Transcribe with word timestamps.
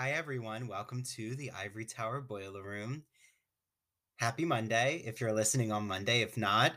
Hi, 0.00 0.12
everyone. 0.12 0.68
Welcome 0.68 1.02
to 1.16 1.34
the 1.34 1.50
Ivory 1.50 1.84
Tower 1.84 2.20
Boiler 2.20 2.62
Room. 2.62 3.02
Happy 4.18 4.44
Monday 4.44 5.02
if 5.04 5.20
you're 5.20 5.32
listening 5.32 5.72
on 5.72 5.88
Monday. 5.88 6.22
If 6.22 6.36
not, 6.36 6.74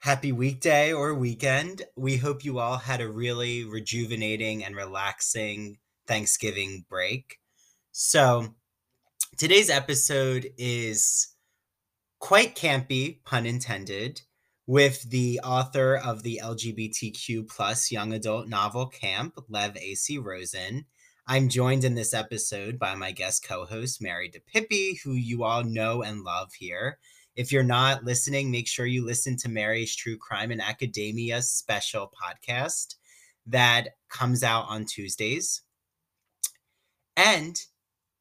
happy 0.00 0.32
weekday 0.32 0.92
or 0.92 1.14
weekend. 1.14 1.80
We 1.96 2.18
hope 2.18 2.44
you 2.44 2.58
all 2.58 2.76
had 2.76 3.00
a 3.00 3.08
really 3.08 3.64
rejuvenating 3.64 4.66
and 4.66 4.76
relaxing 4.76 5.78
Thanksgiving 6.06 6.84
break. 6.90 7.38
So, 7.90 8.54
today's 9.38 9.70
episode 9.70 10.50
is 10.58 11.28
quite 12.18 12.54
campy, 12.54 13.24
pun 13.24 13.46
intended, 13.46 14.20
with 14.66 15.08
the 15.08 15.40
author 15.42 15.96
of 15.96 16.22
the 16.22 16.38
LGBTQ 16.44 17.48
plus 17.48 17.90
young 17.90 18.12
adult 18.12 18.46
novel 18.46 18.88
Camp, 18.88 19.38
Lev 19.48 19.74
A.C. 19.78 20.18
Rosen 20.18 20.84
I'm 21.28 21.48
joined 21.48 21.82
in 21.82 21.96
this 21.96 22.14
episode 22.14 22.78
by 22.78 22.94
my 22.94 23.10
guest 23.10 23.44
co 23.44 23.64
host, 23.64 24.00
Mary 24.00 24.30
DePippi, 24.30 25.00
who 25.02 25.14
you 25.14 25.42
all 25.42 25.64
know 25.64 26.02
and 26.02 26.22
love 26.22 26.52
here. 26.52 26.98
If 27.34 27.50
you're 27.50 27.64
not 27.64 28.04
listening, 28.04 28.48
make 28.48 28.68
sure 28.68 28.86
you 28.86 29.04
listen 29.04 29.36
to 29.38 29.48
Mary's 29.48 29.96
True 29.96 30.16
Crime 30.16 30.52
and 30.52 30.62
Academia 30.62 31.42
special 31.42 32.12
podcast 32.12 32.94
that 33.44 33.88
comes 34.08 34.44
out 34.44 34.66
on 34.68 34.84
Tuesdays. 34.84 35.62
And 37.16 37.60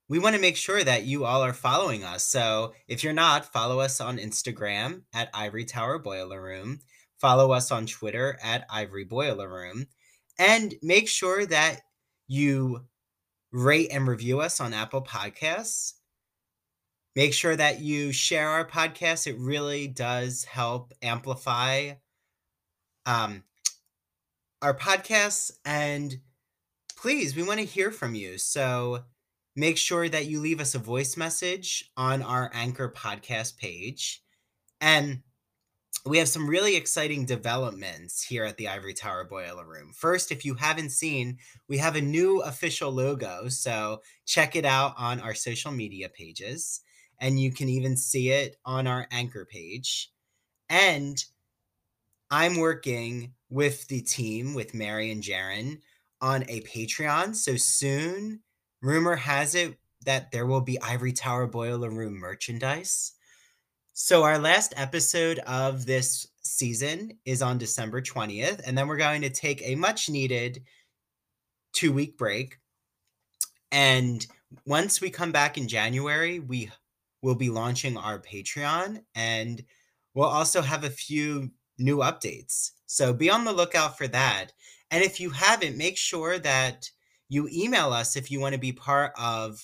we 0.09 0.17
want 0.17 0.33
to 0.35 0.41
make 0.41 0.57
sure 0.57 0.83
that 0.83 1.03
you 1.03 1.25
all 1.25 1.43
are 1.43 1.53
following 1.53 2.03
us. 2.03 2.25
So 2.25 2.73
if 2.87 3.03
you're 3.03 3.13
not, 3.13 3.53
follow 3.53 3.79
us 3.79 4.01
on 4.01 4.17
Instagram 4.17 5.03
at 5.13 5.29
Ivory 5.31 5.65
Tower 5.65 5.99
Boiler 5.99 6.41
Room. 6.41 6.79
Follow 7.21 7.51
us 7.51 7.69
on 7.71 7.85
Twitter 7.85 8.39
at 8.41 8.65
Ivory 8.67 9.05
Boiler 9.05 9.47
Room. 9.47 9.85
And 10.39 10.73
make 10.81 11.07
sure 11.07 11.45
that 11.45 11.81
you 12.27 12.81
rate 13.55 13.89
and 13.91 14.07
review 14.07 14.41
us 14.41 14.59
on 14.59 14.73
Apple 14.73 15.01
Podcasts. 15.01 15.93
Make 17.15 17.33
sure 17.33 17.55
that 17.55 17.79
you 17.79 18.11
share 18.11 18.49
our 18.49 18.67
podcast. 18.67 19.25
It 19.25 19.37
really 19.39 19.87
does 19.87 20.43
help 20.43 20.91
amplify 21.01 21.93
um, 23.05 23.43
our 24.61 24.77
podcasts. 24.77 25.51
And 25.63 26.17
please, 26.97 27.35
we 27.35 27.43
want 27.43 27.61
to 27.61 27.65
hear 27.65 27.91
from 27.91 28.15
you. 28.15 28.37
So 28.37 29.05
make 29.55 29.77
sure 29.77 30.09
that 30.09 30.25
you 30.25 30.41
leave 30.41 30.59
us 30.59 30.75
a 30.75 30.79
voice 30.79 31.15
message 31.15 31.89
on 31.95 32.21
our 32.21 32.51
Anchor 32.53 32.89
podcast 32.89 33.57
page. 33.57 34.21
And 34.81 35.21
we 36.05 36.19
have 36.19 36.29
some 36.29 36.47
really 36.47 36.75
exciting 36.75 37.25
developments 37.25 38.21
here 38.21 38.43
at 38.43 38.57
the 38.57 38.67
Ivory 38.67 38.93
Tower 38.93 39.23
Boiler 39.23 39.65
Room. 39.65 39.91
First, 39.91 40.31
if 40.31 40.45
you 40.45 40.53
haven't 40.53 40.91
seen, 40.91 41.39
we 41.67 41.79
have 41.79 41.95
a 41.95 42.01
new 42.01 42.41
official 42.43 42.91
logo. 42.91 43.49
So 43.49 44.01
check 44.25 44.55
it 44.55 44.65
out 44.65 44.93
on 44.99 45.19
our 45.19 45.33
social 45.33 45.71
media 45.71 46.09
pages. 46.09 46.81
And 47.19 47.39
you 47.39 47.51
can 47.51 47.69
even 47.69 47.97
see 47.97 48.29
it 48.29 48.57
on 48.65 48.85
our 48.85 49.07
anchor 49.11 49.45
page. 49.45 50.11
And 50.69 51.17
I'm 52.29 52.59
working 52.59 53.33
with 53.49 53.87
the 53.87 54.01
team, 54.01 54.53
with 54.53 54.75
Mary 54.75 55.11
and 55.11 55.23
Jaron, 55.23 55.79
on 56.21 56.43
a 56.49 56.61
Patreon. 56.61 57.35
So 57.35 57.55
soon, 57.55 58.41
rumor 58.79 59.15
has 59.15 59.55
it 59.55 59.79
that 60.05 60.31
there 60.31 60.45
will 60.45 60.61
be 60.61 60.79
Ivory 60.81 61.13
Tower 61.13 61.47
Boiler 61.47 61.89
Room 61.89 62.13
merchandise. 62.19 63.14
So, 63.97 64.23
our 64.23 64.37
last 64.37 64.73
episode 64.75 65.39
of 65.47 65.85
this 65.85 66.27
season 66.41 67.17
is 67.23 67.41
on 67.41 67.57
December 67.57 68.01
20th, 68.01 68.59
and 68.67 68.77
then 68.77 68.89
we're 68.89 68.97
going 68.97 69.21
to 69.21 69.29
take 69.29 69.61
a 69.63 69.75
much 69.75 70.09
needed 70.09 70.63
two 71.71 71.93
week 71.93 72.17
break. 72.17 72.59
And 73.71 74.27
once 74.65 74.99
we 74.99 75.09
come 75.09 75.31
back 75.31 75.57
in 75.57 75.69
January, 75.69 76.41
we 76.41 76.69
will 77.21 77.35
be 77.35 77.49
launching 77.49 77.95
our 77.95 78.19
Patreon 78.19 79.01
and 79.15 79.63
we'll 80.13 80.27
also 80.27 80.61
have 80.61 80.83
a 80.83 80.89
few 80.89 81.49
new 81.77 81.99
updates. 81.99 82.71
So, 82.87 83.13
be 83.13 83.29
on 83.29 83.45
the 83.45 83.53
lookout 83.53 83.97
for 83.97 84.09
that. 84.09 84.47
And 84.91 85.05
if 85.05 85.21
you 85.21 85.29
haven't, 85.29 85.77
make 85.77 85.95
sure 85.95 86.37
that 86.39 86.91
you 87.29 87.47
email 87.49 87.93
us 87.93 88.17
if 88.17 88.29
you 88.29 88.41
want 88.41 88.55
to 88.55 88.59
be 88.59 88.73
part 88.73 89.13
of 89.17 89.63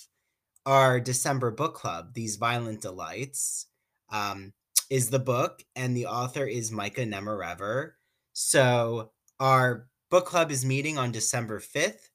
our 0.65 1.01
December 1.01 1.51
book 1.51 1.75
club, 1.75 2.13
These 2.13 2.37
Violent 2.37 2.79
Delights 2.79 3.67
um, 4.11 4.53
is 4.89 5.09
the 5.09 5.19
book, 5.19 5.63
and 5.75 5.95
the 5.95 6.05
author 6.05 6.45
is 6.45 6.71
Micah 6.71 7.05
Nemerever. 7.05 7.95
So 8.33 9.11
our 9.39 9.87
book 10.09 10.25
club 10.25 10.51
is 10.51 10.65
meeting 10.65 10.97
on 10.97 11.11
December 11.11 11.59
5th 11.59 12.09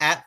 at 0.00 0.24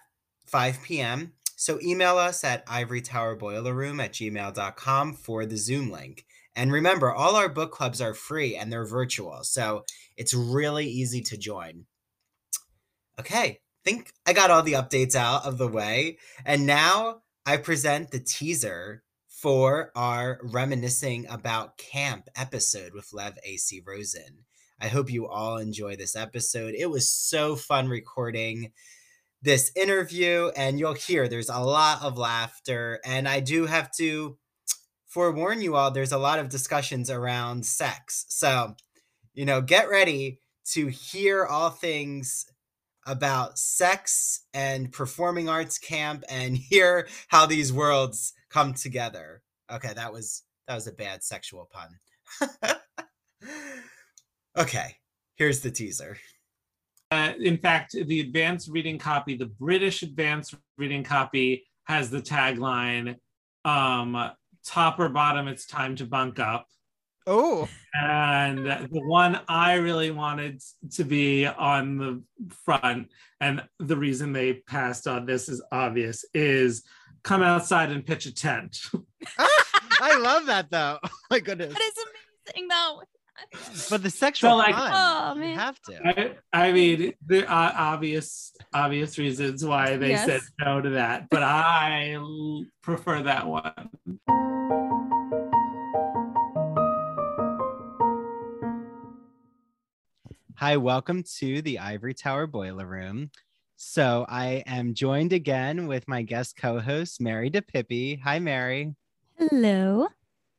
5 0.47 0.81
p.m. 0.83 1.33
So 1.55 1.79
email 1.81 2.17
us 2.17 2.43
at 2.43 2.65
ivorytowerboilerroom 2.67 4.01
at 4.01 4.13
gmail.com 4.13 5.13
for 5.13 5.45
the 5.45 5.57
Zoom 5.57 5.91
link. 5.91 6.25
And 6.55 6.71
remember, 6.71 7.13
all 7.13 7.35
our 7.35 7.49
book 7.49 7.71
clubs 7.71 8.01
are 8.01 8.13
free 8.13 8.55
and 8.55 8.71
they're 8.71 8.85
virtual. 8.85 9.43
So 9.43 9.83
it's 10.17 10.33
really 10.33 10.87
easy 10.87 11.21
to 11.21 11.37
join. 11.37 11.85
Okay, 13.19 13.43
I 13.43 13.59
think 13.83 14.11
I 14.25 14.33
got 14.33 14.51
all 14.51 14.63
the 14.63 14.73
updates 14.73 15.15
out 15.15 15.45
of 15.45 15.57
the 15.57 15.67
way. 15.67 16.17
And 16.45 16.65
now 16.65 17.21
I 17.45 17.57
present 17.57 18.11
the 18.11 18.19
teaser 18.19 19.03
for 19.41 19.91
our 19.95 20.39
reminiscing 20.43 21.25
about 21.29 21.77
camp 21.77 22.27
episode 22.35 22.93
with 22.93 23.13
Lev 23.13 23.37
AC 23.45 23.81
Rosen. 23.87 24.45
I 24.81 24.87
hope 24.87 25.11
you 25.11 25.27
all 25.27 25.57
enjoy 25.57 25.95
this 25.95 26.15
episode. 26.15 26.73
It 26.77 26.89
was 26.89 27.09
so 27.09 27.55
fun 27.55 27.87
recording 27.87 28.71
this 29.41 29.71
interview, 29.75 30.51
and 30.57 30.77
you'll 30.77 30.93
hear 30.93 31.27
there's 31.27 31.49
a 31.49 31.59
lot 31.59 32.01
of 32.01 32.17
laughter. 32.17 32.99
And 33.05 33.29
I 33.29 33.39
do 33.39 33.65
have 33.65 33.91
to 33.93 34.37
forewarn 35.07 35.61
you 35.61 35.75
all 35.75 35.89
there's 35.89 36.11
a 36.11 36.17
lot 36.17 36.39
of 36.39 36.49
discussions 36.49 37.09
around 37.09 37.65
sex. 37.65 38.25
So, 38.27 38.75
you 39.33 39.45
know, 39.45 39.61
get 39.61 39.89
ready 39.89 40.39
to 40.71 40.87
hear 40.87 41.45
all 41.45 41.69
things 41.69 42.45
about 43.07 43.57
sex 43.57 44.41
and 44.53 44.91
performing 44.91 45.47
arts 45.47 45.77
camp 45.77 46.25
and 46.29 46.57
hear 46.69 47.07
how 47.29 47.45
these 47.45 47.71
worlds 47.71 48.33
come 48.49 48.73
together. 48.73 49.41
Okay, 49.71 49.93
that 49.93 50.11
was 50.11 50.43
that 50.67 50.75
was 50.75 50.87
a 50.87 50.91
bad 50.91 51.23
sexual 51.23 51.69
pun. 51.71 52.77
okay, 54.57 54.95
here's 55.35 55.61
the 55.61 55.71
teaser. 55.71 56.17
Uh, 57.11 57.33
in 57.39 57.57
fact, 57.57 57.93
the 57.93 58.19
advanced 58.19 58.69
reading 58.69 58.99
copy, 58.99 59.35
the 59.35 59.47
British 59.47 60.03
advanced 60.03 60.53
reading 60.77 61.03
copy, 61.03 61.65
has 61.85 62.11
the 62.11 62.21
tagline 62.21 63.15
um, 63.65 64.31
top 64.65 64.99
or 64.99 65.09
bottom, 65.09 65.47
it's 65.47 65.65
time 65.65 65.95
to 65.95 66.05
bunk 66.05 66.39
up. 66.39 66.67
Oh. 67.25 67.67
And 67.93 68.65
the 68.65 69.01
one 69.05 69.41
I 69.47 69.73
really 69.73 70.11
wanted 70.11 70.61
to 70.91 71.03
be 71.03 71.45
on 71.45 71.97
the 71.97 72.23
front, 72.65 73.09
and 73.39 73.63
the 73.79 73.97
reason 73.97 74.33
they 74.33 74.53
passed 74.53 75.07
on 75.07 75.25
this 75.25 75.49
is 75.49 75.61
obvious, 75.71 76.25
is 76.33 76.83
come 77.23 77.41
outside 77.43 77.91
and 77.91 78.05
pitch 78.05 78.25
a 78.25 78.33
tent. 78.33 78.79
I 80.01 80.17
love 80.19 80.45
that 80.47 80.69
though. 80.71 80.99
Oh 81.03 81.09
my 81.31 81.39
goodness. 81.39 81.73
That 81.73 81.81
is 81.81 81.93
amazing 82.53 82.67
though. 82.69 83.01
But 83.89 84.03
the 84.03 84.09
sexual 84.09 84.51
So, 84.51 84.55
like- 84.57 84.73
fun, 84.75 84.91
Oh, 84.93 85.41
you 85.41 85.53
have 85.55 85.79
to. 85.83 86.07
I, 86.53 86.67
I 86.67 86.71
mean, 86.73 87.13
there 87.25 87.49
are 87.49 87.71
obvious 87.75 88.51
obvious 88.73 89.17
reasons 89.17 89.63
why 89.63 89.95
they 89.97 90.09
Yes. 90.09 90.25
said 90.25 90.41
no 90.59 90.81
to 90.81 90.89
that, 90.91 91.27
but 91.29 91.43
I 91.43 92.17
prefer 92.81 93.21
that 93.23 93.47
one. 93.47 93.89
Hi, 100.55 100.75
welcome 100.77 101.23
to 101.39 101.61
the 101.61 101.79
Ivory 101.79 102.13
Tower 102.13 102.45
Boiler 102.47 102.85
Room. 102.85 103.31
So 103.81 104.25
I 104.27 104.61
am 104.67 104.93
joined 104.93 105.31
again 105.31 105.87
with 105.87 106.05
my 106.05 106.21
guest 106.21 106.57
co-host 106.57 107.21
Mary 107.21 107.49
DePippi. 107.49 108.19
Hi, 108.19 108.37
Mary. 108.37 108.93
Hello. 109.37 110.09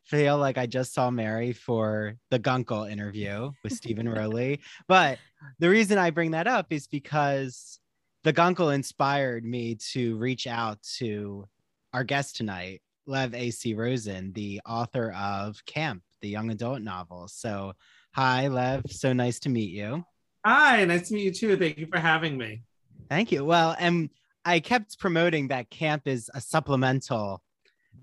Feel 0.04 0.38
like 0.38 0.56
I 0.56 0.64
just 0.64 0.94
saw 0.94 1.10
Mary 1.10 1.52
for 1.52 2.16
the 2.30 2.38
Guncle 2.38 2.90
interview 2.90 3.52
with 3.62 3.74
Steven 3.74 4.08
Rowley, 4.08 4.60
but 4.88 5.18
the 5.58 5.68
reason 5.68 5.98
I 5.98 6.08
bring 6.08 6.30
that 6.30 6.46
up 6.46 6.68
is 6.70 6.86
because 6.86 7.78
the 8.24 8.32
Guncle 8.32 8.74
inspired 8.74 9.44
me 9.44 9.74
to 9.92 10.16
reach 10.16 10.46
out 10.46 10.82
to 10.96 11.46
our 11.92 12.04
guest 12.04 12.36
tonight, 12.36 12.80
Lev 13.04 13.34
A.C. 13.34 13.74
Rosen, 13.74 14.32
the 14.32 14.62
author 14.64 15.12
of 15.12 15.62
Camp, 15.66 16.02
the 16.22 16.30
young 16.30 16.50
adult 16.50 16.80
novel. 16.80 17.28
So, 17.28 17.74
hi, 18.14 18.48
Lev. 18.48 18.84
So 18.88 19.12
nice 19.12 19.40
to 19.40 19.50
meet 19.50 19.72
you. 19.72 20.06
Hi, 20.42 20.86
nice 20.86 21.08
to 21.08 21.14
meet 21.14 21.24
you 21.24 21.32
too. 21.32 21.56
Thank 21.58 21.76
you 21.76 21.86
for 21.86 21.98
having 21.98 22.38
me. 22.38 22.62
Thank 23.08 23.32
you. 23.32 23.44
Well, 23.44 23.74
and 23.78 24.10
I 24.44 24.60
kept 24.60 24.98
promoting 24.98 25.48
that 25.48 25.70
Camp 25.70 26.06
is 26.06 26.30
a 26.34 26.40
supplemental 26.40 27.42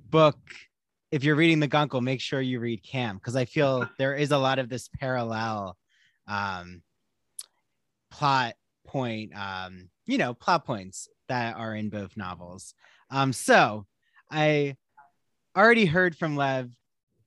book. 0.09 0.37
If 1.11 1.23
you're 1.23 1.35
reading 1.35 1.59
the 1.59 1.67
Guncle, 1.67 2.01
make 2.01 2.21
sure 2.21 2.41
you 2.41 2.59
read 2.59 2.83
Camp 2.83 3.21
because 3.21 3.35
I 3.35 3.45
feel 3.45 3.89
there 3.97 4.15
is 4.15 4.31
a 4.31 4.37
lot 4.37 4.59
of 4.59 4.69
this 4.69 4.89
parallel 4.99 5.77
um, 6.27 6.81
plot 8.11 8.55
point, 8.85 9.31
um, 9.35 9.89
you 10.05 10.17
know, 10.17 10.33
plot 10.33 10.65
points 10.65 11.07
that 11.29 11.55
are 11.55 11.75
in 11.75 11.89
both 11.89 12.15
novels. 12.17 12.73
Um, 13.09 13.33
so 13.33 13.85
I 14.31 14.75
already 15.55 15.85
heard 15.85 16.15
from 16.15 16.35
Lev 16.35 16.69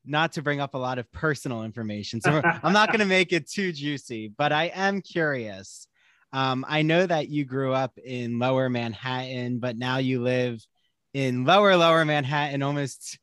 not 0.04 0.32
to 0.32 0.42
bring 0.42 0.60
up 0.60 0.74
a 0.74 0.78
lot 0.78 0.98
of 0.98 1.10
personal 1.12 1.62
information. 1.62 2.20
So 2.20 2.40
I'm 2.62 2.72
not 2.72 2.88
going 2.88 3.00
to 3.00 3.06
make 3.06 3.32
it 3.32 3.50
too 3.50 3.72
juicy, 3.72 4.28
but 4.36 4.52
I 4.52 4.64
am 4.74 5.02
curious. 5.02 5.86
Um, 6.32 6.64
I 6.68 6.82
know 6.82 7.06
that 7.06 7.28
you 7.28 7.44
grew 7.44 7.72
up 7.72 7.98
in 7.98 8.38
lower 8.38 8.68
Manhattan, 8.68 9.58
but 9.58 9.76
now 9.76 9.98
you 9.98 10.22
live 10.22 10.64
in 11.12 11.44
lower, 11.44 11.76
lower 11.76 12.04
Manhattan, 12.04 12.62
almost 12.62 13.18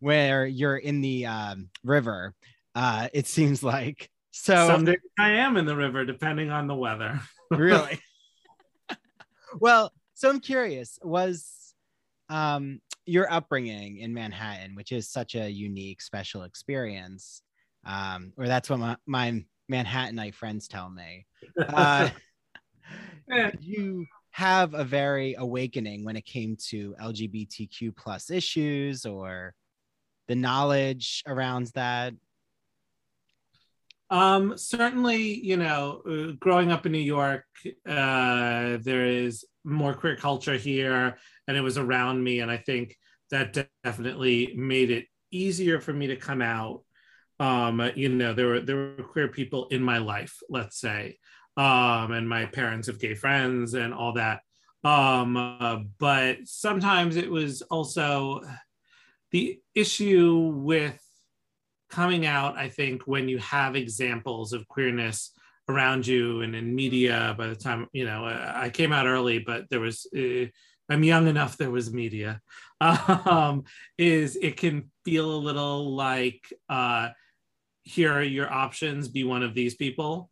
where 0.00 0.46
you're 0.46 0.76
in 0.76 1.00
the 1.00 1.26
um, 1.26 1.68
river. 1.84 2.34
Uh, 2.74 3.08
it 3.12 3.26
seems 3.26 3.62
like. 3.62 4.10
So 4.32 4.66
Someday 4.66 4.96
I 5.18 5.30
am 5.30 5.56
in 5.56 5.66
the 5.66 5.76
river, 5.76 6.04
depending 6.04 6.50
on 6.50 6.66
the 6.66 6.74
weather. 6.74 7.20
really? 7.50 8.00
well, 9.60 9.92
so 10.14 10.28
I'm 10.28 10.40
curious, 10.40 10.98
was 11.02 11.74
um, 12.28 12.80
your 13.06 13.32
upbringing 13.32 13.98
in 13.98 14.14
Manhattan, 14.14 14.74
which 14.74 14.92
is 14.92 15.08
such 15.08 15.34
a 15.34 15.50
unique, 15.50 16.00
special 16.00 16.42
experience, 16.42 17.42
um, 17.84 18.32
or 18.36 18.46
that's 18.46 18.70
what 18.70 18.78
my, 18.78 18.96
my 19.06 19.44
Manhattanite 19.70 20.34
friends 20.34 20.68
tell 20.68 20.90
me. 20.90 21.26
Uh, 21.58 22.10
Did 23.30 23.58
you 23.62 24.06
have 24.32 24.74
a 24.74 24.84
very 24.84 25.34
awakening 25.34 26.04
when 26.04 26.16
it 26.16 26.24
came 26.24 26.56
to 26.68 26.94
LGBTQ 27.00 27.96
plus 27.96 28.30
issues 28.30 29.06
or 29.06 29.54
the 30.28 30.34
knowledge 30.34 31.22
around 31.26 31.68
that? 31.74 32.14
Um, 34.10 34.56
certainly, 34.56 35.22
you 35.22 35.56
know, 35.56 36.02
uh, 36.08 36.32
growing 36.40 36.72
up 36.72 36.84
in 36.84 36.92
New 36.92 36.98
York, 36.98 37.44
uh, 37.86 38.78
there 38.80 39.06
is 39.06 39.44
more 39.62 39.94
queer 39.94 40.16
culture 40.16 40.56
here, 40.56 41.16
and 41.46 41.56
it 41.56 41.60
was 41.60 41.78
around 41.78 42.22
me, 42.22 42.40
and 42.40 42.50
I 42.50 42.56
think 42.56 42.96
that 43.30 43.66
definitely 43.84 44.52
made 44.56 44.90
it 44.90 45.06
easier 45.30 45.80
for 45.80 45.92
me 45.92 46.08
to 46.08 46.16
come 46.16 46.42
out. 46.42 46.82
Um, 47.38 47.90
you 47.94 48.08
know, 48.08 48.34
there 48.34 48.48
were 48.48 48.60
there 48.60 48.76
were 48.76 49.04
queer 49.04 49.28
people 49.28 49.68
in 49.68 49.82
my 49.82 49.98
life, 49.98 50.36
let's 50.48 50.80
say, 50.80 51.18
um, 51.60 52.12
and 52.12 52.26
my 52.26 52.46
parents 52.46 52.86
have 52.86 52.98
gay 52.98 53.14
friends 53.14 53.74
and 53.74 53.92
all 53.92 54.14
that. 54.14 54.40
Um, 54.82 55.36
uh, 55.36 55.80
but 55.98 56.38
sometimes 56.44 57.16
it 57.16 57.30
was 57.30 57.60
also 57.60 58.40
the 59.30 59.60
issue 59.74 60.52
with 60.56 60.98
coming 61.90 62.24
out, 62.24 62.56
I 62.56 62.70
think, 62.70 63.02
when 63.06 63.28
you 63.28 63.36
have 63.38 63.76
examples 63.76 64.54
of 64.54 64.66
queerness 64.68 65.32
around 65.68 66.06
you 66.06 66.40
and 66.40 66.56
in 66.56 66.74
media 66.74 67.34
by 67.36 67.48
the 67.48 67.56
time, 67.56 67.88
you 67.92 68.06
know, 68.06 68.24
I 68.24 68.70
came 68.70 68.90
out 68.90 69.06
early, 69.06 69.38
but 69.38 69.68
there 69.68 69.80
was, 69.80 70.06
uh, 70.16 70.46
I'm 70.88 71.04
young 71.04 71.26
enough, 71.26 71.58
there 71.58 71.70
was 71.70 71.92
media, 71.92 72.40
um, 72.80 73.64
is 73.98 74.34
it 74.40 74.56
can 74.56 74.90
feel 75.04 75.30
a 75.30 75.44
little 75.44 75.94
like, 75.94 76.50
uh, 76.70 77.10
here 77.82 78.12
are 78.14 78.22
your 78.22 78.50
options, 78.50 79.08
be 79.08 79.24
one 79.24 79.42
of 79.42 79.52
these 79.52 79.74
people. 79.74 80.30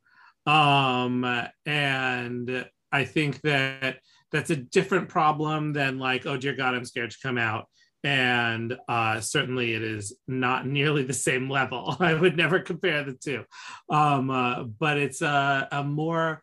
Um, 0.49 1.25
and 1.67 2.67
I 2.91 3.05
think 3.05 3.43
that 3.43 3.99
that's 4.33 4.50
a 4.50 4.56
different 4.56 5.09
problem 5.09 5.75
than 5.75 5.99
like, 5.99 6.25
oh 6.27 6.39
dear 6.39 6.55
God, 6.55 6.75
I'm 6.75 6.85
scared 6.85 7.11
to 7.11 7.19
come 7.23 7.37
out 7.37 7.67
and 8.05 8.77
uh, 8.89 9.21
certainly 9.21 9.75
it 9.75 9.83
is 9.83 10.17
not 10.27 10.67
nearly 10.79 11.03
the 11.03 11.12
same 11.12 11.50
level. 11.50 11.97
I 12.00 12.15
would 12.15 12.37
never 12.37 12.61
compare 12.61 13.05
the 13.05 13.12
two, 13.12 13.45
um, 13.91 14.31
uh, 14.31 14.65
but 14.65 14.99
it's 14.99 15.23
a, 15.23 15.69
a, 15.71 15.85
more 15.85 16.43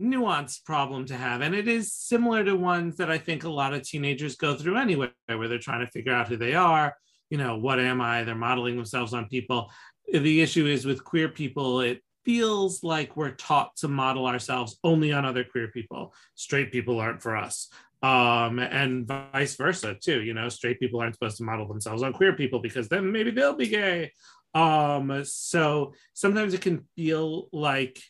nuanced 0.00 0.64
problem 0.64 1.06
to 1.06 1.16
have, 1.16 1.40
and 1.40 1.54
it 1.54 1.68
is 1.68 1.92
similar 1.92 2.44
to 2.44 2.54
ones 2.54 2.96
that 2.96 3.10
I 3.10 3.18
think 3.18 3.44
a 3.44 3.50
lot 3.50 3.74
of 3.74 3.82
teenagers 3.82 4.36
go 4.36 4.54
through 4.54 4.76
anyway, 4.76 5.10
where 5.26 5.48
they're 5.48 5.58
trying 5.58 5.84
to 5.84 5.90
figure 5.90 6.12
out 6.12 6.28
who 6.28 6.36
they 6.36 6.54
are. 6.54 6.94
You 7.30 7.38
know, 7.38 7.58
what 7.58 7.80
am 7.80 8.00
I? 8.00 8.22
They're 8.22 8.34
modeling 8.36 8.76
themselves 8.76 9.12
on 9.12 9.28
people. 9.28 9.70
The 10.12 10.40
issue 10.40 10.66
is 10.66 10.86
with 10.86 11.02
queer 11.02 11.28
people, 11.28 11.80
it 11.80 12.00
feels 12.26 12.82
like 12.82 13.16
we're 13.16 13.30
taught 13.30 13.74
to 13.76 13.88
model 13.88 14.26
ourselves 14.26 14.78
only 14.84 15.12
on 15.12 15.24
other 15.24 15.44
queer 15.44 15.68
people. 15.68 16.12
Straight 16.34 16.70
people 16.70 17.00
aren't 17.00 17.22
for 17.22 17.36
us 17.36 17.70
um, 18.02 18.58
and 18.58 19.06
vice 19.06 19.56
versa 19.56 19.94
too. 19.94 20.22
You 20.22 20.34
know, 20.34 20.48
straight 20.48 20.78
people 20.78 21.00
aren't 21.00 21.14
supposed 21.14 21.38
to 21.38 21.44
model 21.44 21.66
themselves 21.66 22.02
on 22.02 22.12
queer 22.12 22.34
people 22.34 22.60
because 22.60 22.88
then 22.88 23.10
maybe 23.10 23.30
they'll 23.30 23.56
be 23.56 23.68
gay. 23.68 24.12
Um, 24.54 25.22
so 25.24 25.94
sometimes 26.12 26.54
it 26.54 26.60
can 26.60 26.86
feel 26.96 27.48
like 27.52 28.00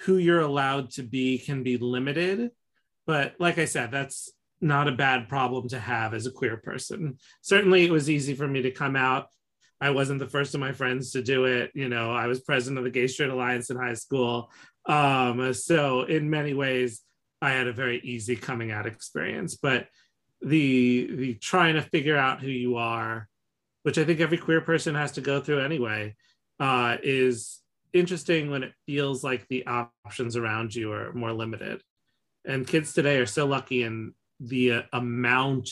who 0.00 0.16
you're 0.16 0.40
allowed 0.40 0.90
to 0.92 1.02
be 1.02 1.38
can 1.38 1.62
be 1.62 1.76
limited. 1.76 2.50
But 3.06 3.34
like 3.38 3.58
I 3.58 3.64
said, 3.64 3.90
that's 3.90 4.30
not 4.60 4.88
a 4.88 4.92
bad 4.92 5.28
problem 5.28 5.68
to 5.68 5.78
have 5.80 6.14
as 6.14 6.26
a 6.26 6.30
queer 6.30 6.56
person. 6.58 7.18
Certainly, 7.40 7.84
it 7.84 7.90
was 7.90 8.10
easy 8.10 8.34
for 8.34 8.46
me 8.46 8.62
to 8.62 8.70
come 8.70 8.96
out. 8.96 9.28
I 9.80 9.90
wasn't 9.90 10.18
the 10.18 10.26
first 10.28 10.54
of 10.54 10.60
my 10.60 10.72
friends 10.72 11.12
to 11.12 11.22
do 11.22 11.44
it. 11.44 11.70
You 11.74 11.88
know, 11.88 12.12
I 12.12 12.26
was 12.26 12.40
president 12.40 12.78
of 12.78 12.84
the 12.84 12.90
Gay 12.90 13.06
Straight 13.06 13.30
Alliance 13.30 13.70
in 13.70 13.76
high 13.76 13.94
school. 13.94 14.50
Um, 14.86 15.52
so, 15.54 16.02
in 16.02 16.28
many 16.28 16.52
ways, 16.52 17.02
I 17.40 17.50
had 17.50 17.66
a 17.66 17.72
very 17.72 18.00
easy 18.00 18.36
coming 18.36 18.70
out 18.70 18.86
experience. 18.86 19.56
But 19.56 19.88
the 20.42 21.10
the 21.14 21.34
trying 21.34 21.74
to 21.74 21.82
figure 21.82 22.16
out 22.16 22.40
who 22.40 22.48
you 22.48 22.76
are, 22.76 23.28
which 23.82 23.98
I 23.98 24.04
think 24.04 24.20
every 24.20 24.38
queer 24.38 24.60
person 24.60 24.94
has 24.94 25.12
to 25.12 25.20
go 25.20 25.40
through 25.40 25.60
anyway, 25.60 26.14
uh, 26.58 26.98
is 27.02 27.60
interesting 27.92 28.50
when 28.50 28.62
it 28.62 28.72
feels 28.86 29.24
like 29.24 29.48
the 29.48 29.66
options 29.66 30.36
around 30.36 30.74
you 30.74 30.92
are 30.92 31.12
more 31.12 31.32
limited. 31.32 31.82
And 32.44 32.66
kids 32.66 32.92
today 32.92 33.18
are 33.18 33.26
so 33.26 33.46
lucky 33.46 33.82
in 33.82 34.14
the 34.40 34.72
uh, 34.72 34.82
amount 34.92 35.70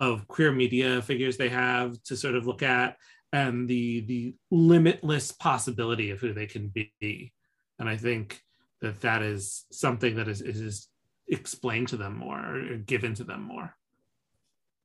of 0.00 0.26
queer 0.26 0.52
media 0.52 1.00
figures 1.02 1.36
they 1.36 1.48
have 1.48 2.02
to 2.02 2.16
sort 2.16 2.34
of 2.34 2.46
look 2.46 2.62
at 2.62 2.96
and 3.32 3.68
the 3.68 4.00
the 4.00 4.34
limitless 4.50 5.32
possibility 5.32 6.10
of 6.10 6.20
who 6.20 6.32
they 6.32 6.46
can 6.46 6.68
be. 6.68 7.32
And 7.78 7.88
I 7.88 7.96
think 7.96 8.42
that 8.80 9.00
that 9.00 9.22
is 9.22 9.64
something 9.72 10.16
that 10.16 10.28
is, 10.28 10.40
is 10.42 10.88
explained 11.28 11.88
to 11.88 11.96
them 11.96 12.16
more 12.16 12.56
or 12.56 12.76
given 12.76 13.14
to 13.14 13.24
them 13.24 13.42
more. 13.42 13.74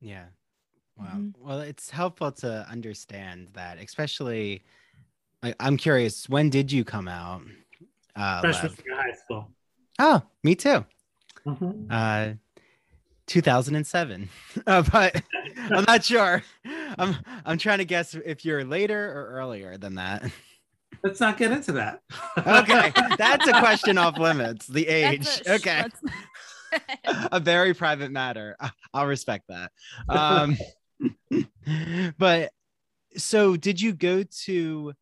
Yeah. 0.00 0.26
Wow. 0.96 1.06
Mm-hmm. 1.06 1.46
Well, 1.46 1.60
it's 1.60 1.90
helpful 1.90 2.32
to 2.32 2.66
understand 2.70 3.48
that, 3.54 3.78
especially. 3.78 4.64
I, 5.42 5.54
I'm 5.60 5.76
curious, 5.76 6.28
when 6.28 6.50
did 6.50 6.72
you 6.72 6.84
come 6.84 7.06
out? 7.06 7.42
Uh, 8.16 8.40
Freshman 8.40 8.74
year 8.84 8.96
high 8.96 9.12
school. 9.12 9.52
Oh, 10.00 10.22
me 10.42 10.56
too. 10.56 10.84
Mhm. 11.46 11.86
Uh, 11.88 12.34
2007. 13.28 14.28
Uh, 14.66 14.82
but 14.92 15.22
I'm 15.70 15.84
not 15.84 16.04
sure. 16.04 16.42
I'm 16.98 17.14
I'm 17.46 17.58
trying 17.58 17.78
to 17.78 17.84
guess 17.84 18.14
if 18.14 18.44
you're 18.44 18.64
later 18.64 19.12
or 19.12 19.26
earlier 19.38 19.78
than 19.78 19.94
that. 19.94 20.24
Let's 21.04 21.20
not 21.20 21.36
get 21.38 21.52
into 21.52 21.72
that. 21.72 22.02
Okay, 22.36 22.92
that's 23.16 23.46
a 23.46 23.52
question 23.60 23.96
off 23.96 24.18
limits. 24.18 24.66
The 24.66 24.86
age. 24.88 25.28
A- 25.46 25.54
okay. 25.54 25.84
that's- 25.84 27.28
a 27.32 27.38
very 27.40 27.72
private 27.72 28.10
matter. 28.10 28.56
I- 28.60 28.72
I'll 28.92 29.06
respect 29.06 29.48
that. 29.48 29.70
Um, 30.08 30.56
but 32.18 32.50
so, 33.16 33.56
did 33.56 33.80
you 33.80 33.92
go 33.94 34.24
to 34.44 34.92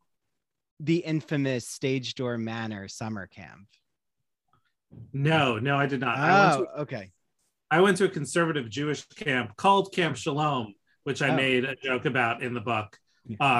the 0.78 0.98
infamous 0.98 1.66
Stage 1.66 2.14
Door 2.14 2.38
Manor 2.38 2.86
summer 2.88 3.26
camp? 3.26 3.66
no, 5.12 5.58
no, 5.58 5.76
I 5.76 5.86
did 5.86 6.00
not. 6.00 6.16
I 6.18 6.50
went, 6.56 6.60
Oh, 6.60 6.64
to, 6.76 6.80
okay. 6.82 7.10
I 7.70 7.80
went 7.80 7.96
to 7.98 8.04
a 8.04 8.08
conservative 8.08 8.70
Jewish 8.70 9.04
camp 9.08 9.56
called 9.56 9.92
Camp 9.92 10.16
Shalom, 10.16 10.74
which 11.04 11.22
I 11.22 11.30
Oh. 11.30 11.36
made 11.36 11.64
a 11.64 11.74
joke 11.76 12.04
about 12.04 12.42
in 12.42 12.54
the 12.54 12.60
book 12.60 12.98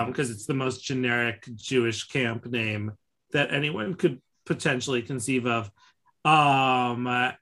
because 0.07 0.31
it's 0.31 0.47
the 0.47 0.55
most 0.55 0.85
generic 0.85 1.45
Jewish 1.57 2.05
camp 2.05 2.47
name 2.47 2.93
that 3.33 3.53
anyone 3.53 3.95
could 3.95 4.23
potentially 4.45 5.03
conceive 5.03 5.45
of. 5.47 5.71
Um, 6.25 7.07
uh, 7.07 7.33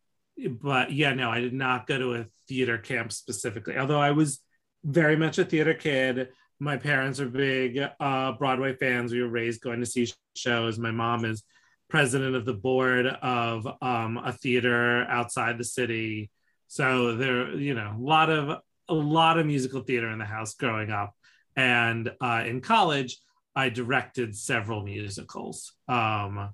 but 0.61 0.91
yeah, 0.93 1.13
no, 1.13 1.31
I 1.31 1.41
did 1.41 1.53
not 1.53 1.87
go 1.87 1.99
to 1.99 2.15
a 2.15 2.27
theater 2.49 2.79
camp 2.79 3.13
specifically, 3.13 3.77
although 3.77 4.01
I 4.01 4.13
was 4.13 4.41
very 4.85 5.17
much 5.17 5.39
a 5.39 5.45
theater 5.45 5.75
kid. 5.75 6.29
My 6.59 6.77
parents 6.79 7.21
are 7.21 7.29
big 7.29 7.79
uh, 8.01 8.33
Broadway 8.33 8.75
fans. 8.75 9.13
We 9.13 9.21
were 9.23 9.29
raised 9.29 9.61
going 9.61 9.81
to 9.81 9.87
see 9.87 10.11
shows. 10.35 10.79
My 10.79 10.91
mom 10.91 11.25
is 11.25 11.43
president 11.91 12.35
of 12.35 12.45
the 12.47 12.55
board 12.55 13.07
of 13.07 13.67
um, 13.83 14.17
a 14.17 14.33
theater 14.33 15.05
outside 15.05 15.59
the 15.59 15.65
city. 15.65 16.31
So 16.69 17.17
there, 17.17 17.55
you 17.55 17.75
know, 17.75 17.95
a 17.97 18.01
lot 18.01 18.31
of 18.31 18.61
a 18.89 18.95
lot 18.95 19.39
of 19.39 19.47
musical 19.47 19.81
theater 19.81 20.11
in 20.11 20.19
the 20.19 20.25
house 20.25 20.55
growing 20.55 20.91
up. 20.91 21.15
And 21.57 22.11
uh, 22.21 22.45
in 22.47 22.61
college, 22.61 23.19
I 23.57 23.69
directed 23.69 24.37
several 24.37 24.83
musicals. 24.83 25.73
Um, 25.89 26.51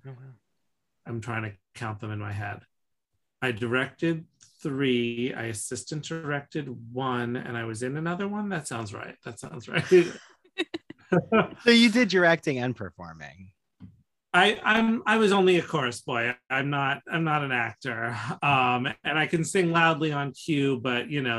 I'm 1.07 1.21
trying 1.21 1.45
to 1.45 1.53
count 1.75 2.01
them 2.01 2.11
in 2.11 2.19
my 2.19 2.33
head. 2.33 2.61
I 3.43 3.53
directed 3.53 4.27
three. 4.63 5.33
I 5.35 5.45
assistant 5.45 6.05
directed 6.05 6.69
one, 6.93 7.37
and 7.37 7.57
I 7.57 7.65
was 7.65 7.83
in 7.83 7.97
another 7.97 8.29
one. 8.29 8.51
That 8.51 8.69
sounds 8.69 8.93
right. 8.93 9.17
That 9.25 9.41
sounds 9.41 9.69
right. 9.69 9.85
So 11.65 11.71
you 11.71 11.91
did 11.91 12.13
your 12.13 12.25
acting 12.25 12.59
and 12.59 12.75
performing. 12.75 13.51
I 14.33 14.61
I'm 14.63 15.03
I 15.07 15.17
was 15.17 15.33
only 15.33 15.59
a 15.59 15.63
chorus 15.63 16.01
boy. 16.01 16.35
I'm 16.49 16.71
not 16.71 17.03
I'm 17.11 17.25
not 17.25 17.43
an 17.43 17.53
actor. 17.53 18.17
Um, 18.43 18.89
and 19.05 19.19
I 19.19 19.27
can 19.27 19.45
sing 19.45 19.73
loudly 19.73 20.13
on 20.13 20.33
cue, 20.33 20.79
but 20.79 21.11
you 21.11 21.23
know, 21.23 21.39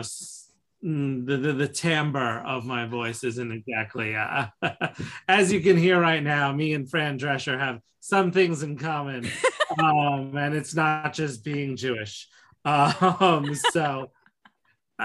mm, 0.84 1.26
the 1.26 1.38
the, 1.38 1.54
the 1.54 1.68
timbre 1.68 2.40
of 2.46 2.66
my 2.66 2.86
voice 2.86 3.24
isn't 3.24 3.52
exactly. 3.52 4.16
Uh, 4.16 4.48
as 5.28 5.54
you 5.54 5.62
can 5.62 5.78
hear 5.78 6.00
right 6.00 6.24
now, 6.24 6.52
me 6.52 6.74
and 6.74 6.90
Fran 6.90 7.18
Drescher 7.18 7.58
have 7.58 7.80
some 8.02 8.32
things 8.32 8.62
in 8.62 8.78
common, 8.78 9.26
um, 9.80 10.36
and 10.36 10.54
it's 10.54 10.76
not 10.76 11.14
just 11.14 11.44
being 11.44 11.78
Jewish. 11.78 12.28
Um, 12.66 13.56
so. 13.56 14.12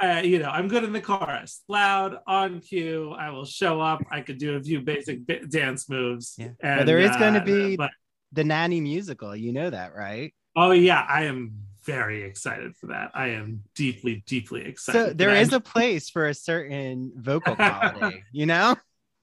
I, 0.03 0.21
you 0.23 0.38
know, 0.38 0.49
I'm 0.50 0.69
good 0.69 0.85
in 0.85 0.93
the 0.93 1.00
chorus, 1.00 1.62
loud 1.69 2.17
on 2.26 2.61
cue. 2.61 3.12
I 3.19 3.31
will 3.31 3.45
show 3.45 3.81
up. 3.81 4.03
I 4.11 4.21
could 4.21 4.38
do 4.38 4.57
a 4.57 4.62
few 4.62 4.81
basic 4.81 5.21
dance 5.49 5.88
moves. 5.88 6.35
Yeah. 6.38 6.49
And, 6.61 6.76
Well, 6.79 6.87
there 6.87 6.99
is 6.99 7.17
going 7.17 7.35
to 7.35 7.41
uh, 7.41 7.45
be 7.45 7.76
but- 7.76 7.91
the 8.33 8.45
nanny 8.45 8.81
musical. 8.81 9.35
You 9.35 9.53
know 9.53 9.71
that, 9.71 9.95
right? 9.95 10.35
Oh 10.55 10.73
yeah, 10.73 11.05
I 11.09 11.25
am 11.25 11.53
very 11.85 12.23
excited 12.25 12.76
for 12.76 12.87
that. 12.88 13.11
I 13.15 13.29
am 13.29 13.62
deeply, 13.75 14.25
deeply 14.26 14.62
excited. 14.65 15.09
So 15.09 15.12
there 15.12 15.35
is 15.35 15.53
a 15.53 15.61
place 15.61 16.11
for 16.11 16.26
a 16.26 16.35
certain 16.35 17.12
vocal 17.17 17.55
quality, 17.55 18.23
you 18.33 18.47
know? 18.47 18.75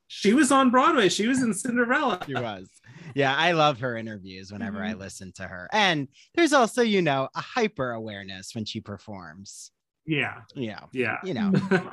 She 0.07 0.33
was 0.33 0.51
on 0.51 0.69
Broadway. 0.69 1.09
She 1.09 1.27
was 1.27 1.41
in 1.41 1.53
Cinderella. 1.53 2.19
She 2.25 2.35
was. 2.35 2.69
Yeah, 3.15 3.35
I 3.35 3.53
love 3.53 3.79
her 3.79 3.97
interviews 3.97 4.51
whenever 4.51 4.83
I 4.83 4.93
Mhm. 4.93 4.99
listen 4.99 5.31
to 5.37 5.43
her. 5.43 5.67
And 5.73 6.07
there's 6.35 6.53
also, 6.53 6.81
you 6.83 7.01
know, 7.01 7.29
a 7.35 7.41
hyper 7.41 7.91
awareness 7.91 8.53
when 8.53 8.65
she 8.65 8.79
performs. 8.79 9.71
Yeah, 10.05 10.41
Yeah. 10.55 10.81
yeah. 10.91 11.17
You 11.23 11.33
know, 11.33 11.51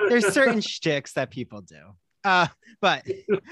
there's 0.09 0.27
certain 0.33 0.61
shticks 0.61 1.13
that 1.13 1.29
people 1.31 1.61
do. 1.61 1.79
Uh, 2.23 2.47
but 2.81 3.03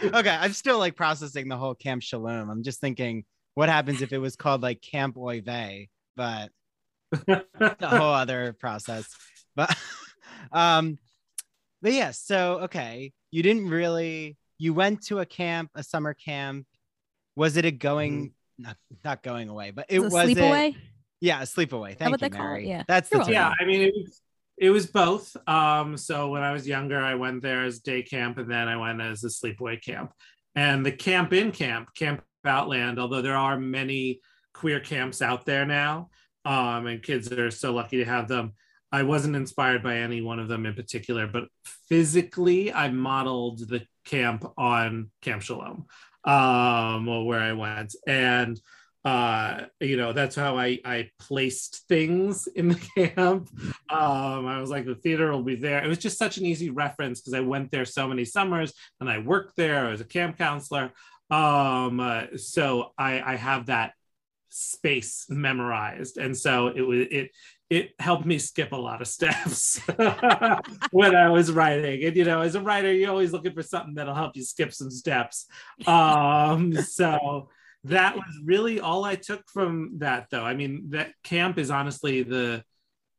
okay, 0.04 0.30
I'm 0.30 0.54
still 0.54 0.78
like 0.80 0.96
processing 0.96 1.48
the 1.48 1.58
whole 1.58 1.74
Camp 1.76 2.04
Shalom. 2.04 2.50
I'm 2.50 2.62
just 2.64 2.80
thinking, 2.80 3.26
what 3.56 3.70
happens 3.70 4.02
if 4.02 4.14
it 4.14 4.20
was 4.20 4.36
called 4.36 4.62
like 4.62 4.82
Camp 4.82 5.18
Oy 5.18 5.42
Vey, 5.42 5.90
but 6.16 6.52
the 7.12 7.44
whole 7.82 8.14
other 8.14 8.54
process. 8.60 9.08
But 9.56 9.76
um, 10.52 11.00
but 11.82 11.94
yeah, 11.94 12.12
so 12.12 12.60
okay, 12.64 13.12
you 13.32 13.42
didn't 13.44 13.70
really 13.70 14.38
you 14.58 14.74
went 14.74 15.04
to 15.08 15.20
a 15.20 15.26
camp, 15.26 15.72
a 15.76 15.84
summer 15.84 16.14
camp. 16.14 16.68
Was 17.36 17.58
it 17.58 17.66
a 17.66 17.72
going 17.72 18.34
not 18.58 18.76
not 19.04 19.24
going 19.24 19.50
away, 19.50 19.72
but 19.72 19.86
it 19.90 20.00
It's 20.02 20.14
a 20.14 20.16
was 20.16 20.30
it, 20.30 20.38
sleepaway. 20.38 20.76
yeah, 21.22 21.40
a 21.42 21.46
sleepaway. 21.46 21.98
Thank 21.98 22.12
you, 22.12 22.18
they 22.18 22.30
call? 22.30 22.42
Mary. 22.46 22.68
Yeah. 22.68 22.84
That's 22.88 23.10
the 23.10 23.18
You're 23.18 23.26
term. 23.26 23.34
yeah, 23.34 23.54
I 23.60 23.66
mean, 23.66 23.82
it 23.82 23.94
was, 23.96 24.22
it 24.60 24.70
was 24.72 24.86
both. 24.86 25.36
Um, 25.48 25.96
so 25.96 26.30
when 26.30 26.44
I 26.44 26.52
was 26.52 26.68
younger, 26.68 27.00
I 27.00 27.16
went 27.16 27.42
there 27.42 27.64
as 27.64 27.80
day 27.80 28.04
camp, 28.04 28.38
and 28.38 28.52
then 28.52 28.68
I 28.68 28.76
went 28.76 29.02
as 29.02 29.24
a 29.24 29.28
sleepaway 29.28 29.82
camp. 29.82 30.12
And 30.54 30.86
the 30.86 30.92
camp 30.92 31.32
in 31.32 31.52
camp, 31.52 31.90
Camp 31.96 32.22
Outland, 32.46 33.00
although 33.00 33.22
there 33.22 33.38
are 33.38 33.58
many 33.58 34.20
queer 34.54 34.82
camps 34.82 35.22
out 35.22 35.46
there 35.46 35.66
now, 35.66 36.10
um, 36.44 36.88
and 36.88 37.02
kids 37.02 37.32
are 37.32 37.52
so 37.52 37.74
lucky 37.74 37.98
to 37.98 38.06
have 38.06 38.28
them. 38.28 38.54
I 38.92 39.04
wasn't 39.04 39.38
inspired 39.38 39.82
by 39.82 39.98
any 39.98 40.22
one 40.22 40.40
of 40.40 40.50
them 40.50 40.66
in 40.66 40.74
particular, 40.74 41.26
but 41.28 41.46
physically, 41.88 42.74
I 42.74 42.90
modeled 42.90 43.70
the 43.70 43.86
camp 44.04 44.46
on 44.58 45.12
Camp 45.22 45.42
Shalom, 45.42 45.86
um, 46.26 47.26
where 47.26 47.40
I 47.40 47.54
went, 47.54 47.96
and 48.08 48.60
uh 49.10 49.66
you 49.80 49.98
know 49.98 50.14
that's 50.14 50.36
how 50.36 50.58
i 50.58 50.80
i 50.86 51.10
placed 51.20 51.88
things 51.88 52.48
in 52.48 52.70
the 52.70 52.76
camp. 53.16 53.50
Um 53.90 54.46
i 54.48 54.60
was 54.60 54.70
like 54.70 54.86
the 54.86 54.96
theater 54.96 55.32
will 55.32 55.44
be 55.44 55.56
there. 55.56 55.84
It 55.84 55.88
was 55.88 55.98
just 55.98 56.18
such 56.18 56.38
an 56.38 56.46
easy 56.46 56.70
reference 56.70 57.20
because 57.20 57.34
i 57.34 57.40
went 57.40 57.72
there 57.72 57.86
so 57.86 58.08
many 58.08 58.26
summers 58.26 58.74
and 59.00 59.10
i 59.10 59.20
worked 59.20 59.56
there. 59.56 59.88
I 59.88 59.92
was 59.92 60.02
a 60.02 60.06
camp 60.06 60.38
counselor. 60.38 60.92
Um 61.30 62.00
uh, 62.00 62.38
so 62.38 62.94
i 62.98 63.34
i 63.34 63.36
have 63.36 63.68
that 63.68 63.94
space 64.50 65.28
memorized. 65.30 66.18
And 66.18 66.36
so 66.38 66.68
it 66.68 66.82
was 66.82 67.08
it 67.12 67.32
it 67.70 67.92
helped 68.00 68.26
me 68.26 68.40
skip 68.40 68.72
a 68.72 68.76
lot 68.76 69.02
of 69.02 69.08
steps 69.08 69.80
when 70.92 71.16
I 71.16 71.30
was 71.30 71.52
writing. 71.52 72.04
And 72.04 72.16
you 72.16 72.26
know, 72.26 72.42
as 72.42 72.56
a 72.56 72.62
writer, 72.62 72.92
you're 72.92 73.12
always 73.12 73.32
looking 73.32 73.54
for 73.54 73.62
something 73.62 73.94
that'll 73.94 74.16
help 74.16 74.36
you 74.36 74.44
skip 74.44 74.74
some 74.74 74.90
steps. 74.90 75.46
Um, 75.86 76.74
so 76.74 77.50
that 77.86 78.16
was 78.16 78.40
really 78.44 78.80
all 78.80 79.06
I 79.06 79.16
took 79.16 79.50
from 79.50 80.00
that 80.00 80.28
though. 80.30 80.44
I 80.44 80.54
mean, 80.54 80.90
that 80.90 81.14
camp 81.24 81.58
is 81.58 81.72
honestly 81.72 82.24
the 82.24 82.64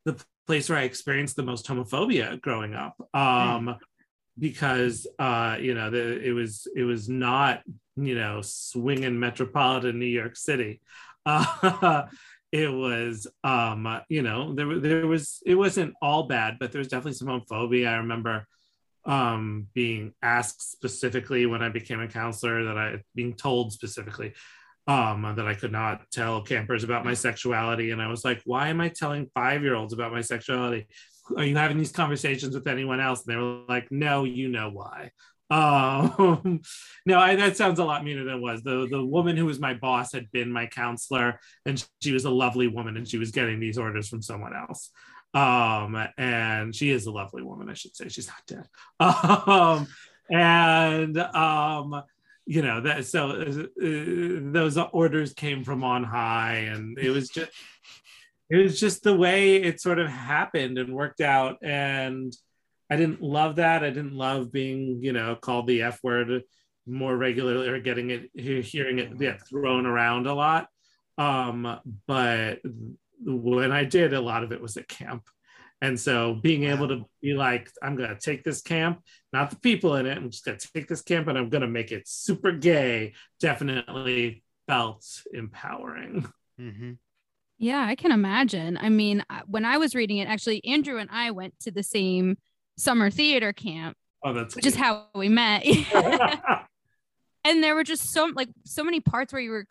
the 0.04 0.22
place 0.46 0.68
where 0.68 0.78
I 0.78 0.82
experienced 0.82 1.36
the 1.36 1.42
most 1.42 1.66
homophobia 1.66 2.40
growing 2.40 2.74
up. 2.74 2.94
Um 3.14 3.76
because 4.38 5.06
uh 5.18 5.56
you 5.60 5.74
know 5.74 5.90
the, 5.90 6.20
it 6.20 6.32
was 6.32 6.66
it 6.74 6.84
was 6.84 7.08
not 7.08 7.62
you 7.96 8.14
know 8.14 8.40
swinging 8.42 9.18
metropolitan 9.18 9.98
New 9.98 10.06
York 10.06 10.36
City. 10.36 10.80
Uh, 11.26 12.06
it 12.52 12.72
was 12.72 13.26
um 13.44 14.00
you 14.08 14.22
know 14.22 14.54
there 14.54 14.78
there 14.78 15.06
was 15.06 15.42
it 15.46 15.54
wasn't 15.54 15.94
all 16.02 16.24
bad 16.24 16.56
but 16.58 16.72
there 16.72 16.80
was 16.80 16.88
definitely 16.88 17.12
some 17.12 17.28
homophobia 17.28 17.88
i 17.88 17.96
remember 17.96 18.46
um 19.06 19.66
being 19.72 20.12
asked 20.22 20.70
specifically 20.72 21.46
when 21.46 21.62
i 21.62 21.68
became 21.68 22.00
a 22.00 22.08
counselor 22.08 22.64
that 22.64 22.76
i 22.76 23.02
being 23.14 23.32
told 23.34 23.72
specifically 23.72 24.34
um 24.86 25.22
that 25.36 25.46
i 25.46 25.54
could 25.54 25.72
not 25.72 26.02
tell 26.10 26.42
campers 26.42 26.84
about 26.84 27.04
my 27.04 27.14
sexuality. 27.14 27.90
And 27.90 28.02
i 28.02 28.08
was 28.08 28.24
like 28.24 28.42
why 28.44 28.68
am 28.68 28.80
i 28.80 28.88
telling 28.88 29.30
five 29.34 29.62
year 29.62 29.74
olds 29.74 29.92
about 29.92 30.12
my 30.12 30.20
sexuality? 30.20 30.86
Are 31.36 31.44
you 31.44 31.56
having 31.56 31.78
these 31.78 31.92
conversations 31.92 32.54
with 32.54 32.66
anyone 32.66 33.00
else? 33.00 33.24
And 33.24 33.32
they 33.32 33.40
were 33.40 33.62
like 33.68 33.90
no 33.90 34.24
you 34.24 34.48
know 34.48 34.70
why. 34.70 35.10
Um 35.50 36.60
no 37.06 37.18
I, 37.18 37.34
that 37.34 37.56
sounds 37.56 37.80
a 37.80 37.84
lot 37.84 38.04
meaner 38.04 38.24
than 38.24 38.36
it 38.36 38.40
was. 38.40 38.62
The 38.62 38.86
the 38.88 39.04
woman 39.04 39.36
who 39.36 39.46
was 39.46 39.58
my 39.58 39.74
boss 39.74 40.12
had 40.12 40.30
been 40.30 40.52
my 40.52 40.66
counselor 40.66 41.40
and 41.66 41.84
she 42.00 42.12
was 42.12 42.24
a 42.24 42.30
lovely 42.30 42.68
woman 42.68 42.96
and 42.96 43.08
she 43.08 43.18
was 43.18 43.32
getting 43.32 43.58
these 43.58 43.76
orders 43.76 44.08
from 44.08 44.22
someone 44.22 44.54
else 44.54 44.92
um 45.34 45.96
and 46.18 46.74
she 46.74 46.90
is 46.90 47.06
a 47.06 47.10
lovely 47.10 47.42
woman 47.42 47.70
i 47.70 47.74
should 47.74 47.94
say. 47.94 48.08
She's 48.08 48.28
not 48.28 48.46
dead. 48.46 48.66
Um 49.00 49.86
and 50.30 51.18
um 51.18 52.02
you 52.46 52.62
know 52.62 52.80
that 52.80 53.04
so 53.04 53.30
uh, 53.30 53.62
those 53.80 54.76
orders 54.92 55.32
came 55.34 55.62
from 55.64 55.84
on 55.84 56.04
high 56.04 56.68
and 56.72 56.98
it 56.98 57.10
was 57.10 57.28
just 57.28 57.50
it 58.48 58.56
was 58.56 58.80
just 58.80 59.04
the 59.04 59.16
way 59.16 59.56
it 59.56 59.80
sort 59.80 60.00
of 60.00 60.08
happened 60.08 60.76
and 60.76 60.92
worked 60.92 61.20
out. 61.20 61.58
And 61.62 62.36
i 62.90 62.96
didn't 62.96 63.22
love 63.22 63.56
that. 63.56 63.84
I 63.84 63.90
didn't 63.90 64.14
love 64.14 64.50
being 64.50 65.02
you 65.02 65.12
know 65.12 65.36
called 65.36 65.68
the 65.68 65.82
f 65.82 66.00
word 66.02 66.42
more 66.86 67.16
regularly 67.16 67.68
or 67.68 67.78
getting 67.78 68.10
it 68.10 68.30
hearing 68.34 68.98
it 68.98 69.12
yeah, 69.20 69.36
thrown 69.48 69.86
around 69.86 70.26
a 70.26 70.34
lot. 70.34 70.66
Um 71.18 71.78
but 72.06 72.58
when 73.24 73.72
i 73.72 73.84
did 73.84 74.12
a 74.12 74.20
lot 74.20 74.42
of 74.42 74.52
it 74.52 74.60
was 74.60 74.76
at 74.76 74.88
camp 74.88 75.24
and 75.82 75.98
so 75.98 76.34
being 76.34 76.64
able 76.64 76.88
to 76.88 77.04
be 77.22 77.34
like 77.34 77.70
i'm 77.82 77.96
gonna 77.96 78.18
take 78.18 78.44
this 78.44 78.62
camp 78.62 79.02
not 79.32 79.50
the 79.50 79.56
people 79.56 79.96
in 79.96 80.06
it 80.06 80.16
i'm 80.16 80.30
just 80.30 80.44
gonna 80.44 80.58
take 80.58 80.88
this 80.88 81.02
camp 81.02 81.28
and 81.28 81.36
i'm 81.38 81.48
gonna 81.48 81.66
make 81.66 81.92
it 81.92 82.06
super 82.08 82.52
gay 82.52 83.12
definitely 83.40 84.42
felt 84.66 85.04
empowering 85.32 86.26
Mhm. 86.60 86.98
Yeah, 87.58 87.84
I 87.84 87.94
can 87.94 88.12
imagine. 88.12 88.78
I 88.78 88.88
mean, 88.88 89.22
when 89.46 89.64
I 89.64 89.76
was 89.76 89.94
reading 89.94 90.18
it, 90.18 90.28
actually, 90.28 90.64
Andrew 90.64 90.98
and 90.98 91.10
I 91.12 91.30
went 91.30 91.58
to 91.60 91.70
the 91.70 91.82
same 91.82 92.38
summer 92.78 93.10
theater 93.10 93.52
camp, 93.52 93.96
oh 94.24 94.32
that's 94.32 94.56
which 94.56 94.66
is 94.66 94.76
how 94.76 95.06
we 95.14 95.28
met. 95.28 95.64
and 97.44 97.62
there 97.62 97.74
were 97.74 97.84
just 97.84 98.10
so 98.10 98.30
like 98.34 98.48
so 98.64 98.82
many 98.84 99.00
parts 99.00 99.32
where 99.32 99.42
you 99.42 99.50
were 99.50 99.66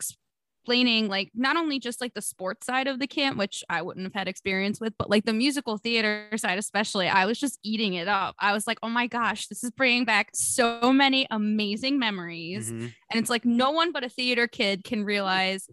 explaining 0.70 1.08
like 1.08 1.30
not 1.34 1.56
only 1.56 1.80
just 1.80 2.00
like 2.00 2.14
the 2.14 2.22
sports 2.22 2.64
side 2.64 2.86
of 2.86 3.00
the 3.00 3.06
camp, 3.08 3.36
which 3.36 3.64
I 3.68 3.82
wouldn't 3.82 4.06
have 4.06 4.14
had 4.14 4.28
experience 4.28 4.80
with, 4.80 4.92
but 4.98 5.10
like 5.10 5.24
the 5.24 5.32
musical 5.32 5.78
theater 5.78 6.28
side, 6.36 6.58
especially. 6.60 7.08
I 7.08 7.26
was 7.26 7.40
just 7.40 7.58
eating 7.64 7.94
it 7.94 8.06
up. 8.06 8.36
I 8.38 8.52
was 8.52 8.68
like, 8.68 8.78
oh 8.82 8.88
my 8.88 9.08
gosh, 9.08 9.48
this 9.48 9.64
is 9.64 9.72
bringing 9.72 10.04
back 10.04 10.30
so 10.32 10.92
many 10.92 11.26
amazing 11.30 11.98
memories. 11.98 12.70
Mhm. 12.70 12.92
And 13.10 13.20
it's 13.20 13.30
like 13.30 13.44
no 13.44 13.72
one 13.72 13.90
but 13.90 14.04
a 14.04 14.08
theater 14.08 14.46
kid 14.46 14.84
can 14.84 15.04
realize 15.04 15.68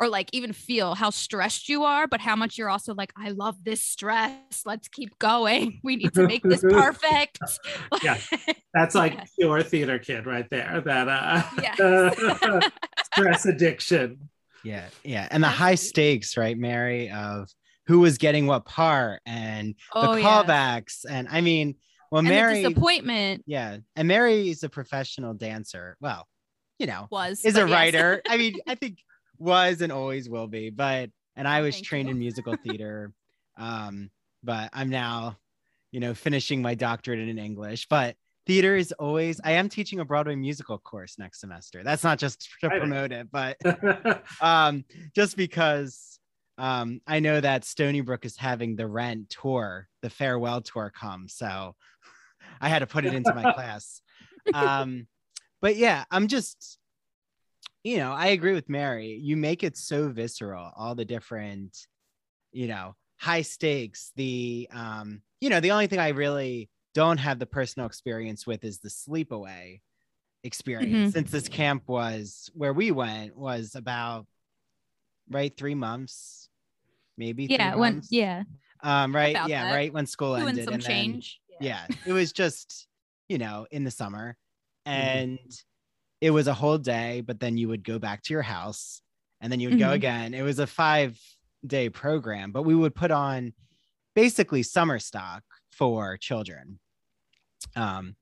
or 0.00 0.08
like 0.08 0.28
even 0.32 0.52
feel 0.52 0.94
how 0.94 1.10
stressed 1.10 1.68
you 1.68 1.82
are, 1.84 2.06
but 2.06 2.20
how 2.20 2.36
much 2.36 2.56
you're 2.56 2.70
also 2.70 2.94
like, 2.94 3.12
I 3.16 3.30
love 3.30 3.56
this 3.64 3.80
stress. 3.82 4.62
Let's 4.64 4.86
keep 4.88 5.16
going. 5.18 5.80
We 5.84 5.96
need 5.96 6.14
to 6.14 6.26
make 6.26 6.42
this 6.44 6.60
perfect. 6.68 7.38
Yeah. 8.02 8.16
that's 8.74 8.94
like 8.94 9.14
Yes. 9.14 9.32
pure 9.38 9.62
theater 9.62 9.98
kid 9.98 10.26
right 10.26 10.48
there 10.50 10.80
that 10.84 11.08
uh 11.08 11.42
Yes. 11.62 12.70
stress 13.18 13.46
addiction 13.46 14.28
Yeah, 14.64 14.86
yeah, 15.04 15.28
and 15.30 15.42
the 15.42 15.48
high 15.48 15.76
stakes, 15.76 16.36
right, 16.36 16.56
Mary, 16.56 17.10
of 17.10 17.48
who 17.86 18.00
was 18.00 18.18
getting 18.18 18.46
what 18.46 18.64
part 18.66 19.20
and 19.24 19.74
oh, 19.94 20.14
the 20.14 20.20
yeah. 20.20 20.26
callbacks, 20.26 21.04
and 21.08 21.28
I 21.30 21.40
mean, 21.40 21.76
well, 22.10 22.20
And 22.20 22.28
Mary, 22.28 22.62
the 22.62 22.68
disappointment 22.70 23.44
yeah, 23.46 23.78
and 23.96 24.08
Mary 24.08 24.48
is 24.48 24.62
a 24.62 24.68
professional 24.68 25.34
dancer. 25.34 25.96
Well, 26.00 26.26
you 26.78 26.86
know, 26.86 27.06
was 27.10 27.44
is 27.44 27.54
but 27.54 27.64
a 27.64 27.68
yes. 27.68 27.74
writer. 27.74 28.22
I 28.26 28.36
mean, 28.36 28.56
I 28.66 28.74
think 28.74 28.98
was 29.38 29.82
and 29.82 29.92
always 29.92 30.28
will 30.28 30.46
be, 30.46 30.70
but 30.70 31.10
and 31.36 31.46
I 31.46 31.60
was 31.60 31.76
Thank 31.76 31.86
trained 31.86 32.08
you. 32.08 32.12
in 32.12 32.18
musical 32.18 32.56
theater, 32.64 33.12
um, 33.56 34.10
but 34.42 34.70
I'm 34.72 34.88
now, 34.88 35.36
you 35.92 36.00
know, 36.00 36.14
finishing 36.14 36.62
my 36.62 36.74
doctorate 36.74 37.20
in 37.20 37.38
English. 37.38 37.86
But 37.88 38.16
theater 38.48 38.74
is 38.74 38.92
always 38.92 39.40
i 39.44 39.52
am 39.52 39.68
teaching 39.68 40.00
a 40.00 40.04
broadway 40.04 40.34
musical 40.34 40.78
course 40.78 41.18
next 41.18 41.38
semester. 41.40 41.84
That's 41.84 42.02
not 42.02 42.18
just 42.18 42.48
to 42.62 42.70
promote 42.70 43.12
it 43.12 43.28
but 43.30 43.56
um 44.40 44.84
just 45.14 45.36
because 45.36 46.18
um 46.56 47.00
i 47.06 47.20
know 47.20 47.40
that 47.40 47.64
stony 47.64 48.00
brook 48.00 48.24
is 48.24 48.36
having 48.36 48.74
the 48.74 48.86
rent 48.86 49.28
tour 49.28 49.86
the 50.02 50.10
farewell 50.10 50.62
tour 50.62 50.90
come 50.98 51.28
so 51.28 51.76
i 52.60 52.68
had 52.68 52.80
to 52.80 52.86
put 52.86 53.04
it 53.04 53.14
into 53.14 53.34
my 53.34 53.52
class. 53.54 54.00
Um 54.54 55.06
but 55.60 55.76
yeah 55.76 56.04
i'm 56.10 56.26
just 56.26 56.78
you 57.84 57.98
know 57.98 58.12
i 58.12 58.28
agree 58.28 58.54
with 58.54 58.68
mary. 58.68 59.20
You 59.22 59.36
make 59.36 59.62
it 59.62 59.76
so 59.76 60.08
visceral 60.08 60.72
all 60.74 60.94
the 60.94 61.04
different 61.04 61.76
you 62.52 62.66
know 62.66 62.94
high 63.20 63.42
stakes 63.42 64.12
the 64.16 64.68
um 64.72 65.20
you 65.40 65.50
know 65.50 65.60
the 65.60 65.72
only 65.72 65.86
thing 65.86 65.98
i 65.98 66.08
really 66.08 66.70
don't 66.98 67.18
have 67.18 67.38
the 67.38 67.46
personal 67.46 67.86
experience 67.86 68.44
with 68.46 68.64
is 68.64 68.80
the 68.80 68.88
sleepaway 68.88 69.80
experience 70.42 71.10
Mhm. 71.10 71.12
since 71.12 71.30
this 71.30 71.48
camp 71.48 71.82
was 71.86 72.50
where 72.54 72.72
we 72.72 72.90
went 72.90 73.36
was 73.36 73.74
about 73.76 74.26
right 75.30 75.56
three 75.56 75.74
months 75.74 76.48
maybe 77.16 77.46
three 77.46 77.56
Yeah, 77.56 77.74
when 77.76 78.02
yeah, 78.10 78.42
um 78.82 79.14
right 79.14 79.34
about 79.36 79.48
yeah 79.48 79.64
that. 79.64 79.74
right 79.74 79.92
when 79.92 80.06
school 80.06 80.34
doing 80.36 80.48
ended 80.50 80.64
some 80.64 80.74
and 80.74 80.82
then- 80.82 80.90
change. 80.90 81.40
yeah 81.60 81.86
it 82.06 82.12
was 82.12 82.32
just 82.32 82.86
you 83.28 83.38
know 83.38 83.66
in 83.70 83.84
the 83.84 83.90
summer 83.90 84.36
Mm-hmm. 84.86 85.18
and 85.18 85.38
it 86.20 86.30
was 86.30 86.46
a 86.48 86.54
whole 86.54 86.78
day 86.78 87.20
but 87.20 87.38
then 87.40 87.58
you 87.58 87.68
would 87.68 87.84
go 87.84 87.98
back 87.98 88.22
to 88.24 88.32
your 88.32 88.42
house 88.42 89.02
and 89.40 89.52
then 89.52 89.60
you 89.60 89.68
would 89.70 89.78
go 89.78 89.90
Mhm. 89.90 90.00
again 90.00 90.34
it 90.34 90.42
was 90.42 90.58
a 90.58 90.66
five 90.66 91.18
day 91.66 91.88
program 91.90 92.52
but 92.52 92.62
we 92.62 92.74
would 92.74 92.94
put 92.94 93.10
on 93.10 93.52
basically 94.14 94.62
summer 94.62 94.98
stock 94.98 95.42
for 95.70 96.16
children 96.16 96.78
um 97.76 98.14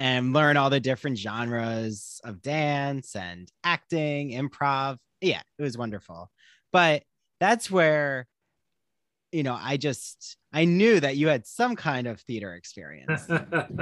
and 0.00 0.32
learn 0.32 0.56
all 0.56 0.70
the 0.70 0.80
different 0.80 1.18
genres 1.18 2.20
of 2.24 2.42
dance 2.42 3.14
and 3.16 3.50
acting 3.62 4.30
improv 4.30 4.98
yeah 5.20 5.42
it 5.58 5.62
was 5.62 5.78
wonderful 5.78 6.30
but 6.72 7.02
that's 7.40 7.70
where 7.70 8.26
you 9.32 9.42
know 9.42 9.58
i 9.60 9.76
just 9.76 10.36
i 10.52 10.64
knew 10.64 11.00
that 11.00 11.16
you 11.16 11.28
had 11.28 11.46
some 11.46 11.74
kind 11.76 12.06
of 12.06 12.20
theater 12.22 12.54
experience 12.54 13.28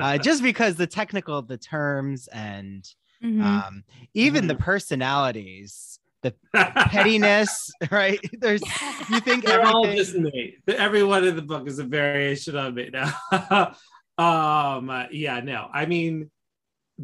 uh, 0.00 0.19
just 0.23 0.42
because 0.42 0.76
the 0.76 0.87
technical 0.87 1.42
the 1.42 1.59
terms 1.59 2.28
and 2.28 2.88
Mhm. 3.23 3.40
um, 3.45 3.85
even 4.14 4.49
the 4.49 4.57
personalities 4.57 6.00
the 6.23 6.35
pettiness 6.88 7.71
right 7.92 8.19
there's 8.40 8.62
you 9.09 9.21
think 9.21 9.45
They're 9.45 9.64
all 9.64 9.87
just 9.87 10.14
me. 10.16 10.57
Everyone 10.66 11.25
in 11.25 11.37
the 11.37 11.42
book 11.42 11.69
is 11.69 11.78
a 11.78 11.85
variation 11.85 12.57
of 12.57 12.75
me 12.75 12.90
now. 12.92 13.12
um, 14.19 14.90
uh, 14.90 15.07
yeah, 15.11 15.40
no, 15.40 15.69
I 15.73 15.87
mean, 15.87 16.31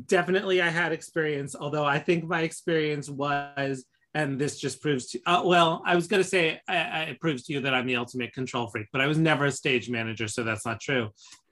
definitely 0.06 0.60
I 0.60 0.68
had 0.68 0.92
experience, 0.92 1.56
although 1.58 1.84
I 1.84 1.98
think 1.98 2.24
my 2.24 2.42
experience 2.42 3.08
was, 3.08 3.84
and 4.14 4.38
this 4.38 4.58
just 4.58 4.80
proves 4.80 5.10
to, 5.10 5.20
uh, 5.26 5.42
well, 5.44 5.82
I 5.84 5.94
was 5.94 6.06
going 6.06 6.22
to 6.22 6.28
say 6.28 6.60
I, 6.68 6.76
I, 6.76 7.00
it 7.04 7.20
proves 7.20 7.44
to 7.44 7.52
you 7.52 7.60
that 7.60 7.74
I'm 7.74 7.86
the 7.86 7.96
ultimate 7.96 8.32
control 8.32 8.68
freak, 8.68 8.86
but 8.92 9.00
I 9.00 9.06
was 9.06 9.18
never 9.18 9.46
a 9.46 9.52
stage 9.52 9.88
manager, 9.90 10.28
so 10.28 10.44
that's 10.44 10.66
not 10.66 10.80
true. 10.80 11.04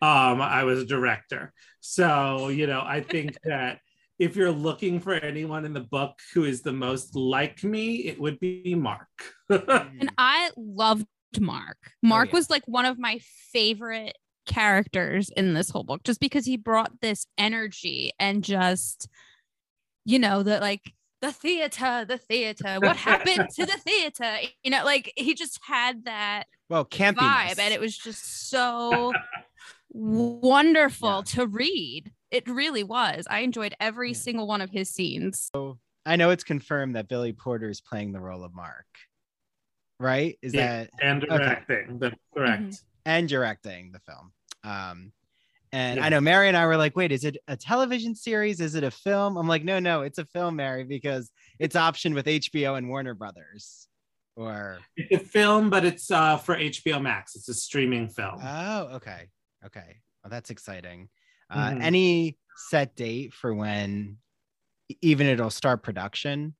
Um, 0.03 0.41
I 0.41 0.65
was 0.65 0.81
a 0.81 0.87
director. 0.87 1.53
So, 1.81 2.49
you 2.49 2.67
know, 2.67 2.83
I 2.85 3.01
think 3.01 3.37
that 3.45 3.81
if 4.19 4.35
you're 4.35 4.53
looking 4.53 5.01
for 5.01 5.15
anyone 5.15 5.65
in 5.65 5.75
the 5.75 5.81
book 5.81 6.19
who 6.33 6.45
is 6.45 6.63
the 6.63 6.73
most 6.73 7.15
like 7.15 7.63
me, 7.63 7.97
it 8.07 8.21
would 8.21 8.41
be 8.41 8.75
Mark. 8.75 9.09
And 9.51 10.11
I 10.19 10.51
loved 10.57 11.07
Mark. 11.39 11.77
Mark 12.03 12.29
yeah. 12.29 12.37
was 12.37 12.51
like 12.51 12.67
one 12.67 12.87
of 12.87 12.99
my 12.99 13.21
favorite 13.53 14.17
characters 14.47 15.31
in 15.37 15.55
this 15.55 15.71
whole 15.71 15.85
book 15.85 16.03
just 16.05 16.21
because 16.21 16.47
he 16.47 16.57
brought 16.57 17.01
this 17.01 17.27
energy 17.37 18.13
and 18.19 18.43
just, 18.45 19.09
you 20.05 20.19
know, 20.19 20.43
the 20.43 20.61
like 20.61 20.93
the 21.23 21.33
theater, 21.33 22.05
the 22.07 22.19
theater, 22.19 22.79
what 22.81 22.97
happened 22.97 23.49
to 23.57 23.67
the 23.67 23.79
theater? 23.79 24.37
You 24.63 24.71
know, 24.71 24.85
like 24.85 25.13
he 25.17 25.35
just 25.35 25.59
had 25.67 26.05
that 26.05 26.45
well 26.69 26.85
campiness 26.85 27.17
vibe 27.17 27.59
and 27.59 27.75
it 27.75 27.81
was 27.81 27.97
just 27.97 28.49
so 28.51 29.13
wonderful 29.91 31.09
Yeah. 31.09 31.23
to 31.43 31.47
read. 31.47 32.13
It 32.31 32.49
really 32.49 32.83
was. 32.85 33.27
I 33.31 33.41
enjoyed 33.41 33.75
every 33.81 34.11
Yeah. 34.11 34.15
single 34.17 34.47
one 34.47 34.61
of 34.61 34.71
his 34.71 34.91
scenes. 34.91 35.51
So 35.55 35.79
i 36.09 36.15
know 36.15 36.31
it's 36.31 36.45
confirmed 36.45 36.95
that 36.95 37.09
billy 37.09 37.33
porter 37.33 37.69
is 37.69 37.81
playing 37.81 38.13
the 38.13 38.21
role 38.21 38.45
of 38.45 38.55
mark 38.55 38.87
right 39.99 40.39
is 40.41 40.55
Yeah. 40.55 40.85
that 40.85 40.91
and 41.03 41.25
Okay. 41.25 41.37
directing. 41.37 41.99
That's 41.99 42.15
correct. 42.33 42.63
Mm-hmm. 42.63 42.96
And 43.07 43.27
directing 43.29 43.93
the 43.93 44.01
film. 44.01 44.33
Um, 44.65 45.13
and 45.73 46.01
I 46.01 46.09
know 46.11 46.21
Mary 46.21 46.49
and 46.49 46.57
I 46.57 46.67
were 46.67 46.77
like, 46.77 46.97
wait, 46.97 47.13
is 47.13 47.25
it 47.25 47.39
a 47.49 47.57
television 47.57 48.15
series? 48.15 48.61
Is 48.61 48.75
it 48.75 48.85
a 48.85 48.91
film? 48.91 49.37
I'm 49.37 49.49
like, 49.49 49.65
no, 49.65 49.79
no, 49.79 50.03
it's 50.03 50.19
a 50.19 50.25
film, 50.27 50.57
Mary, 50.57 50.85
because 50.85 51.31
it's 51.59 51.77
optioned 51.77 52.15
with 52.15 52.27
HBO 52.27 52.77
and 52.77 52.89
Warner 52.89 53.15
Brothers. 53.15 53.89
Or 54.37 54.79
It's 54.97 55.25
a 55.25 55.27
film, 55.27 55.71
but 55.71 55.85
it's 55.85 56.11
uh, 56.11 56.37
for 56.37 56.57
HBO 56.57 57.01
Max. 57.01 57.37
It's 57.37 57.49
a 57.49 57.55
streaming 57.55 58.09
film. 58.09 58.39
oh, 58.43 58.83
okay, 58.97 59.29
okay, 59.65 59.97
well, 60.23 60.31
that's 60.31 60.51
exciting. 60.51 61.09
Uh, 61.49 61.71
Mhm. 61.71 61.83
Any 61.83 62.39
set 62.69 62.97
date 62.97 63.33
for 63.33 63.55
when 63.55 64.19
even 65.01 65.27
it'll 65.27 65.51
start 65.51 65.83
production? 65.83 66.55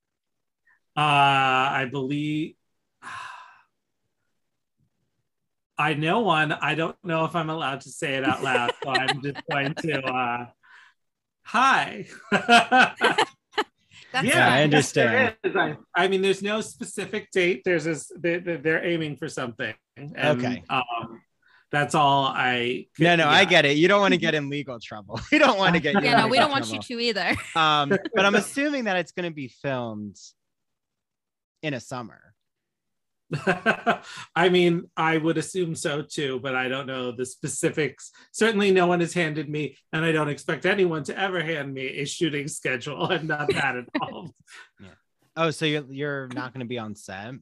Uh, 0.97 1.01
I 1.01 1.89
believe. 1.91 2.55
I 5.79 5.95
know 5.95 6.21
one. 6.21 6.53
I 6.53 6.75
don't 6.75 6.97
know 7.05 7.25
if 7.25 7.37
I'm 7.37 7.51
allowed 7.51 7.83
to 7.83 7.91
say 7.91 8.15
it 8.15 8.25
out 8.25 8.43
loud, 8.43 8.73
so 8.83 8.91
I'm 8.91 9.23
just 9.23 9.41
going 9.51 9.75
to. 9.75 10.03
Uh, 10.05 10.47
hi. 11.43 12.07
That's 14.13 14.29
Yeah, 14.29 14.49
I 14.53 14.63
understand. 14.63 15.37
there 15.43 15.51
is. 15.51 15.57
I, 15.57 15.77
I 16.05 16.09
mean, 16.09 16.23
there's 16.23 16.43
no 16.43 16.61
specific 16.61 17.31
date. 17.31 17.63
There's 17.65 17.85
this. 17.85 18.11
They, 18.17 18.39
they- 18.39 18.57
they're 18.57 18.85
aiming 18.85 19.17
for 19.17 19.29
something. 19.29 19.75
And, 19.97 20.17
Okay. 20.17 20.63
Um, 20.71 21.21
that's 21.71 21.95
all 21.95 22.25
I. 22.27 22.87
could- 22.97 23.03
No, 23.05 23.17
no, 23.17 23.29
I 23.29 23.45
get 23.45 23.67
it. 23.67 23.77
You 23.77 23.89
don't 23.89 24.01
want 24.01 24.15
to 24.15 24.19
get 24.19 24.35
in 24.35 24.49
legal 24.49 24.79
trouble. 24.81 25.21
We 25.33 25.39
don't 25.39 25.59
want 25.59 25.75
to 25.75 25.81
get. 25.81 26.03
Yeah, 26.03 26.21
no, 26.23 26.29
we 26.29 26.39
don't 26.39 26.51
want 26.51 26.73
you 26.73 26.79
to 26.79 27.01
either. 27.01 27.35
Um, 27.55 27.91
but 28.15 28.25
I'm 28.25 28.35
assuming 28.43 28.85
that 28.85 28.97
it's 28.97 29.13
going 29.13 29.29
to 29.29 29.35
be 29.35 29.49
filmed 29.49 30.17
in 31.63 31.75
a 31.75 31.81
summer. 31.81 32.26
I 34.37 34.49
mean, 34.51 34.85
I 34.97 35.17
would 35.17 35.39
assume 35.39 35.75
so 35.75 36.03
too, 36.03 36.39
but 36.41 36.55
I 36.55 36.69
don't 36.69 36.87
know 36.87 37.13
the 37.13 37.27
specifics. 37.27 38.13
Certainly, 38.33 38.71
no 38.71 38.87
one 38.87 39.01
has 39.01 39.13
handed 39.13 39.49
me, 39.49 39.77
and 39.93 40.05
I 40.05 40.13
don't 40.13 40.29
expect 40.29 40.65
anyone 40.65 41.03
to 41.05 41.19
ever 41.19 41.43
hand 41.43 41.75
me 41.75 41.87
a 41.99 42.05
shooting 42.05 42.49
schedule. 42.49 43.07
I'm 43.11 43.27
not 43.27 43.53
that 43.53 43.77
involved. 43.95 44.33
Oh, 45.37 45.51
so 45.51 45.67
you're 45.67 45.87
you're 45.91 46.29
not 46.29 46.53
going 46.53 46.61
to 46.61 46.69
be 46.69 46.79
on 46.79 46.95
set? 46.95 47.35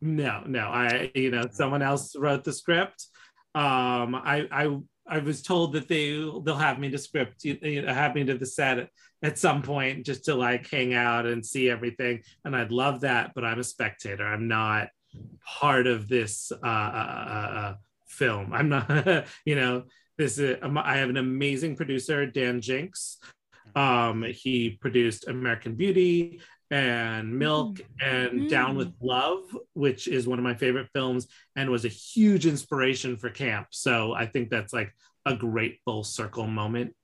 No, 0.00 0.42
no. 0.46 0.66
I, 0.66 1.10
you 1.14 1.30
know, 1.30 1.46
someone 1.52 1.82
else 1.82 2.16
wrote 2.16 2.42
the 2.44 2.52
script. 2.52 3.06
Um, 3.54 4.14
I, 4.14 4.48
I, 4.50 4.78
I 5.06 5.18
was 5.18 5.42
told 5.42 5.72
that 5.72 5.88
they 5.88 6.10
they'll 6.10 6.56
have 6.56 6.78
me 6.78 6.90
to 6.90 6.98
script, 6.98 7.44
you 7.44 7.82
know, 7.82 7.92
have 7.92 8.14
me 8.14 8.24
to 8.24 8.34
the 8.34 8.46
set 8.46 8.88
at 9.22 9.38
some 9.38 9.62
point 9.62 10.06
just 10.06 10.24
to 10.26 10.34
like 10.34 10.68
hang 10.70 10.94
out 10.94 11.26
and 11.26 11.44
see 11.44 11.68
everything, 11.68 12.22
and 12.44 12.56
I'd 12.56 12.72
love 12.72 13.00
that. 13.00 13.32
But 13.34 13.44
I'm 13.44 13.58
a 13.58 13.64
spectator. 13.64 14.26
I'm 14.26 14.48
not 14.48 14.88
part 15.44 15.86
of 15.86 16.08
this 16.08 16.52
uh, 16.52 16.66
uh, 16.66 17.26
uh, 17.28 17.54
uh, 17.58 17.74
film. 18.06 18.52
I'm 18.52 18.68
not, 18.68 19.26
you 19.44 19.56
know, 19.56 19.84
this 20.18 20.38
is. 20.38 20.58
um, 20.62 20.78
I 20.78 20.96
have 20.96 21.10
an 21.10 21.16
amazing 21.16 21.76
producer, 21.76 22.26
Dan 22.26 22.60
Jinks. 22.60 23.18
Um, 23.74 24.22
he 24.22 24.78
produced 24.80 25.28
American 25.28 25.74
Beauty 25.74 26.40
and 26.72 27.38
Milk 27.38 27.82
and 28.00 28.48
Down 28.48 28.76
with 28.76 28.94
Love, 29.02 29.42
which 29.74 30.08
is 30.08 30.26
one 30.26 30.38
of 30.38 30.42
my 30.42 30.54
favorite 30.54 30.88
films 30.94 31.28
and 31.54 31.68
was 31.68 31.84
a 31.84 31.88
huge 31.88 32.46
inspiration 32.46 33.18
for 33.18 33.28
camp. 33.28 33.68
So 33.70 34.14
I 34.14 34.24
think 34.24 34.48
that's 34.48 34.72
like 34.72 34.90
a 35.26 35.36
great 35.36 35.80
full 35.84 36.02
circle 36.02 36.46
moment. 36.46 36.94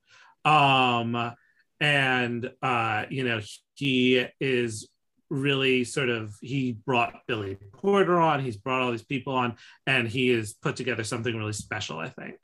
Um, 0.47 1.35
and 1.81 2.51
uh, 2.63 3.05
you 3.11 3.25
know, 3.25 3.41
he 3.75 4.27
is 4.41 4.89
really 5.29 5.85
sort 5.85 6.09
of 6.09 6.35
he 6.41 6.73
brought 6.73 7.21
Billy 7.27 7.59
Porter 7.75 8.19
on, 8.19 8.43
he's 8.43 8.57
brought 8.57 8.81
all 8.81 8.91
these 8.91 9.05
people 9.05 9.35
on, 9.35 9.57
and 9.87 10.09
he 10.09 10.31
has 10.31 10.55
put 10.55 10.77
together 10.77 11.05
something 11.05 11.37
really 11.37 11.53
special, 11.53 11.99
I 11.99 12.09
think. 12.09 12.39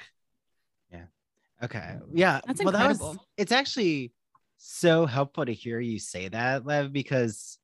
Yeah. 0.92 1.04
Okay. 1.62 1.96
Yeah. 2.12 2.42
That's 2.46 2.62
well, 2.62 2.72
that 2.72 2.86
was 2.86 3.00
incredible. 3.00 3.26
it's 3.38 3.52
actually 3.52 4.12
so 4.66 5.04
helpful 5.04 5.44
to 5.44 5.52
hear 5.52 5.78
you 5.78 5.98
say 5.98 6.28
that, 6.28 6.64
Lev, 6.64 6.90
because 6.92 7.58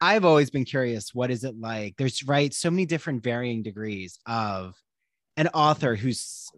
I've 0.00 0.24
always 0.24 0.48
been 0.48 0.64
curious 0.64 1.12
what 1.12 1.30
is 1.30 1.42
it 1.42 1.58
like? 1.58 1.96
There's 1.96 2.22
right 2.22 2.54
so 2.54 2.70
many 2.70 2.86
different 2.86 3.22
varying 3.24 3.62
degrees 3.64 4.18
of 4.26 4.76
an 5.36 5.48
author 5.48 5.96
whose 5.96 6.48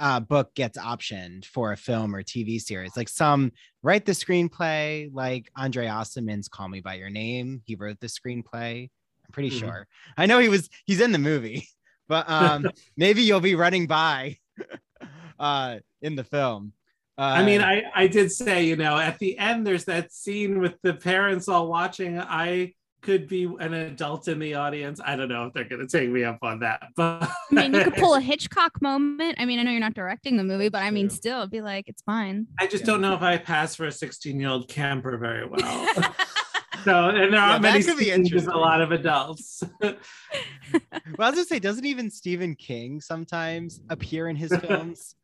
uh, 0.00 0.20
book 0.20 0.54
gets 0.54 0.78
optioned 0.78 1.44
for 1.44 1.72
a 1.72 1.76
film 1.76 2.14
or 2.14 2.22
TV 2.22 2.58
series. 2.60 2.96
Like 2.96 3.08
some 3.10 3.52
write 3.82 4.06
the 4.06 4.12
screenplay, 4.12 5.10
like 5.12 5.50
Andre 5.56 5.86
Aciman's 5.86 6.48
Call 6.48 6.68
Me 6.68 6.80
by 6.80 6.94
Your 6.94 7.10
Name. 7.10 7.60
He 7.66 7.74
wrote 7.74 8.00
the 8.00 8.06
screenplay. 8.06 8.84
I'm 9.24 9.32
pretty 9.32 9.50
Mhm. 9.50 9.58
sure. 9.60 9.88
I 10.16 10.24
know 10.26 10.38
he 10.38 10.48
was 10.48 10.70
he's 10.86 11.00
in 11.00 11.12
the 11.12 11.18
movie, 11.18 11.68
but 12.08 12.28
um 12.30 12.64
maybe 12.96 13.22
you'll 13.22 13.40
be 13.40 13.54
running 13.54 13.86
by 13.86 14.38
uh 15.38 15.78
in 16.00 16.16
the 16.16 16.24
film. 16.24 16.72
I 17.18 17.42
mean, 17.44 17.60
Uh, 17.62 17.66
I 17.66 17.82
I 17.94 18.06
did 18.08 18.30
say, 18.30 18.64
you 18.64 18.76
know, 18.76 18.96
at 18.98 19.18
the 19.18 19.38
end 19.38 19.66
there's 19.66 19.84
that 19.86 20.12
scene 20.12 20.60
with 20.60 20.74
the 20.82 20.94
parents 20.94 21.48
all 21.48 21.68
watching. 21.68 22.18
I 22.20 22.74
could 23.02 23.28
be 23.28 23.44
an 23.60 23.72
adult 23.72 24.26
in 24.28 24.38
the 24.38 24.54
audience. 24.54 25.00
I 25.04 25.16
don't 25.16 25.28
know 25.28 25.46
if 25.46 25.52
they're 25.54 25.68
going 25.68 25.86
to 25.86 25.98
take 25.98 26.10
me 26.10 26.24
up 26.24 26.38
on 26.42 26.60
that, 26.60 26.88
but 26.96 27.22
I 27.22 27.54
mean, 27.54 27.72
you 27.74 27.84
could 27.84 27.94
pull 27.94 28.14
a 28.14 28.20
Hitchcock 28.20 28.82
moment. 28.82 29.36
I 29.38 29.44
mean, 29.44 29.58
I 29.58 29.62
know 29.62 29.70
you're 29.70 29.80
not 29.80 29.94
directing 29.94 30.36
the 30.36 30.44
movie, 30.44 30.68
but 30.68 30.82
I 30.82 30.90
mean, 30.90 31.08
True. 31.08 31.16
still, 31.16 31.38
it'd 31.38 31.50
be 31.50 31.60
like, 31.60 31.88
it's 31.88 32.02
fine. 32.02 32.48
I 32.58 32.66
just 32.66 32.82
Yeah. 32.82 32.86
don't 32.88 33.00
know 33.00 33.14
if 33.14 33.22
I 33.22 33.38
pass 33.38 33.76
for 33.76 33.86
a 33.86 33.92
16 33.92 34.38
year 34.40 34.48
old 34.48 34.68
camper 34.68 35.16
very 35.18 35.46
well. 35.46 35.86
so, 36.84 37.08
and 37.10 37.32
there 37.32 37.40
Yeah, 37.40 37.50
aren't 37.52 37.62
many 37.62 37.80
that 37.80 37.86
could 37.90 37.98
be 37.98 38.06
scenes 38.10 38.32
with 38.32 38.48
a 38.48 38.58
lot 38.58 38.80
of 38.80 38.90
adults. 38.92 39.62
well, 39.82 39.94
I 41.18 41.30
was 41.30 41.34
gonna 41.36 41.44
say, 41.44 41.58
doesn't 41.60 41.86
even 41.86 42.10
Stephen 42.10 42.54
King 42.56 43.00
sometimes 43.00 43.80
appear 43.88 44.28
in 44.28 44.36
his 44.36 44.54
films? 44.56 45.14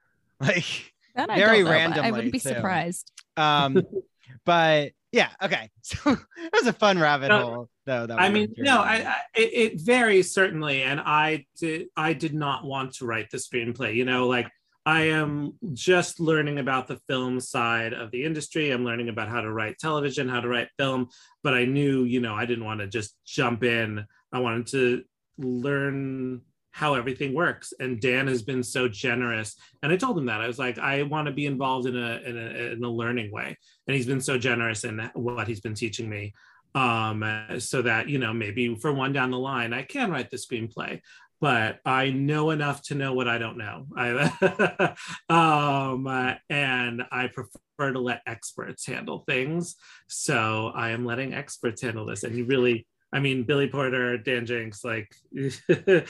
Like, 0.40 0.91
That 1.14 1.30
I 1.30 1.36
Very 1.36 1.62
don't 1.64 1.90
know, 1.96 2.02
I 2.02 2.10
wouldn't 2.10 2.32
be 2.32 2.38
too. 2.38 2.48
surprised. 2.48 3.10
um, 3.36 3.82
but 4.44 4.92
yeah, 5.12 5.28
okay. 5.42 5.68
So 5.84 6.12
it 6.12 6.52
was 6.52 6.66
a 6.66 6.72
fun 6.72 6.98
rabbit 6.98 7.28
No, 7.28 7.40
hole, 7.40 7.68
though. 7.86 8.06
That 8.06 8.20
I 8.20 8.28
mean, 8.28 8.54
no, 8.56 8.80
I, 8.80 8.94
I 8.94 9.16
it, 9.34 9.72
it 9.72 9.80
varies 9.80 10.32
certainly, 10.32 10.82
and 10.82 11.00
I 11.00 11.44
did 11.58 11.88
I 11.96 12.12
did 12.12 12.34
not 12.34 12.64
want 12.64 12.94
to 12.94 13.04
write 13.06 13.30
the 13.30 13.38
screenplay. 13.38 13.94
You 13.96 14.04
know, 14.04 14.28
like 14.28 14.48
I 14.86 15.08
am 15.08 15.58
just 15.72 16.18
learning 16.20 16.58
about 16.58 16.88
the 16.88 17.00
film 17.08 17.40
side 17.40 17.92
of 17.92 18.10
the 18.10 18.24
industry. 18.24 18.70
I'm 18.70 18.84
learning 18.84 19.08
about 19.08 19.28
how 19.28 19.40
to 19.40 19.52
write 19.52 19.78
television, 19.78 20.28
how 20.28 20.40
to 20.40 20.48
write 20.48 20.68
film, 20.78 21.08
but 21.42 21.54
I 21.54 21.64
knew, 21.64 22.04
you 22.04 22.20
know, 22.20 22.34
I 22.34 22.46
didn't 22.46 22.64
want 22.64 22.80
to 22.80 22.86
just 22.86 23.16
jump 23.24 23.64
in. 23.64 24.04
I 24.32 24.38
wanted 24.38 24.66
to 24.68 25.04
learn 25.38 26.42
how 26.72 26.94
everything 26.94 27.34
works. 27.34 27.72
And 27.78 28.00
Dan 28.00 28.26
has 28.26 28.42
been 28.42 28.62
so 28.62 28.88
generous. 28.88 29.56
And 29.82 29.92
I 29.92 29.96
told 29.96 30.18
him 30.18 30.26
that 30.26 30.40
I 30.40 30.46
was 30.46 30.58
like, 30.58 30.78
I 30.78 31.02
want 31.04 31.26
to 31.26 31.32
be 31.32 31.46
involved 31.46 31.86
in 31.86 31.96
a 31.96 32.20
in 32.24 32.36
a, 32.36 32.72
in 32.72 32.84
a 32.84 32.88
learning 32.88 33.30
way. 33.30 33.56
And 33.86 33.96
he's 33.96 34.06
been 34.06 34.20
so 34.20 34.38
generous 34.38 34.84
in 34.84 35.10
what 35.14 35.46
he's 35.46 35.60
been 35.60 35.74
teaching 35.74 36.08
me 36.08 36.32
um 36.74 37.22
so 37.58 37.82
that 37.82 38.08
you 38.08 38.18
know 38.18 38.32
maybe 38.32 38.74
for 38.76 38.92
one 38.92 39.12
down 39.12 39.30
the 39.30 39.38
line 39.38 39.72
i 39.72 39.82
can 39.82 40.10
write 40.10 40.30
the 40.30 40.38
screenplay 40.38 41.00
but 41.40 41.80
i 41.84 42.08
know 42.10 42.50
enough 42.50 42.80
to 42.80 42.94
know 42.94 43.12
what 43.12 43.28
i 43.28 43.36
don't 43.36 43.58
know 43.58 43.86
I, 43.94 44.94
um 45.28 46.06
and 46.48 47.02
i 47.12 47.26
prefer 47.26 47.92
to 47.92 48.00
let 48.00 48.22
experts 48.26 48.86
handle 48.86 49.24
things 49.28 49.76
so 50.08 50.72
i 50.74 50.90
am 50.90 51.04
letting 51.04 51.34
experts 51.34 51.82
handle 51.82 52.06
this 52.06 52.24
and 52.24 52.34
you 52.34 52.46
really 52.46 52.86
i 53.12 53.20
mean 53.20 53.42
billy 53.44 53.68
porter 53.68 54.16
dan 54.18 54.46
jinks 54.46 54.82
like 54.84 55.14
there, 55.32 56.04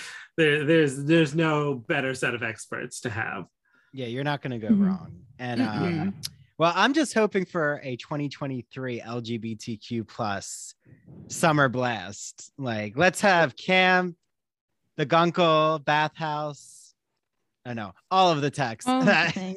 there's 0.65 1.05
there's 1.05 1.35
no 1.35 1.75
better 1.75 2.15
set 2.15 2.35
of 2.35 2.43
experts 2.43 3.01
to 3.01 3.11
have 3.11 3.47
yeah, 3.95 4.07
you're 4.07 4.25
not 4.25 4.41
gonna 4.41 4.59
go 4.59 4.69
Mhm. 4.69 4.87
wrong. 4.87 5.13
And 5.39 5.61
um, 5.61 5.69
Mm-mm. 5.69 6.15
well, 6.57 6.73
I'm 6.75 6.95
just 6.95 7.13
hoping 7.13 7.45
for 7.45 7.79
a 7.83 7.97
2023 7.97 9.03
LGBTQ 9.03 10.09
plus 10.09 10.75
summer 11.29 11.69
blast. 11.69 12.53
Like, 12.57 12.97
let's 12.97 13.21
have 13.21 13.55
Cam, 13.55 14.17
the 14.97 15.05
Guncle, 15.05 15.85
Bathhouse. 15.85 16.82
I 17.65 17.75
know 17.75 17.93
all 18.11 18.31
of 18.33 18.41
the 18.41 18.51
text. 18.51 18.89
All 18.89 19.03
the. 19.05 19.13
I 19.13 19.33
mean, 19.37 19.57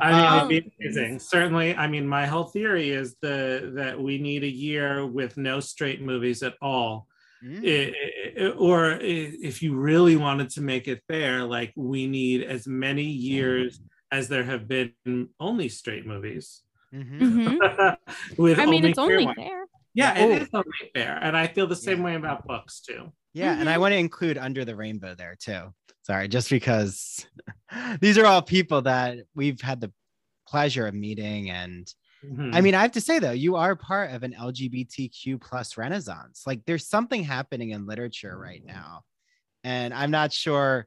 Um, 0.00 0.50
it'd 0.50 0.64
be 0.64 0.72
amazing. 0.86 1.18
Certainly, 1.18 1.74
I 1.76 1.86
mean, 1.86 2.06
my 2.06 2.26
whole 2.26 2.44
theory 2.44 2.90
is 2.90 3.16
the 3.20 3.72
that 3.76 4.00
we 4.00 4.18
need 4.18 4.42
a 4.42 4.48
year 4.50 5.06
with 5.06 5.36
no 5.36 5.60
straight 5.60 6.00
movies 6.00 6.42
at 6.42 6.54
all. 6.62 7.08
Mm. 7.44 7.62
I- 7.66 8.40
I- 8.40 8.48
or 8.52 8.92
if 8.92 9.62
you 9.62 9.74
really 9.76 10.16
wanted 10.16 10.48
to 10.50 10.60
make 10.62 10.88
it 10.88 11.02
fair, 11.08 11.44
like 11.44 11.72
we 11.76 12.06
need 12.06 12.42
as 12.42 12.66
many 12.66 13.02
years 13.04 13.80
as 14.10 14.28
there 14.28 14.44
have 14.44 14.66
been 14.68 14.92
only 15.40 15.68
straight 15.68 16.06
movies. 16.06 16.62
Mhm. 16.94 17.18
Mhm. 17.20 17.96
with 18.38 18.58
I 18.58 18.66
mean, 18.66 18.84
it's 18.84 18.98
only 18.98 19.24
ones. 19.26 19.36
fair. 19.36 19.64
Yeah, 19.94 20.14
Oh. 20.18 20.30
it 20.30 20.42
is 20.42 20.48
only 20.54 20.90
fair, 20.94 21.18
and 21.20 21.36
I 21.36 21.46
feel 21.48 21.66
the 21.66 21.76
same 21.76 21.98
Yeah. 21.98 22.04
way 22.04 22.14
about 22.14 22.46
books 22.46 22.80
too. 22.80 23.12
Yeah, 23.34 23.56
and 23.58 23.68
I 23.68 23.78
Mhm. 23.78 23.78
want 23.78 23.92
to 23.92 23.98
include 23.98 24.38
Under 24.38 24.64
the 24.64 24.76
Rainbow 24.76 25.14
there 25.14 25.36
too. 25.36 25.72
Sorry, 26.02 26.28
just 26.28 26.50
because 26.50 27.26
these 28.00 28.18
are 28.18 28.26
all 28.26 28.42
people 28.42 28.82
that 28.82 29.18
we've 29.34 29.60
had 29.60 29.80
the 29.80 29.92
pleasure 30.46 30.86
of 30.86 30.94
meeting 30.94 31.50
and 31.50 31.92
Mhm. 32.22 32.52
I 32.52 32.62
mean, 32.62 32.74
I 32.74 32.82
have 32.82 32.92
to 32.92 33.00
say 33.02 33.18
though, 33.18 33.32
you 33.32 33.56
are 33.56 33.76
part 33.76 34.12
of 34.12 34.22
an 34.24 34.34
LGBTQ 34.34 35.38
plus 35.38 35.76
renaissance. 35.76 36.44
Like 36.46 36.64
there's 36.66 36.86
something 36.86 37.24
happening 37.24 37.70
in 37.70 37.86
literature 37.86 38.38
right 38.38 38.62
now. 38.64 39.02
And 39.64 39.94
I'm 39.94 40.10
not 40.10 40.32
sure, 40.32 40.86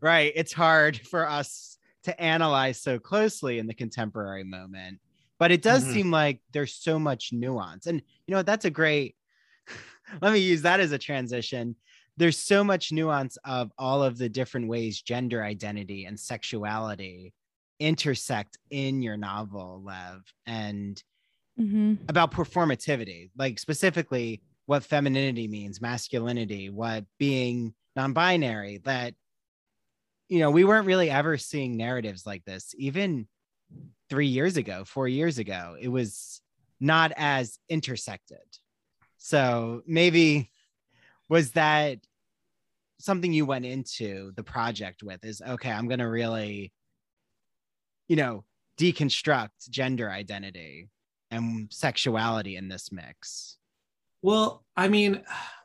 right? 0.00 0.32
It's 0.34 0.52
hard 0.52 0.98
for 1.08 1.28
us 1.28 1.78
to 2.04 2.20
analyze 2.20 2.80
so 2.80 2.98
closely 2.98 3.58
in 3.58 3.66
the 3.66 3.74
contemporary 3.74 4.44
moment, 4.44 5.00
but 5.38 5.50
it 5.52 5.62
does 5.62 5.86
Mhm. 5.86 5.90
seem 5.90 6.10
like 6.10 6.40
there's 6.52 6.74
so 6.74 6.98
much 6.98 7.32
nuance. 7.32 7.86
And 7.86 8.02
you 8.26 8.34
know, 8.34 8.42
that's 8.42 8.64
a 8.64 8.70
great 8.70 9.16
let 10.22 10.32
me 10.32 10.38
use 10.38 10.62
that 10.62 10.80
as 10.80 10.92
a 10.92 10.98
transition. 10.98 11.76
There's 12.16 12.38
so 12.38 12.64
much 12.64 12.92
nuance 12.92 13.36
of 13.44 13.72
all 13.78 14.02
of 14.02 14.18
the 14.18 14.28
different 14.28 14.68
ways 14.68 15.02
gender 15.02 15.42
identity 15.42 16.04
and 16.06 16.18
sexuality 16.18 17.34
intersect 17.78 18.56
in 18.70 19.02
your 19.02 19.16
novel, 19.16 19.82
Lev, 19.84 20.22
and 20.46 21.02
Mhm. 21.58 21.98
about 22.08 22.32
performativity, 22.32 23.30
like 23.36 23.58
specifically 23.58 24.42
what 24.66 24.84
femininity 24.84 25.48
means, 25.48 25.80
masculinity, 25.80 26.70
what 26.70 27.06
being 27.18 27.74
non-binary, 27.94 28.78
that 28.78 29.14
you 30.28 30.40
know, 30.40 30.50
we 30.50 30.64
weren't 30.64 30.86
really 30.86 31.10
ever 31.10 31.38
seeing 31.38 31.76
narratives 31.76 32.26
like 32.26 32.44
this 32.44 32.74
even 32.76 33.28
3 34.10 34.26
years 34.26 34.56
ago, 34.56 34.84
4 34.84 35.08
years 35.08 35.38
ago. 35.38 35.76
It 35.80 35.88
was 35.88 36.40
not 36.80 37.12
as 37.16 37.58
intersected. 37.68 38.38
So 39.18 39.82
maybe 39.86 40.50
was 41.28 41.52
that 41.52 41.98
something 42.98 43.32
you 43.32 43.44
went 43.44 43.66
into 43.66 44.32
the 44.36 44.42
project 44.42 45.02
with 45.02 45.24
is 45.24 45.42
okay, 45.42 45.70
I'm 45.70 45.88
going 45.88 45.98
to 45.98 46.08
really 46.08 46.72
you 48.08 48.16
know, 48.16 48.44
deconstruct 48.78 49.70
gender 49.70 50.10
identity 50.10 50.88
and 51.30 51.72
sexuality 51.72 52.56
in 52.56 52.68
this 52.68 52.92
mix. 52.92 53.58
Well, 54.22 54.64
I 54.76 54.88
mean, 54.88 55.22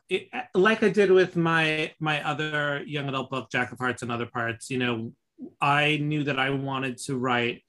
it, 0.08 0.28
like 0.54 0.82
I 0.82 0.88
did 0.88 1.10
with 1.10 1.36
my 1.36 1.92
my 2.00 2.26
other 2.26 2.82
young 2.86 3.08
adult 3.08 3.30
book, 3.30 3.50
Jack 3.50 3.72
of 3.72 3.78
Hearts 3.78 4.02
and 4.02 4.12
Other 4.12 4.26
Parts, 4.26 4.70
you 4.70 4.78
know, 4.78 5.12
I 5.60 5.98
knew 5.98 6.24
that 6.24 6.38
I 6.38 6.50
wanted 6.50 6.98
to 7.04 7.16
write 7.16 7.62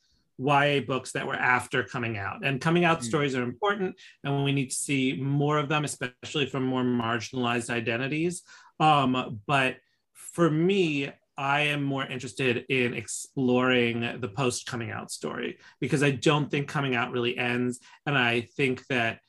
YA 0.43 0.81
books 0.81 1.11
that 1.13 1.25
were 1.27 1.35
after 1.35 1.83
coming 1.83 2.17
out. 2.17 2.45
And 2.45 2.59
coming 2.59 2.85
out 2.85 2.99
Mm. 2.99 3.03
stories 3.03 3.35
are 3.35 3.43
important, 3.43 3.95
and 4.23 4.43
we 4.43 4.51
need 4.51 4.69
to 4.69 4.75
see 4.75 5.13
more 5.13 5.57
of 5.57 5.69
them, 5.69 5.83
especially 5.83 6.45
from 6.45 6.63
more 6.63 6.83
marginalized 6.83 7.69
identities. 7.69 8.43
Um, 8.79 9.41
but 9.47 9.77
for 10.13 10.49
me, 10.49 11.11
I 11.37 11.61
am 11.61 11.83
more 11.83 12.05
interested 12.05 12.65
in 12.69 12.93
exploring 12.93 14.19
the 14.19 14.27
post 14.29 14.67
coming 14.67 14.91
out 14.91 15.11
story 15.11 15.57
because 15.79 16.03
I 16.03 16.11
don't 16.11 16.49
think 16.51 16.67
coming 16.67 16.95
out 16.95 17.11
really 17.11 17.37
ends. 17.37 17.79
And 18.05 18.17
I 18.17 18.41
think 18.41 18.85
that 18.87 19.19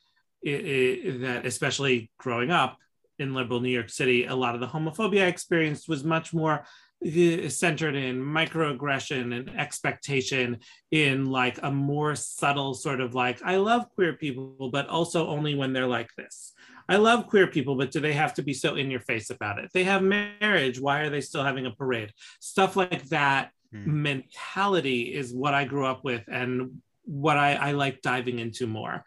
it, 0.43 0.65
it, 0.65 1.21
that 1.21 1.45
especially 1.45 2.11
growing 2.19 2.51
up 2.51 2.77
in 3.17 3.33
liberal 3.33 3.59
New 3.59 3.69
York 3.69 3.89
City, 3.89 4.25
a 4.25 4.35
lot 4.35 4.53
of 4.53 4.61
the 4.61 4.67
homophobia 4.67 5.23
I 5.23 5.27
experienced 5.27 5.89
was 5.89 6.03
much 6.03 6.33
more 6.33 6.65
uh, 7.05 7.49
centered 7.49 7.95
in 7.95 8.21
microaggression 8.21 9.37
and 9.37 9.49
expectation 9.57 10.59
in 10.91 11.25
like 11.25 11.59
a 11.63 11.71
more 11.71 12.15
subtle 12.15 12.73
sort 12.73 13.01
of 13.01 13.13
like 13.15 13.41
I 13.43 13.57
love 13.57 13.89
queer 13.95 14.13
people, 14.13 14.69
but 14.71 14.87
also 14.87 15.27
only 15.27 15.55
when 15.55 15.73
they're 15.73 15.87
like 15.87 16.09
this. 16.17 16.53
I 16.87 16.97
love 16.97 17.27
queer 17.27 17.47
people, 17.47 17.75
but 17.75 17.91
do 17.91 17.99
they 17.99 18.13
have 18.13 18.35
to 18.35 18.43
be 18.43 18.53
so 18.53 18.75
in 18.75 18.91
your 18.91 18.99
face 18.99 19.31
about 19.31 19.57
it? 19.57 19.71
They 19.73 19.83
have 19.85 20.03
marriage. 20.03 20.79
Why 20.79 20.99
are 20.99 21.09
they 21.09 21.21
still 21.21 21.43
having 21.43 21.65
a 21.65 21.71
parade? 21.71 22.11
Stuff 22.39 22.75
like 22.75 23.03
that 23.09 23.51
Hmm. 23.71 24.03
mentality 24.03 25.13
is 25.13 25.33
what 25.33 25.53
I 25.53 25.65
grew 25.65 25.85
up 25.85 26.03
with 26.03 26.23
and 26.27 26.81
what 27.03 27.37
I, 27.37 27.55
I 27.55 27.71
like 27.71 28.01
diving 28.01 28.39
into 28.39 28.67
more. 28.67 29.03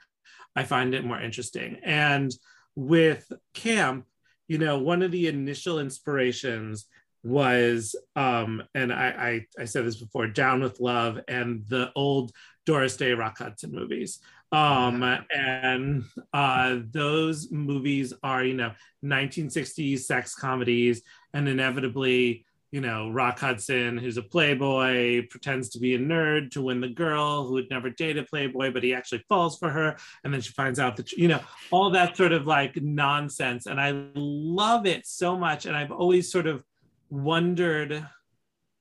I 0.55 0.65
find 0.65 0.95
it 0.95 1.05
more 1.05 1.21
interesting. 1.21 1.79
And 1.85 2.31
with 2.75 3.31
camp, 3.55 4.07
you 4.47 4.59
know, 4.59 4.79
one 4.79 5.03
of 5.03 5.11
the 5.11 5.27
initial 5.29 5.79
inspirations 5.79 6.87
was, 7.29 7.95
um, 8.17 8.63
and 8.75 8.93
I, 8.93 9.45
I, 9.59 9.63
I 9.63 9.65
said 9.65 9.85
this 9.85 10.01
before, 10.01 10.27
Down 10.27 10.63
with 10.63 10.81
Love 10.81 11.21
and 11.29 11.65
the 11.69 11.93
old 11.95 12.33
Doris 12.67 12.97
Day 12.97 13.13
Rock 13.13 13.39
Hudson 13.39 13.73
movies. 13.73 14.21
Um, 14.51 15.03
and 15.31 16.05
uh, 16.33 16.79
those 16.91 17.51
movies 17.51 18.15
are, 18.23 18.45
you 18.45 18.55
know, 18.55 18.73
1960s 19.05 20.01
sex 20.01 20.35
comedies, 20.35 21.03
and 21.35 21.49
inevitably, 21.49 22.47
you 22.71 22.81
know, 22.83 23.11
Rock 23.11 23.39
Hudson, 23.39 23.97
who's 23.97 24.19
a 24.19 24.23
playboy, 24.23 25.27
pretends 25.31 25.71
to 25.71 25.79
be 25.79 25.95
a 25.95 25.99
nerd 25.99 26.51
to 26.53 26.63
win 26.63 26.81
the 26.81 26.89
girl 26.89 27.47
who 27.47 27.57
had 27.57 27.71
never 27.71 27.89
dated 27.89 28.25
a 28.25 28.27
Playboy, 28.27 28.73
but 28.73 28.83
he 28.83 28.93
actually 28.93 29.25
falls 29.29 29.59
for 29.59 29.71
her. 29.71 29.97
And 30.23 30.33
then 30.33 30.43
she 30.43 30.53
finds 30.53 30.79
out 30.79 30.97
that, 30.97 31.13
you 31.13 31.29
know, 31.29 31.41
all 31.71 31.91
that 31.91 32.17
sort 32.17 32.33
of 32.33 32.47
like 32.47 32.77
nonsense. 32.77 33.67
And 33.67 33.81
I 33.81 33.93
love 34.15 34.85
it 34.85 35.07
so 35.07 35.39
much. 35.39 35.65
And 35.65 35.75
I've 35.75 35.93
always 35.93 36.31
sort 36.31 36.47
of 36.47 36.63
wondered 37.11 38.07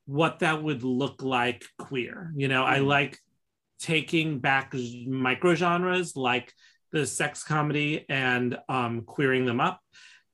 what 0.06 0.40
that 0.40 0.64
would 0.64 0.84
look 0.84 1.22
like 1.22 1.66
queer. 1.78 2.32
You 2.36 2.48
know, 2.48 2.64
I 2.64 2.80
like 2.80 3.20
taking 3.80 4.40
back 4.40 4.74
micro 5.06 5.54
genres 5.54 6.16
like 6.16 6.52
the 6.92 7.06
sex 7.06 7.44
comedy 7.44 8.06
and 8.10 8.58
um, 8.70 9.02
queering 9.02 9.46
them 9.46 9.60
up. 9.60 9.82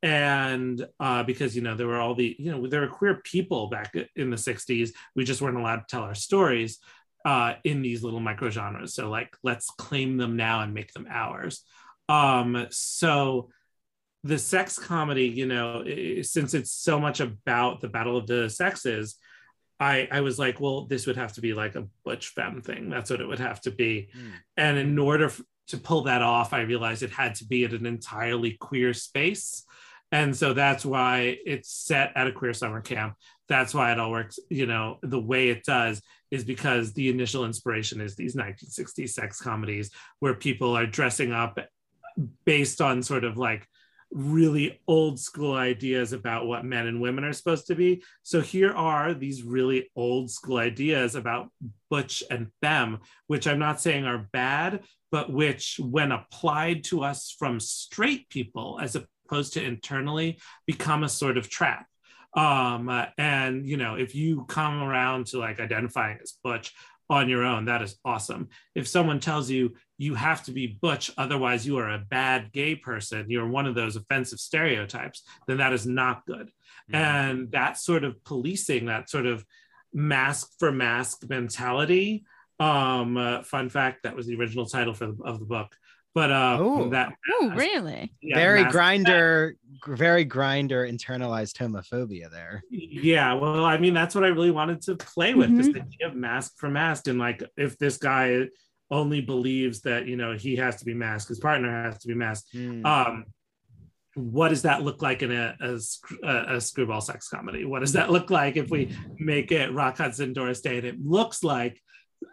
And 0.02 0.86
uh, 1.00 1.24
because 1.24 1.56
you 1.56 1.62
know 1.62 1.76
there 1.76 1.88
were 1.88 2.00
all 2.00 2.14
the 2.14 2.36
you 2.38 2.52
know 2.52 2.68
there 2.68 2.82
were 2.82 2.88
queer 2.88 3.22
people 3.24 3.68
back 3.68 3.94
in 4.18 4.30
the 4.30 4.36
60s 4.36 4.90
we 5.16 5.24
just 5.24 5.42
weren't 5.42 5.56
allowed 5.58 5.78
to 5.78 5.86
tell 5.88 6.02
our 6.02 6.14
stories 6.14 6.80
uh, 7.24 7.54
in 7.64 7.82
these 7.82 8.04
little 8.04 8.20
micro 8.20 8.50
genres 8.50 8.94
so 8.94 9.10
like 9.10 9.34
let's 9.44 9.70
claim 9.70 10.18
them 10.18 10.36
now 10.36 10.60
and 10.60 10.74
make 10.74 10.92
them 10.92 11.08
ours. 11.10 11.64
Um, 12.10 12.68
so 12.70 13.50
the 14.24 14.38
sex 14.38 14.80
comedy 14.80 15.28
you 15.28 15.46
know 15.46 15.84
since 16.22 16.54
it's 16.54 16.72
so 16.72 17.00
much 17.00 17.20
about 17.20 17.82
the 17.82 17.90
battle 17.90 18.18
of 18.18 18.28
the 18.28 18.50
sexes 18.50 19.18
I, 19.80 20.08
I 20.12 20.22
was 20.22 20.40
like, 20.40 20.62
well, 20.62 20.86
this 20.86 21.08
would 21.08 21.18
have 21.18 21.34
to 21.34 21.42
be 21.42 21.54
like 21.54 21.76
a 21.76 21.88
butch 22.06 22.30
femme 22.30 22.62
thing. 22.62 22.90
That's 22.90 23.10
what 23.10 23.20
it 23.20 23.28
would 23.28 23.40
have 23.40 23.60
to 23.62 23.72
be. 23.72 24.10
Mm. 24.16 24.32
And 24.56 24.78
in 24.78 24.98
order 24.98 25.26
f- 25.26 25.42
to 25.68 25.78
pull 25.78 26.04
that 26.04 26.22
off, 26.22 26.54
I 26.54 26.62
realized 26.62 27.04
it 27.04 27.10
had 27.10 27.36
to 27.36 27.46
be 27.46 27.66
at 27.66 27.74
an 27.74 27.86
entirely 27.86 28.52
queer 28.52 28.94
space. 28.94 29.66
And 30.12 30.36
so 30.36 30.54
that's 30.54 30.86
why 30.86 31.38
it's 31.46 31.70
set 31.70 32.12
at 32.16 32.28
a 32.28 32.32
queer 32.32 32.54
summer 32.54 32.82
camp. 32.82 33.16
That's 33.50 33.74
why 33.74 33.92
it 33.92 34.00
all 34.00 34.12
works, 34.12 34.40
you 34.50 34.68
know, 34.68 35.00
the 35.02 35.20
way 35.20 35.50
it 35.50 35.64
does 35.66 36.02
is 36.32 36.44
because 36.44 36.94
the 36.94 37.10
initial 37.10 37.46
inspiration 37.46 38.00
is 38.00 38.16
these 38.16 38.36
1960s 38.36 39.10
sex 39.10 39.42
comedies 39.42 39.92
where 40.20 40.34
people 40.34 40.78
are 40.78 40.86
dressing 40.86 41.32
up 41.32 41.60
based 42.46 42.80
on 42.80 43.02
sort 43.02 43.24
of 43.24 43.38
like 43.38 43.68
really 44.13 44.80
old 44.88 45.19
school 45.19 45.54
ideas 45.54 46.13
about 46.13 46.45
what 46.45 46.63
men 46.63 46.88
and 46.88 47.02
women 47.02 47.23
are 47.23 47.34
supposed 47.34 47.67
to 47.67 47.76
be. 47.76 48.04
So 48.21 48.41
here 48.41 48.71
are 48.71 49.13
these 49.13 49.43
really 49.43 49.89
old 49.95 50.30
school 50.30 50.58
ideas 50.58 51.15
about 51.15 51.49
butch 51.89 52.23
and 52.30 52.52
femme, 52.62 52.99
which 53.28 53.47
I'm 53.47 53.60
not 53.60 53.82
saying 53.82 54.06
are 54.06 54.30
bad, 54.32 54.84
but 55.12 55.32
which, 55.32 55.80
when 55.80 56.12
applied 56.12 56.84
to 56.86 57.04
us 57.04 57.36
from 57.38 57.60
straight 57.60 58.30
people 58.30 58.80
as 58.82 58.95
opposed 58.95 59.54
to 59.54 59.63
internally, 59.63 60.39
become 60.65 61.04
a 61.04 61.10
sort 61.10 61.38
of 61.38 61.49
trap. 61.49 61.88
Um, 62.36 62.89
and 63.17 63.67
you 63.67 63.78
know, 63.78 63.95
if 63.95 64.15
you 64.15 64.45
come 64.45 64.82
around 64.82 65.28
to 65.28 65.39
like 65.39 65.60
identifying 65.60 66.17
as 66.21 66.34
butch 66.43 66.73
on 67.10 67.30
your 67.30 67.43
own, 67.43 67.65
that 67.65 67.82
is 67.82 67.95
awesome. 68.04 68.49
If 68.73 68.88
someone 68.88 69.19
tells 69.19 69.49
you 69.49 69.73
you 70.04 70.16
have 70.16 70.44
to 70.44 70.52
be 70.52 70.68
butch, 70.68 71.12
otherwise 71.18 71.66
you 71.66 71.78
are 71.78 71.89
a 71.89 72.00
bad 72.00 72.52
gay 72.52 72.76
person, 72.76 73.30
you're 73.30 73.48
one 73.48 73.66
of 73.66 73.76
those 73.76 73.96
offensive 73.96 74.39
stereotypes, 74.39 75.24
then 75.48 75.58
that 75.58 75.74
is 75.74 75.86
not 75.86 76.26
good. 76.26 76.48
Mm-hmm. 76.92 76.96
And 76.96 77.52
that 77.52 77.78
sort 77.78 78.04
of 78.04 78.24
policing, 78.24 78.86
that 78.88 79.10
sort 79.10 79.26
of 79.26 79.46
masc 79.94 80.52
for 80.60 80.72
masc 80.72 81.24
mentality 81.30 82.26
um, 82.60 83.18
uh, 83.18 83.44
fun 83.44 83.70
fact: 83.70 84.04
that 84.04 84.16
was 84.16 84.28
the 84.28 84.36
original 84.36 84.66
title 84.66 84.94
for 84.94 85.08
the, 85.08 85.24
of 85.24 85.39
the 85.39 85.46
book. 85.46 85.76
But 86.16 86.32
uh, 86.32 86.58
oh, 86.60 86.89
that 86.89 87.13
oh, 87.32 87.54
really? 87.56 88.13
Yeah, 88.22 88.36
very 88.36 88.63
Grindr, 88.66 89.54
very 89.88 90.26
Grindr 90.26 90.88
internalized 90.89 91.58
homophobia 91.58 92.30
there. 92.30 92.63
Yeah, 92.70 93.34
well, 93.34 93.66
I 93.66 93.78
mean, 93.78 93.96
that's 93.96 94.13
what 94.13 94.24
I 94.24 94.28
really 94.28 94.52
wanted 94.52 94.82
to 94.84 94.96
play 94.96 95.34
with 95.34 95.50
mm-hmm. 95.50 95.58
this 95.58 95.68
idea 95.70 96.08
of 96.08 96.16
masc 96.16 96.54
for 96.58 96.70
masc, 96.70 97.08
and 97.08 97.18
like 97.18 97.44
if 97.58 97.78
this 97.80 97.98
guy 97.98 98.48
only 98.94 99.22
believes 99.22 99.82
that 99.82 100.08
you 100.08 100.16
know 100.16 100.34
he 100.34 100.56
has 100.56 100.78
to 100.78 100.86
be 100.86 100.94
masked, 100.94 101.30
his 101.30 101.40
partner 101.40 101.84
has 101.84 101.98
to 102.00 102.08
be 102.08 102.14
masked. 102.14 102.54
Mm. 102.54 102.86
Um, 102.86 103.26
what 104.16 104.50
does 104.50 104.62
that 104.62 104.84
look 104.84 105.02
like 105.02 105.24
in 105.24 105.32
a, 105.32 105.58
a, 105.60 106.56
a, 106.56 106.62
screwball 106.62 107.02
sex 107.02 107.30
comedy? 107.30 107.66
What 107.66 107.80
does 107.80 107.94
that 107.94 108.12
look 108.12 108.30
like 108.30 108.58
if 108.58 108.70
we 108.70 108.96
make 109.18 109.52
it 109.52 109.74
Rock 109.74 109.98
Hudson, 109.98 110.34
Doris 110.34 110.62
Day? 110.62 110.78
And 110.78 110.86
it 110.86 111.04
looks 111.04 111.44
like 111.44 111.82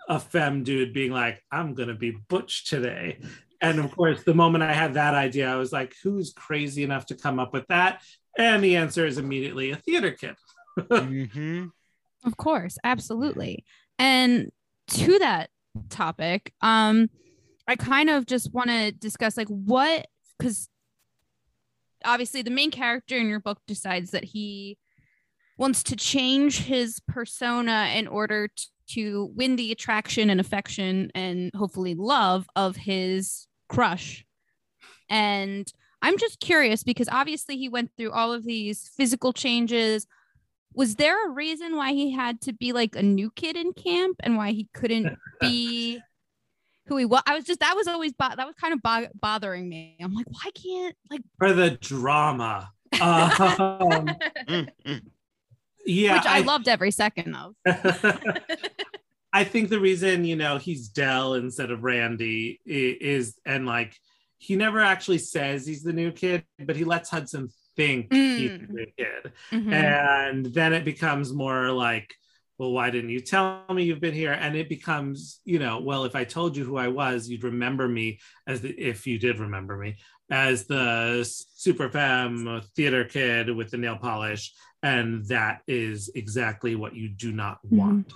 a 0.07 0.20
femme 0.20 0.62
dude 0.62 0.92
being 0.92 1.11
like, 1.11 1.42
I'm 1.51 1.73
gonna 1.73 1.94
be 1.94 2.18
butch 2.29 2.66
today. 2.66 3.20
And 3.62 3.79
of 3.79 3.90
course, 3.96 4.23
the 4.25 4.35
moment 4.35 4.62
I 4.62 4.75
had 4.75 4.94
that 4.94 5.14
idea, 5.14 5.51
I 5.51 5.57
was 5.57 5.73
like, 5.73 5.94
who's 6.03 6.35
crazy 6.35 6.83
enough 6.83 7.07
to 7.07 7.14
come 7.14 7.38
up 7.38 7.55
with 7.55 7.66
that? 7.68 8.03
And 8.38 8.62
the 8.62 8.77
answer 8.77 9.07
is 9.07 9.16
immediately 9.16 9.70
a 9.70 9.77
theater 9.77 10.11
kid. 10.11 10.37
mm-hmm. 10.79 11.66
Of 12.25 12.37
course, 12.37 12.77
absolutely. 12.85 13.64
And 13.99 14.51
to 14.88 15.18
that 15.20 15.49
topic, 15.88 16.52
um, 16.61 17.09
I 17.66 17.76
kind 17.76 18.11
of 18.11 18.26
just 18.26 18.52
want 18.52 18.70
to 18.70 18.92
discuss 18.92 19.37
like 19.37 19.48
what 19.48 20.06
because 20.38 20.68
obviously 22.04 22.42
the 22.42 22.50
main 22.50 22.70
character 22.70 23.16
in 23.16 23.28
your 23.28 23.40
book 23.40 23.59
decides 23.66 24.11
that 24.11 24.24
he 24.24 24.78
wants 25.59 25.83
to 25.85 25.96
change 25.96 26.61
his 26.61 27.00
persona 27.06 27.90
in 27.94 28.09
order 28.09 28.48
to 28.88 29.30
win 29.37 29.56
the 29.56 29.70
attraction 29.70 30.30
and 30.30 30.40
affection 30.40 31.11
and 31.14 31.50
hopefully 31.54 31.94
love 31.94 32.46
of 32.56 32.76
his 32.76 33.46
crush. 33.68 34.24
And 35.09 35.70
I'm 36.02 36.18
just 36.18 36.40
curious 36.40 36.83
because 36.83 37.09
obviously 37.12 37.56
he 37.56 37.68
went 37.68 37.90
through 37.96 38.11
all 38.11 38.33
of 38.33 38.44
these 38.44 38.90
physical 38.96 39.33
changes. 39.33 40.06
Was 40.74 40.96
there 40.96 41.28
a 41.28 41.30
reason 41.30 41.76
why 41.76 41.92
he 41.92 42.12
had 42.12 42.40
to 42.42 42.52
be 42.52 42.72
like 42.72 42.94
a 42.96 43.02
new 43.02 43.30
kid 43.30 43.56
in 43.56 43.72
camp 43.72 44.16
and 44.20 44.37
why 44.37 44.52
he 44.52 44.68
couldn't 44.72 45.18
be 45.40 46.00
who 46.87 46.96
he 46.96 47.04
was? 47.04 47.22
I 47.26 47.35
was 47.35 47.44
just 47.44 47.61
that 47.61 47.74
was 47.76 47.88
always 47.88 48.12
bo- 48.12 48.37
that 48.37 48.46
was 48.46 48.54
kind 48.54 48.72
of 48.72 48.83
bo- 48.83 49.09
bothering 49.20 49.68
me. 49.68 49.96
I'm 50.00 50.14
like, 50.14 50.26
why 50.28 50.50
can't 50.54 50.96
like 51.11 51.22
for 51.38 51.52
the 51.52 51.70
drama? 51.70 52.70
Um, 53.00 54.16
yeah 55.87 56.14
which 56.14 56.26
i, 56.26 56.38
I 56.38 56.40
loved 56.40 56.68
every 56.68 56.90
second 56.90 57.35
of 57.35 57.54
i 59.33 59.44
think 59.44 59.68
the 59.68 59.80
reason 59.80 60.24
you 60.24 60.37
know 60.37 60.59
he's 60.59 60.88
dell 60.88 61.35
instead 61.35 61.70
of 61.70 61.83
randy 61.83 62.61
is 62.64 63.38
and 63.44 63.66
like 63.66 63.96
he 64.38 64.56
never 64.56 64.80
actually 64.80 65.18
says 65.18 65.66
he's 65.66 65.83
the 65.83 65.92
new 65.92 66.12
kid 66.12 66.44
but 66.59 66.76
he 66.76 66.85
lets 66.85 67.11
hudson 67.11 67.48
think 67.80 68.10
mm. 68.10 68.36
he's 68.36 68.68
new 68.68 68.86
kid 68.98 69.32
mm-hmm. 69.50 69.72
and 69.72 70.46
then 70.46 70.74
it 70.74 70.84
becomes 70.84 71.32
more 71.32 71.70
like 71.70 72.14
well 72.58 72.72
why 72.72 72.90
didn't 72.90 73.08
you 73.08 73.20
tell 73.20 73.64
me 73.72 73.84
you've 73.84 74.02
been 74.02 74.12
here 74.12 74.32
and 74.32 74.54
it 74.54 74.68
becomes 74.68 75.40
you 75.46 75.58
know 75.58 75.80
well 75.80 76.04
if 76.04 76.14
i 76.14 76.22
told 76.22 76.56
you 76.56 76.64
who 76.64 76.76
i 76.76 76.88
was 76.88 77.28
you'd 77.28 77.42
remember 77.42 77.88
me 77.88 78.18
as 78.46 78.60
the, 78.60 78.68
if 78.68 79.06
you 79.06 79.18
did 79.18 79.38
remember 79.38 79.78
me 79.78 79.96
as 80.30 80.66
the 80.66 81.26
super 81.54 81.88
femme 81.88 82.60
theater 82.76 83.04
kid 83.04 83.48
with 83.48 83.70
the 83.70 83.78
nail 83.78 83.96
polish 83.96 84.52
and 84.82 85.24
that 85.26 85.62
is 85.66 86.10
exactly 86.14 86.74
what 86.74 86.94
you 86.94 87.08
do 87.08 87.32
not 87.32 87.58
mm-hmm. 87.64 87.78
want 87.78 88.12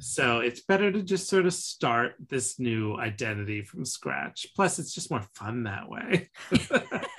so 0.00 0.40
it's 0.40 0.60
better 0.60 0.92
to 0.92 1.02
just 1.02 1.28
sort 1.28 1.46
of 1.46 1.54
start 1.54 2.14
this 2.28 2.58
new 2.60 2.94
identity 2.98 3.62
from 3.62 3.86
scratch 3.86 4.46
plus 4.54 4.78
it's 4.78 4.94
just 4.94 5.10
more 5.10 5.24
fun 5.34 5.62
that 5.62 5.88
way 5.88 6.28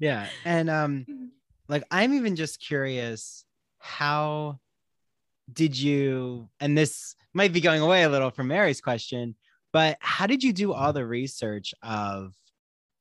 yeah 0.00 0.28
and 0.44 0.68
um 0.70 1.30
like 1.68 1.84
i'm 1.90 2.14
even 2.14 2.36
just 2.36 2.60
curious 2.60 3.44
how 3.78 4.58
did 5.52 5.78
you 5.78 6.48
and 6.60 6.76
this 6.76 7.14
might 7.32 7.52
be 7.52 7.60
going 7.60 7.80
away 7.80 8.02
a 8.02 8.08
little 8.08 8.30
from 8.30 8.48
mary's 8.48 8.80
question 8.80 9.34
but 9.72 9.96
how 10.00 10.26
did 10.26 10.42
you 10.42 10.52
do 10.52 10.72
all 10.72 10.92
the 10.92 11.06
research 11.06 11.74
of 11.82 12.34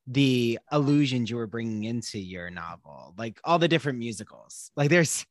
the 0.07 0.59
illusions 0.71 1.29
you 1.29 1.35
were 1.35 1.47
bringing 1.47 1.83
into 1.83 2.19
your 2.19 2.49
novel, 2.49 3.13
like 3.17 3.39
all 3.43 3.59
the 3.59 3.67
different 3.67 3.97
musicals. 3.97 4.71
Like 4.75 4.89
there's, 4.89 5.25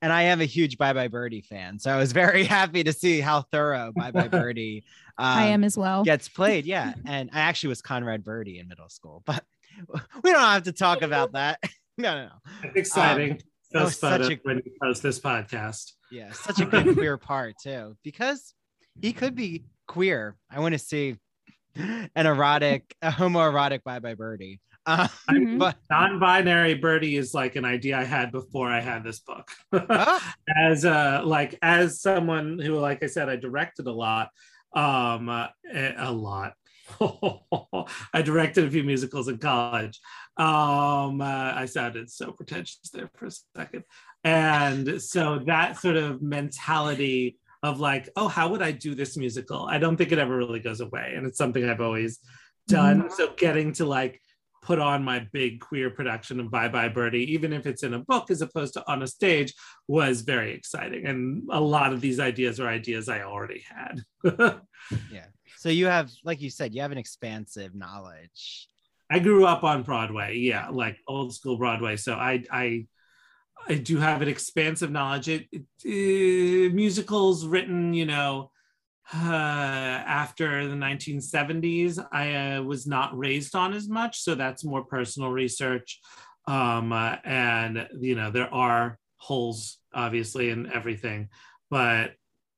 and 0.00 0.12
I 0.12 0.22
am 0.22 0.40
a 0.40 0.46
huge 0.46 0.78
Bye 0.78 0.92
Bye 0.92 1.08
Birdie 1.08 1.42
fan, 1.42 1.78
so 1.78 1.90
I 1.90 1.96
was 1.96 2.12
very 2.12 2.44
happy 2.58 2.84
to 2.84 2.92
see 2.92 3.20
how 3.20 3.42
thorough 3.42 3.92
Bye 3.94 4.10
Bye 4.10 4.28
Birdie. 4.32 4.84
Um, 5.18 5.26
I 5.26 5.46
am 5.46 5.64
as 5.64 5.76
well. 5.76 6.04
Gets 6.04 6.28
played, 6.28 6.64
yeah. 6.64 6.94
And 7.06 7.30
I 7.32 7.40
actually 7.40 7.70
was 7.70 7.82
Conrad 7.82 8.24
Birdie 8.24 8.58
in 8.58 8.68
middle 8.68 8.88
school, 8.88 9.22
but 9.26 9.44
we 10.22 10.32
don't 10.32 10.40
have 10.40 10.64
to 10.64 10.72
talk 10.72 11.02
about 11.02 11.32
that. 11.32 11.60
no, 11.98 12.14
no, 12.14 12.24
no. 12.26 12.70
exciting. 12.74 13.40
Um, 13.74 13.90
such 13.90 14.30
a, 14.30 14.38
when 14.44 14.62
you 14.64 14.72
post 14.80 15.02
this 15.02 15.18
podcast. 15.18 15.92
Yeah, 16.10 16.30
such 16.32 16.60
a 16.60 16.66
good 16.66 16.94
queer 16.94 17.18
part 17.18 17.56
too, 17.62 17.96
because 18.04 18.54
he 19.02 19.12
could 19.12 19.34
be 19.34 19.64
queer. 19.88 20.36
I 20.50 20.60
want 20.60 20.74
to 20.74 20.78
see 20.78 21.16
an 21.74 22.26
erotic, 22.26 22.94
a 23.02 23.10
homoerotic 23.10 23.82
Bye 23.84 23.98
Bye 23.98 24.14
Birdie. 24.14 24.60
Uh, 24.86 25.08
mm-hmm. 25.30 25.56
but 25.56 25.78
non-binary 25.88 26.74
birdie 26.74 27.16
is 27.16 27.32
like 27.32 27.56
an 27.56 27.64
idea 27.64 27.96
I 27.96 28.04
had 28.04 28.30
before 28.30 28.68
I 28.68 28.80
had 28.80 29.02
this 29.02 29.18
book. 29.20 29.48
oh. 29.72 30.34
As 30.54 30.84
uh, 30.84 31.22
like 31.24 31.58
as 31.62 32.02
someone 32.02 32.58
who, 32.58 32.74
like 32.74 33.02
I 33.02 33.06
said, 33.06 33.30
I 33.30 33.36
directed 33.36 33.86
a 33.86 33.92
lot, 33.92 34.28
um, 34.74 35.30
uh, 35.30 35.46
a 35.72 36.12
lot. 36.12 36.52
I 38.12 38.22
directed 38.22 38.64
a 38.64 38.70
few 38.70 38.84
musicals 38.84 39.28
in 39.28 39.38
college. 39.38 40.00
Um, 40.36 41.20
uh, 41.20 41.52
I 41.54 41.66
sounded 41.66 42.10
so 42.10 42.32
pretentious 42.32 42.90
there 42.92 43.10
for 43.14 43.26
a 43.26 43.30
second, 43.56 43.84
and 44.22 45.00
so 45.00 45.40
that 45.46 45.78
sort 45.78 45.96
of 45.96 46.22
mentality 46.22 47.38
of 47.64 47.80
like, 47.80 48.10
oh, 48.14 48.28
how 48.28 48.48
would 48.48 48.60
I 48.60 48.72
do 48.72 48.94
this 48.94 49.16
musical? 49.16 49.66
I 49.66 49.78
don't 49.78 49.96
think 49.96 50.12
it 50.12 50.18
ever 50.18 50.36
really 50.36 50.60
goes 50.60 50.80
away. 50.80 51.14
And 51.16 51.26
it's 51.26 51.38
something 51.38 51.64
I've 51.64 51.80
always 51.80 52.18
done. 52.68 53.04
Mm-hmm. 53.04 53.14
So 53.14 53.32
getting 53.38 53.72
to 53.74 53.86
like 53.86 54.20
put 54.62 54.78
on 54.78 55.02
my 55.02 55.26
big 55.32 55.60
queer 55.60 55.88
production 55.88 56.40
of 56.40 56.50
Bye 56.50 56.68
Bye 56.68 56.88
Birdie, 56.88 57.32
even 57.32 57.54
if 57.54 57.66
it's 57.66 57.82
in 57.82 57.94
a 57.94 58.00
book 58.00 58.30
as 58.30 58.42
opposed 58.42 58.74
to 58.74 58.84
on 58.86 59.02
a 59.02 59.06
stage, 59.06 59.54
was 59.88 60.20
very 60.20 60.52
exciting. 60.52 61.06
And 61.06 61.48
a 61.50 61.60
lot 61.60 61.94
of 61.94 62.02
these 62.02 62.20
ideas 62.20 62.60
are 62.60 62.68
ideas 62.68 63.08
I 63.08 63.22
already 63.22 63.64
had. 63.66 64.02
yeah. 65.10 65.26
So 65.64 65.70
you 65.70 65.86
have, 65.86 66.12
like 66.24 66.42
you 66.42 66.50
said, 66.50 66.74
you 66.74 66.82
have 66.82 66.92
an 66.92 66.98
expansive 66.98 67.74
knowledge. 67.74 68.68
I 69.10 69.18
grew 69.18 69.46
up 69.46 69.64
on 69.64 69.82
Broadway, 69.82 70.36
yeah, 70.36 70.68
like 70.68 70.98
old 71.08 71.34
school 71.34 71.56
Broadway. 71.56 71.96
So 71.96 72.12
I 72.12 72.44
I 72.50 72.86
I 73.66 73.76
do 73.76 73.96
have 73.96 74.20
an 74.20 74.28
expansive 74.28 74.90
knowledge. 74.90 75.30
It, 75.30 75.46
it, 75.82 76.74
musicals 76.74 77.46
written, 77.46 77.94
you 77.94 78.04
know, 78.04 78.50
uh, 79.14 79.24
after 79.24 80.68
the 80.68 80.74
1970s, 80.74 81.98
I 82.12 82.56
uh, 82.56 82.62
was 82.62 82.86
not 82.86 83.16
raised 83.16 83.56
on 83.56 83.72
as 83.72 83.88
much. 83.88 84.20
So 84.20 84.34
that's 84.34 84.64
more 84.64 84.84
personal 84.84 85.30
research. 85.30 85.98
Um, 86.46 86.92
uh, 86.92 87.16
and, 87.24 87.88
you 87.98 88.16
know, 88.16 88.30
there 88.30 88.52
are 88.52 88.98
holes, 89.16 89.78
obviously, 89.94 90.50
in 90.50 90.70
everything. 90.70 91.30
But 91.70 92.16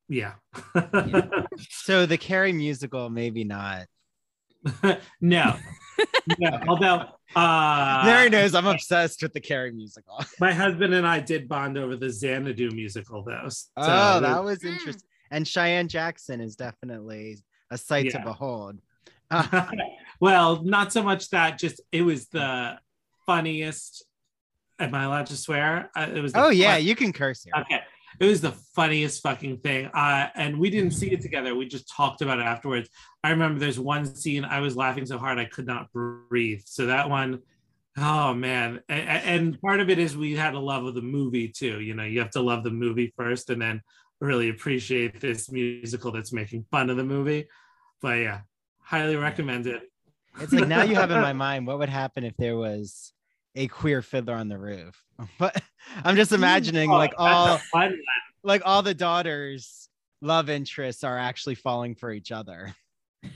yeah. 0.08 0.34
yeah. 0.74 1.28
So 1.70 2.06
the 2.06 2.18
Carrie 2.18 2.52
musical, 2.52 3.08
maybe 3.10 3.44
not. 3.44 3.86
no. 5.20 5.56
yeah, 6.38 6.64
although 6.68 7.06
uh 7.34 8.02
Mary 8.04 8.28
knows 8.28 8.54
I'm 8.54 8.66
obsessed 8.66 9.22
with 9.22 9.32
the 9.32 9.40
Carrie 9.40 9.72
musical. 9.72 10.22
my 10.40 10.52
husband 10.52 10.94
and 10.94 11.06
I 11.06 11.20
did 11.20 11.48
bond 11.48 11.78
over 11.78 11.96
the 11.96 12.10
Xanadu 12.10 12.70
musical 12.72 13.22
though. 13.22 13.48
So 13.48 13.68
oh, 13.76 14.20
that 14.20 14.44
was 14.44 14.64
interesting 14.64 15.08
and 15.30 15.46
Cheyenne 15.46 15.88
Jackson 15.88 16.40
is 16.40 16.56
definitely 16.56 17.38
a 17.70 17.78
sight 17.78 18.06
yeah. 18.06 18.18
to 18.18 18.24
behold. 18.24 18.78
well, 20.20 20.62
not 20.62 20.92
so 20.92 21.02
much 21.02 21.30
that, 21.30 21.58
just 21.58 21.80
it 21.92 22.02
was 22.02 22.28
the 22.28 22.78
funniest. 23.26 24.04
Am 24.78 24.94
I 24.94 25.04
allowed 25.04 25.26
to 25.26 25.36
swear? 25.36 25.90
Uh, 25.96 26.08
it 26.14 26.20
was. 26.20 26.32
Oh 26.34 26.50
yeah, 26.50 26.74
fun- 26.74 26.84
you 26.84 26.94
can 26.94 27.12
curse 27.12 27.42
here. 27.42 27.52
Okay, 27.58 27.80
it 28.18 28.26
was 28.26 28.40
the 28.40 28.52
funniest 28.52 29.22
fucking 29.22 29.58
thing. 29.58 29.86
Uh, 29.86 30.28
and 30.34 30.58
we 30.58 30.70
didn't 30.70 30.92
see 30.92 31.10
it 31.10 31.20
together. 31.20 31.54
We 31.54 31.66
just 31.66 31.88
talked 31.88 32.22
about 32.22 32.38
it 32.38 32.42
afterwards. 32.44 32.88
I 33.22 33.30
remember 33.30 33.60
there's 33.60 33.78
one 33.78 34.06
scene 34.06 34.44
I 34.44 34.60
was 34.60 34.76
laughing 34.76 35.06
so 35.06 35.18
hard 35.18 35.38
I 35.38 35.44
could 35.44 35.66
not 35.66 35.92
breathe. 35.92 36.62
So 36.64 36.86
that 36.86 37.10
one, 37.10 37.42
oh 37.98 38.34
man. 38.34 38.80
And, 38.88 39.08
and 39.08 39.60
part 39.60 39.80
of 39.80 39.90
it 39.90 39.98
is 39.98 40.16
we 40.16 40.34
had 40.34 40.54
a 40.54 40.60
love 40.60 40.84
of 40.84 40.94
the 40.94 41.02
movie 41.02 41.48
too. 41.48 41.80
You 41.80 41.94
know, 41.94 42.04
you 42.04 42.20
have 42.20 42.30
to 42.32 42.42
love 42.42 42.64
the 42.64 42.70
movie 42.70 43.12
first, 43.16 43.50
and 43.50 43.60
then 43.60 43.82
really 44.20 44.48
appreciate 44.48 45.20
this 45.20 45.50
musical 45.50 46.10
that's 46.10 46.32
making 46.32 46.64
fun 46.70 46.90
of 46.90 46.96
the 46.96 47.04
movie. 47.04 47.48
But 48.00 48.18
yeah, 48.18 48.40
highly 48.80 49.16
recommend 49.16 49.66
it. 49.66 49.82
It's 50.40 50.52
like 50.52 50.68
now 50.68 50.82
you 50.82 50.94
have 50.94 51.10
in 51.10 51.20
my 51.20 51.32
mind 51.34 51.66
what 51.66 51.78
would 51.78 51.88
happen 51.88 52.24
if 52.24 52.36
there 52.36 52.56
was 52.56 53.12
a 53.54 53.68
queer 53.68 54.02
fiddler 54.02 54.34
on 54.34 54.48
the 54.48 54.58
roof. 54.58 55.05
But 55.38 55.62
I'm 56.04 56.16
just 56.16 56.32
imagining 56.32 56.90
oh, 56.90 56.96
like 56.96 57.14
all 57.16 57.58
like 58.42 58.62
all 58.64 58.82
the 58.82 58.94
daughters' 58.94 59.88
love 60.20 60.50
interests 60.50 61.04
are 61.04 61.18
actually 61.18 61.54
falling 61.54 61.94
for 61.94 62.12
each 62.12 62.32
other. 62.32 62.74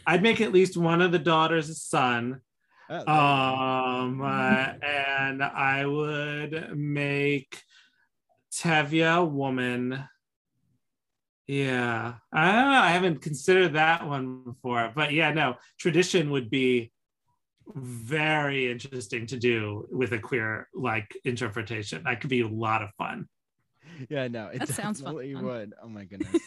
I'd 0.07 0.23
make 0.23 0.41
at 0.41 0.53
least 0.53 0.77
one 0.77 1.01
of 1.01 1.11
the 1.11 1.19
daughters 1.19 1.71
a 1.71 1.75
son. 1.75 2.43
Oh, 2.91 3.13
um, 3.13 4.21
uh, 4.21 4.73
and 4.83 5.43
I 5.43 5.87
would 5.87 6.77
make 6.77 7.63
Tevye 8.53 9.17
a 9.17 9.25
woman 9.25 10.05
yeah, 11.51 12.15
I 12.33 12.53
don't 12.53 12.71
know. 12.71 12.79
I 12.79 12.91
haven't 12.91 13.23
considered 13.23 13.73
that 13.73 14.07
one 14.07 14.45
before, 14.45 14.93
but 14.95 15.13
yeah, 15.13 15.33
no, 15.33 15.57
tradition 15.81 16.31
would 16.31 16.49
be 16.49 16.93
very 17.75 18.71
interesting 18.71 19.27
to 19.27 19.37
do 19.37 19.87
with 19.91 20.13
a 20.13 20.19
queer 20.19 20.69
like 20.75 21.17
interpretation. 21.25 22.03
That 22.05 22.21
could 22.21 22.31
be 22.31 22.43
a 22.43 22.49
lot 22.49 22.83
of 22.83 22.91
fun. 22.99 23.27
Yeah, 24.09 24.29
no, 24.29 24.49
it 24.49 24.61
that 24.61 24.69
sounds 24.69 25.01
definitely 25.01 25.35
fun. 25.35 25.45
would. 25.45 25.75
Oh 25.83 25.89
my 25.89 26.05
goodness. 26.05 26.43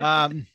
um, 0.00 0.46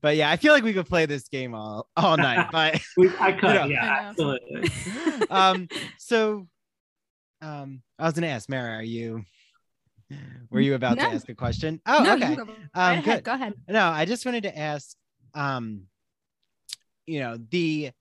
but 0.00 0.16
yeah, 0.16 0.30
I 0.30 0.36
feel 0.36 0.52
like 0.52 0.64
we 0.64 0.72
could 0.72 0.86
play 0.86 1.06
this 1.06 1.28
game 1.28 1.54
all 1.54 1.88
all 1.96 2.16
night. 2.16 2.48
But 2.52 2.80
we, 2.96 3.10
I 3.18 3.32
could, 3.40 3.50
you 3.50 3.54
know. 3.54 3.66
yeah, 3.66 4.10
absolutely. 4.10 4.70
um, 5.30 5.68
so, 5.98 6.46
um, 7.42 7.82
I 7.98 8.04
was 8.04 8.14
gonna 8.14 8.28
ask 8.28 8.48
Mara, 8.48 8.76
are 8.76 8.82
you 8.82 9.24
were 10.50 10.60
you 10.60 10.74
about 10.74 10.96
no. 10.96 11.08
to 11.08 11.14
ask 11.14 11.28
a 11.28 11.34
question? 11.34 11.80
Oh, 11.86 12.02
no, 12.02 12.14
okay. 12.14 12.34
Go, 12.34 12.44
go, 12.44 12.52
um, 12.52 12.58
ahead, 12.74 13.04
good. 13.04 13.24
go 13.24 13.32
ahead. 13.32 13.54
No, 13.68 13.86
I 13.86 14.04
just 14.04 14.26
wanted 14.26 14.42
to 14.44 14.58
ask, 14.58 14.96
um, 15.34 15.82
you 17.06 17.20
know, 17.20 17.38
the 17.50 17.92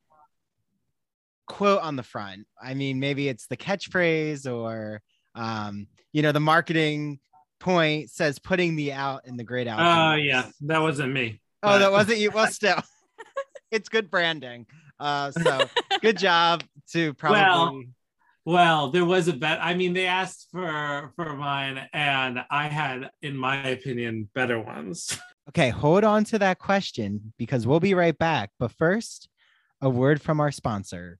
quote 1.49 1.81
on 1.81 1.97
the 1.97 2.03
front. 2.03 2.47
I 2.61 2.73
mean, 2.73 2.99
maybe 2.99 3.27
it's 3.27 3.47
the 3.47 3.57
catchphrase 3.57 4.49
or, 4.49 5.01
um, 5.35 5.87
you 6.13 6.21
know, 6.21 6.31
the 6.31 6.39
marketing 6.39 7.19
point 7.59 8.09
says 8.09 8.39
putting 8.39 8.73
me 8.73 8.93
out 8.93 9.23
in 9.25 9.35
the 9.35 9.43
great 9.43 9.67
out. 9.67 9.79
Oh, 9.79 10.11
uh, 10.11 10.15
yeah. 10.15 10.49
That 10.61 10.79
wasn't 10.79 11.11
me. 11.11 11.41
Oh, 11.61 11.71
but... 11.71 11.79
that 11.79 11.91
wasn't 11.91 12.19
you. 12.19 12.31
Well, 12.31 12.47
still, 12.51 12.81
it's 13.71 13.89
good 13.89 14.09
branding. 14.09 14.67
Uh, 14.99 15.31
so 15.31 15.65
good 16.01 16.17
job 16.17 16.63
to 16.93 17.13
probably. 17.15 17.41
Well, 17.41 17.83
well, 18.45 18.89
there 18.91 19.05
was 19.05 19.27
a 19.27 19.33
bet. 19.33 19.59
I 19.61 19.73
mean, 19.73 19.93
they 19.93 20.07
asked 20.07 20.47
for 20.51 21.11
for 21.15 21.35
mine, 21.35 21.87
and 21.93 22.39
I 22.49 22.67
had, 22.67 23.11
in 23.21 23.37
my 23.37 23.67
opinion, 23.67 24.29
better 24.33 24.59
ones. 24.59 25.19
Okay, 25.49 25.69
hold 25.69 26.03
on 26.03 26.23
to 26.25 26.39
that 26.39 26.57
question 26.57 27.33
because 27.37 27.67
we'll 27.67 27.79
be 27.79 27.93
right 27.93 28.17
back. 28.17 28.51
But 28.57 28.71
first, 28.71 29.29
a 29.81 29.89
word 29.89 30.21
from 30.21 30.39
our 30.39 30.51
sponsor. 30.51 31.19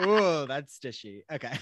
Oh, 0.00 0.46
that's 0.46 0.78
stishy. 0.78 1.22
Okay. 1.32 1.58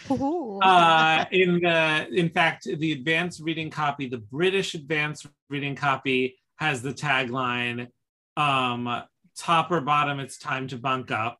Uh, 0.63 1.25
in 1.31 1.61
the, 1.61 2.09
in 2.13 2.29
fact, 2.29 2.65
the 2.65 2.93
advanced 2.93 3.41
reading 3.41 3.71
copy, 3.71 4.09
the 4.09 4.19
British 4.19 4.75
advanced 4.75 5.27
reading 5.49 5.75
copy 5.75 6.37
has 6.57 6.83
the 6.83 6.93
tagline, 6.93 7.89
um, 8.37 9.03
"Top 9.37 9.71
or 9.71 9.81
bottom, 9.81 10.21
it's 10.21 10.39
time 10.39 10.69
to 10.69 10.77
bunk 10.77 11.11
up." 11.11 11.39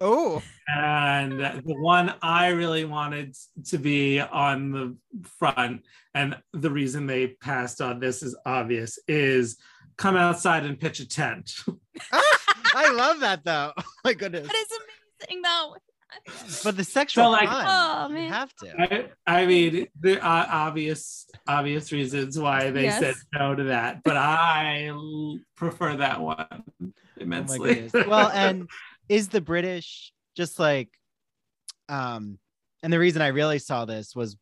Oh. 0.00 0.42
And 0.66 1.40
the 1.40 1.74
one 1.74 2.14
I 2.22 2.48
really 2.48 2.84
wanted 2.84 3.36
to 3.66 3.78
be 3.78 4.20
on 4.20 4.72
the 4.72 4.96
front, 5.38 5.82
and 6.14 6.38
the 6.52 6.70
reason 6.70 7.06
they 7.06 7.28
passed 7.28 7.80
on 7.80 8.00
this 8.00 8.22
is 8.22 8.36
obvious, 8.46 8.98
is 9.06 9.58
come 9.96 10.16
outside 10.16 10.64
and 10.64 10.80
pitch 10.80 11.00
a 11.00 11.08
tent. 11.08 11.52
I 12.74 12.92
love 12.92 13.20
that 13.20 13.44
though. 13.44 13.72
Oh 13.82 13.84
my 14.04 14.14
goodness. 14.14 14.46
That 14.46 14.56
is 14.56 14.68
amazing 15.26 15.42
though. 15.42 15.76
But 16.64 16.76
the 16.76 16.84
sexual 16.84 17.24
so, 17.24 17.30
like, 17.30 17.48
oh 17.50 18.08
man, 18.08 18.24
you 18.24 18.28
have 18.28 18.54
to. 18.56 19.08
I, 19.26 19.42
I 19.42 19.46
mean, 19.46 19.86
the 20.00 20.18
uh, 20.24 20.46
obvious 20.50 21.26
obvious 21.46 21.92
reasons 21.92 22.38
why 22.38 22.70
they 22.70 22.84
yes. 22.84 22.98
said 22.98 23.14
no 23.34 23.54
to 23.54 23.64
that, 23.64 24.02
but 24.02 24.16
I 24.16 24.90
prefer 25.56 25.96
that 25.96 26.20
one 26.20 26.64
immensely. 27.18 27.90
Oh 27.94 28.08
well, 28.08 28.28
and 28.34 28.68
is 29.08 29.28
the 29.28 29.40
British 29.40 30.12
just 30.36 30.58
like, 30.58 30.88
um, 31.88 32.38
and 32.82 32.92
the 32.92 32.98
reason 32.98 33.22
I 33.22 33.28
really 33.28 33.58
saw 33.58 33.84
this 33.84 34.16
was 34.16 34.36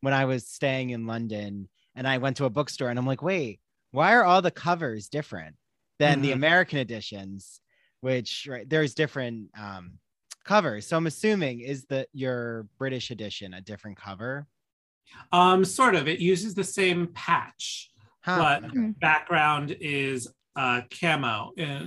when 0.00 0.12
I 0.14 0.24
was 0.24 0.46
staying 0.46 0.90
in 0.90 1.06
London 1.06 1.68
and 1.94 2.06
I 2.08 2.18
went 2.18 2.38
to 2.38 2.44
a 2.44 2.50
bookstore 2.50 2.88
and 2.88 2.98
I'm 2.98 3.06
like, 3.06 3.22
wait, 3.22 3.60
why 3.90 4.14
are 4.14 4.24
all 4.24 4.42
the 4.42 4.50
covers 4.50 5.08
different 5.08 5.56
than 5.98 6.14
mm-hmm. 6.14 6.22
the 6.22 6.32
American 6.32 6.78
editions? 6.78 7.60
Which 8.04 8.46
right 8.50 8.68
there's 8.68 8.92
different 8.94 9.48
um, 9.58 9.92
covers. 10.44 10.86
So 10.86 10.94
I'm 10.98 11.06
assuming 11.06 11.60
is 11.60 11.86
that 11.86 12.08
your 12.12 12.66
British 12.76 13.10
edition 13.10 13.54
a 13.54 13.62
different 13.62 13.96
cover? 13.96 14.46
Um, 15.32 15.64
sort 15.64 15.94
of. 15.94 16.06
It 16.06 16.18
uses 16.20 16.54
the 16.54 16.64
same 16.64 17.06
patch, 17.14 17.90
huh. 18.22 18.60
but 18.62 19.00
background 19.00 19.74
is 19.80 20.28
uh, 20.54 20.82
camo. 21.00 21.52
Uh, 21.58 21.80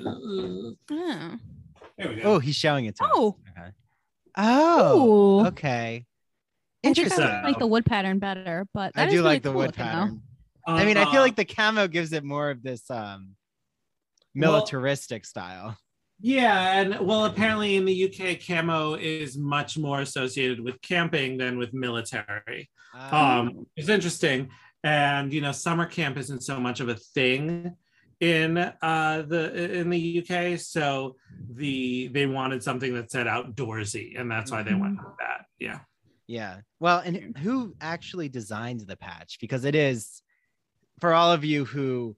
oh. 0.92 1.36
There 2.00 2.10
we 2.10 2.16
go. 2.16 2.22
Oh, 2.24 2.40
he's 2.40 2.56
showing 2.56 2.86
it 2.86 2.96
to 2.98 3.04
us. 3.04 3.12
Oh. 3.14 3.36
Okay. 3.52 3.70
Oh, 4.38 5.42
Ooh. 5.44 5.48
okay. 5.48 6.06
I 6.84 6.88
I 6.88 6.90
Interesting. 6.90 7.24
Interesting. 7.24 7.44
like 7.44 7.60
the 7.60 7.68
wood 7.68 7.86
pattern 7.86 8.18
better, 8.20 8.66
but 8.74 8.92
I 8.96 9.06
that 9.06 9.12
do 9.12 9.18
really 9.18 9.24
like 9.36 9.44
the 9.44 9.50
cool 9.50 9.58
wood 9.60 9.68
looking, 9.78 9.86
though. 9.86 9.92
pattern. 9.92 10.22
I 10.68 10.84
mean, 10.86 10.98
I 10.98 11.06
feel 11.12 11.22
Uh, 11.22 11.26
like 11.26 11.36
the 11.36 11.46
camo 11.46 11.88
gives 11.88 12.12
it 12.12 12.24
more 12.24 12.50
of 12.50 12.64
this 12.64 12.90
um 12.90 13.36
Well- 14.36 14.52
militaristic 14.54 15.26
style. 15.26 15.78
Yeah, 16.20 16.80
and 16.82 17.00
well, 17.06 17.26
apparently 17.26 17.76
in 17.76 17.86
the 17.86 18.06
UK, 18.06 18.40
camo 18.46 18.96
is 18.96 19.38
much 19.38 19.78
more 19.78 20.02
associated 20.02 20.60
with 20.60 20.82
camping 20.82 21.38
than 21.38 21.58
with 21.58 21.74
military. 21.74 22.70
Ah, 22.94 23.40
Um, 23.40 23.68
it's 23.76 23.90
interesting, 23.90 24.50
and 24.84 25.32
you 25.32 25.42
know, 25.42 25.52
summer 25.52 25.86
camp 25.86 26.18
isn't 26.18 26.42
so 26.42 26.60
much 26.60 26.80
of 26.80 26.90
a 26.90 26.96
thing 26.96 27.76
in 28.20 28.58
uh 28.58 29.22
the 29.28 29.80
in 29.80 29.90
the 29.92 30.20
UK, 30.28 30.60
so 30.60 31.16
the 31.50 32.08
they 32.08 32.26
wanted 32.26 32.64
something 32.64 32.96
that 32.96 33.12
said 33.12 33.28
outdoorsy, 33.28 34.20
and 34.20 34.30
that's 34.32 34.52
why 34.52 34.64
they 34.64 34.74
went 34.74 34.96
with 34.98 35.18
that. 35.20 35.46
Yeah. 35.60 35.80
yeah. 36.28 36.58
Well, 36.80 37.00
and 37.00 37.38
who 37.38 37.76
actually 37.80 38.30
designed 38.30 38.82
the 38.82 38.98
patch? 38.98 39.38
Because 39.40 39.66
it 39.66 39.76
is 39.76 40.22
for 41.00 41.14
all 41.14 41.32
of 41.32 41.46
you 41.46 41.66
who 41.66 42.16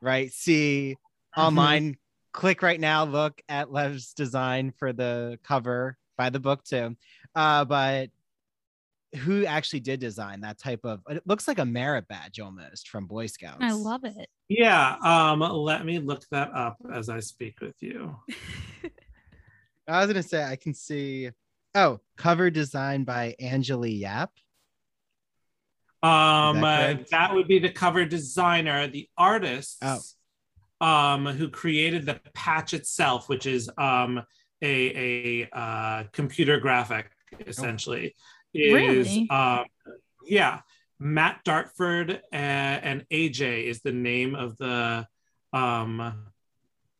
right 0.00 0.32
see 0.32 0.96
Mm-hmm. 1.36 1.42
online, 1.42 1.96
click 2.32 2.62
right 2.62 2.80
now, 2.80 3.04
look 3.04 3.40
at 3.48 3.72
Lev's 3.72 4.12
design 4.14 4.72
for 4.78 4.92
the 4.92 5.38
cover 5.44 5.96
by 6.16 6.30
the 6.30 6.40
book 6.40 6.64
too. 6.64 6.96
Uh, 7.34 7.64
but 7.64 8.10
who 9.16 9.44
actually 9.44 9.80
did 9.80 9.98
design 9.98 10.42
that 10.42 10.58
type 10.58 10.80
of 10.84 11.00
it 11.08 11.26
looks 11.26 11.48
like 11.48 11.58
a 11.58 11.64
merit 11.64 12.06
badge 12.06 12.38
almost 12.38 12.88
from 12.88 13.06
Boy 13.06 13.26
Scouts. 13.26 13.56
I 13.60 13.72
love 13.72 14.04
it. 14.04 14.28
Yeah. 14.48 14.96
Um. 15.02 15.40
Let 15.40 15.84
me 15.84 15.98
look 15.98 16.24
that 16.30 16.52
up 16.54 16.76
as 16.92 17.08
I 17.08 17.20
speak 17.20 17.60
with 17.60 17.74
you. 17.80 18.16
I 19.88 19.98
was 20.00 20.06
gonna 20.06 20.22
say 20.22 20.44
I 20.44 20.56
can 20.56 20.74
see. 20.74 21.30
Oh, 21.74 22.00
cover 22.16 22.50
design 22.50 23.04
by 23.04 23.34
Angeli 23.40 23.92
Yap. 23.92 24.30
Um, 26.02 26.60
that 26.60 27.00
uh, 27.00 27.02
that 27.10 27.34
would 27.34 27.46
be 27.46 27.58
the 27.58 27.70
cover 27.70 28.04
designer, 28.04 28.86
the 28.88 29.08
artists, 29.18 29.76
Oh. 29.82 29.98
Um, 30.80 31.26
who 31.26 31.48
created 31.48 32.06
the 32.06 32.20
patch 32.34 32.74
itself, 32.74 33.28
which 33.28 33.46
is 33.46 33.70
um 33.78 34.22
a 34.62 35.42
a 35.42 35.48
uh, 35.52 36.04
computer 36.12 36.58
graphic 36.58 37.10
essentially. 37.46 38.14
Is 38.52 39.06
Really? 39.06 39.30
um, 39.30 39.64
yeah, 40.24 40.60
Matt 40.98 41.44
Dartford 41.44 42.20
and, 42.32 42.84
and 42.84 43.06
AJ 43.10 43.64
is 43.64 43.80
the 43.80 43.92
name 43.92 44.34
of 44.34 44.56
the 44.58 45.06
um 45.52 46.26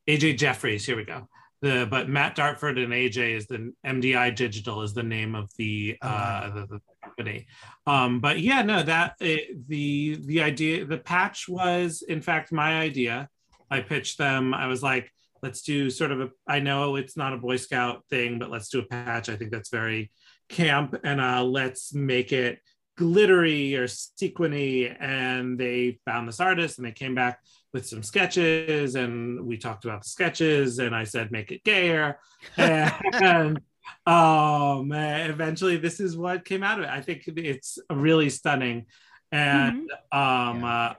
AJ 0.09 0.39
Jeffries. 0.39 0.87
Here 0.87 0.97
we 0.97 1.05
go. 1.05 1.29
The 1.63 1.87
but 1.91 2.09
Matt 2.09 2.37
Dartford 2.37 2.79
and 2.79 2.93
AJ 2.93 3.37
is 3.37 3.47
the 3.47 3.73
MDI 3.87 4.35
Digital 4.35 4.83
is 4.83 4.95
the 4.95 5.03
name 5.03 5.35
of 5.35 5.51
the 5.59 5.97
Oh, 6.03 6.09
uh 6.09 6.55
the, 6.55 6.67
the 6.67 6.81
company. 7.05 7.47
Um, 7.87 8.21
but 8.21 8.41
yeah, 8.41 8.63
no, 8.63 8.83
that 8.83 9.15
it, 9.21 9.69
the 9.69 10.19
the 10.25 10.43
idea 10.43 10.85
the 10.85 10.99
patch 10.99 11.49
was 11.49 12.03
in 12.07 12.23
fact 12.23 12.53
my 12.53 12.79
idea. 12.79 13.29
I 13.71 13.81
pitched 13.81 14.19
them. 14.19 14.55
I 14.55 14.67
was 14.67 14.83
like, 14.83 15.11
let's 15.43 15.63
do 15.63 15.91
sort 15.91 16.13
of 16.13 16.21
a. 16.21 16.31
I 16.47 16.61
know 16.61 16.97
it's 16.97 17.17
not 17.17 17.33
a 17.33 17.39
Boy 17.39 17.57
Scout 17.57 18.05
thing, 18.11 18.39
but 18.39 18.51
let's 18.51 18.69
do 18.69 18.81
a 18.81 18.87
patch. 18.87 19.29
I 19.29 19.37
think 19.37 19.51
that's 19.51 19.71
very 19.71 20.11
camp, 20.49 20.97
and 21.05 21.21
uh, 21.21 21.45
let's 21.45 21.95
make 21.95 22.33
it 22.33 22.59
glittery 22.97 23.77
or 23.77 23.87
sequiny. 23.87 24.89
And 24.89 25.59
they 25.59 25.99
found 26.05 26.29
this 26.29 26.41
artist, 26.41 26.79
and 26.79 26.87
they 26.87 26.93
came 26.93 27.15
back 27.15 27.41
with 27.73 27.87
some 27.87 28.03
sketches, 28.03 28.95
and 28.95 29.47
we 29.47 29.57
talked 29.57 29.85
about 29.85 30.03
the 30.03 30.09
sketches, 30.09 30.79
and 30.79 30.95
I 30.95 31.05
said 31.05 31.31
make 31.31 31.53
it 31.53 31.65
gayer, 31.65 32.19
and 32.57 33.61
um 34.07 34.93
eventually 34.93 35.77
this 35.77 36.01
is 36.01 36.17
what 36.17 36.45
came 36.45 36.63
out 36.63 36.79
of 36.79 36.85
it 36.85 36.91
i 36.91 37.01
think 37.01 37.25
it's 37.27 37.79
really 37.91 38.31
stunning 38.31 38.87
and 39.33 39.91
um 40.13 40.65
uh 40.65 40.93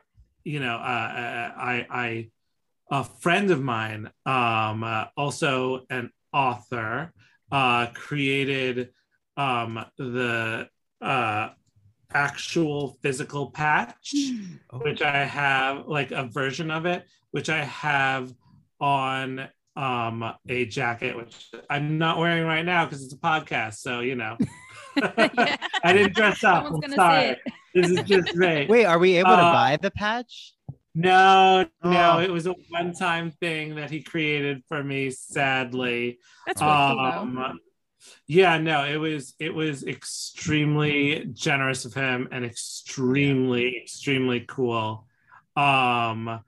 you 0.43 0.59
know 0.59 0.75
uh 0.75 1.51
i 1.57 1.85
i 1.89 2.29
a 2.91 3.03
friend 3.03 3.49
of 3.51 3.61
mine 3.61 4.09
um 4.25 4.83
uh, 4.83 5.05
also 5.17 5.85
an 5.89 6.11
author 6.33 7.11
uh 7.51 7.87
created 7.93 8.89
um 9.37 9.83
the 9.97 10.67
uh 11.01 11.49
actual 12.13 12.97
physical 13.01 13.49
patch 13.51 14.13
which 14.81 15.01
i 15.01 15.23
have 15.23 15.87
like 15.87 16.11
a 16.11 16.25
version 16.25 16.69
of 16.69 16.85
it 16.85 17.05
which 17.31 17.49
i 17.49 17.63
have 17.63 18.33
on 18.81 19.47
um 19.77 20.33
a 20.49 20.65
jacket 20.65 21.15
which 21.15 21.49
i'm 21.69 21.97
not 21.97 22.17
wearing 22.19 22.43
right 22.45 22.65
now 22.65 22.83
because 22.85 23.03
it's 23.05 23.13
a 23.13 23.17
podcast 23.17 23.75
so 23.75 24.01
you 24.01 24.15
know. 24.15 24.37
I 25.83 25.93
didn't 25.93 26.13
dress 26.13 26.43
up. 26.43 26.65
Someone's 26.65 26.83
i'm 26.85 26.91
gonna 26.91 26.95
sorry. 26.97 27.37
see 27.45 27.53
this 27.81 27.89
is 27.91 28.03
just 28.03 28.35
me. 28.35 28.65
Wait, 28.67 28.83
are 28.83 28.99
we 28.99 29.15
able 29.15 29.29
to 29.29 29.37
Uh, 29.37 29.53
buy 29.53 29.77
the 29.81 29.89
patch? 29.91 30.53
No 30.93 31.65
no 31.83 32.11
Oh. 32.15 32.19
it 32.19 32.29
was 32.31 32.47
a 32.47 32.53
one-time 32.69 33.31
thing 33.31 33.75
that 33.75 33.89
he 33.89 34.01
created 34.03 34.63
for 34.67 34.83
me 34.83 35.09
sadly 35.09 36.19
That's 36.45 36.61
really 36.61 36.73
cool, 36.73 36.99
um 36.99 37.59
yeah 38.27 38.57
no 38.57 38.83
it 38.85 38.97
was 38.97 39.33
it 39.39 39.53
was 39.53 39.83
extremely 39.83 41.25
generous 41.33 41.85
of 41.85 41.93
him 41.93 42.27
and 42.31 42.43
extremely 42.43 43.77
extremely 43.77 44.41
cool 44.47 45.07
um 45.55 46.39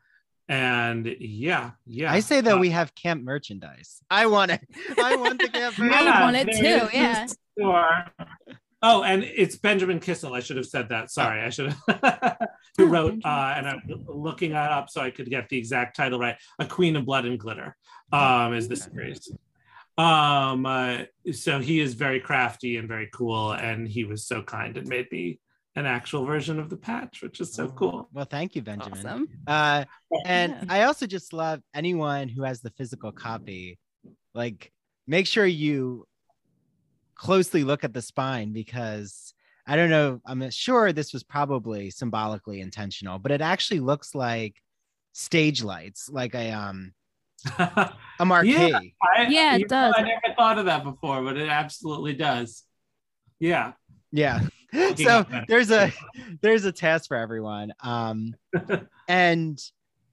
and 0.50 1.06
yeah 1.20 1.72
yeah 1.86 2.12
I 2.12 2.20
say 2.20 2.41
that 2.41 2.56
Uh, 2.56 2.60
we 2.60 2.70
have 2.72 2.94
camp 2.96 3.24
merchandise. 3.24 4.02
I 4.12 4.26
want 4.26 4.52
it. 4.52 4.62
I 5.02 5.16
want 5.16 5.39
the 5.41 5.48
camp 5.48 5.76
I 5.80 6.04
would 6.04 6.22
want 6.22 6.36
it 6.36 6.48
there 6.62 6.82
too, 6.82 6.98
yeah. 6.98 7.26
store. 7.28 8.06
Oh, 8.86 9.02
and 9.04 9.24
it's 9.24 9.56
Benjamin 9.56 10.00
Kissel. 10.02 10.34
I 10.34 10.42
should 10.42 10.58
have 10.58 10.66
said 10.66 10.90
that. 10.90 11.10
Sorry, 11.10 11.42
I 11.42 11.50
should 11.50 11.74
have. 11.88 12.38
Who 12.78 12.86
Oh, 12.86 12.90
wrote? 12.90 13.14
Uh, 13.24 13.54
and 13.56 13.68
I'm 13.68 13.82
looking 14.08 14.52
that 14.52 14.72
up 14.72 14.90
so 14.90 15.00
I 15.02 15.10
could 15.10 15.30
get 15.30 15.48
the 15.48 15.58
exact 15.58 15.96
title 15.96 16.20
right. 16.20 16.36
A 16.60 16.66
Queen 16.66 16.96
of 16.98 17.06
Blood 17.06 17.26
and 17.26 17.40
Glitter 17.40 17.78
um, 18.12 18.54
is 18.54 18.68
the 18.68 18.76
series. 18.76 19.32
Um, 19.98 20.66
uh, 20.66 21.04
so 21.32 21.60
he 21.60 21.80
is 21.80 21.94
very 21.94 22.20
crafty 22.20 22.78
and 22.78 22.88
very 22.88 23.10
cool, 23.14 23.54
and 23.54 23.88
he 23.88 24.04
was 24.04 24.26
so 24.26 24.42
kind 24.44 24.76
and 24.76 24.88
made 24.88 25.10
me 25.12 25.40
an 25.76 25.86
actual 25.86 26.26
version 26.26 26.60
of 26.60 26.70
the 26.70 26.78
patch, 26.78 27.22
which 27.24 27.40
is 27.40 27.54
so 27.54 27.68
cool. 27.70 28.10
Well, 28.12 28.26
thank 28.26 28.56
you, 28.56 28.62
Benjamin. 28.62 29.06
Awesome. 29.06 29.28
Uh, 29.48 29.86
and 30.26 30.52
Yeah. 30.54 30.66
I 30.70 30.84
also 30.84 31.08
just 31.08 31.32
love 31.32 31.62
anyone 31.74 32.28
who 32.28 32.44
has 32.44 32.62
the 32.62 32.70
physical 32.72 33.12
copy. 33.12 33.80
Like, 34.34 34.72
make 35.08 35.26
sure 35.26 35.46
you 35.46 36.06
closely 37.16 37.64
look 37.64 37.84
at 37.84 37.93
the 37.93 38.01
spine 38.01 38.53
because 38.53 39.34
I 39.66 39.76
don't 39.76 39.89
know. 39.89 40.20
I'm 40.26 40.49
sure 40.49 40.91
this 40.91 41.14
was 41.14 41.24
probably 41.24 41.89
symbolically 41.89 42.59
intentional, 42.59 43.20
but 43.20 43.32
it 43.32 43.41
actually 43.41 43.80
looks 43.80 44.14
like 44.14 44.55
stage 45.14 45.64
lights, 45.64 46.09
like 46.09 46.36
a 46.36 46.51
um 46.51 46.93
a 47.57 48.26
marquee. 48.26 48.95
I, 49.01 49.28
Yeah, 49.30 49.55
it 49.55 49.59
you 49.59 49.66
know, 49.66 49.68
does. 49.68 49.93
I 49.97 50.01
never 50.01 50.36
thought 50.36 50.57
of 50.59 50.66
that 50.66 50.84
before, 50.84 51.24
but 51.24 51.38
it 51.38 51.49
absolutely 51.49 52.14
does. 52.14 52.64
Yeah. 53.39 53.74
Yeah. 54.11 54.41
So 54.97 55.24
there's 55.47 55.70
a 55.70 55.93
there's 56.41 56.66
a 56.66 56.72
task 56.72 57.07
for 57.07 57.16
everyone. 57.16 57.74
Um 57.84 58.34
and 59.07 59.61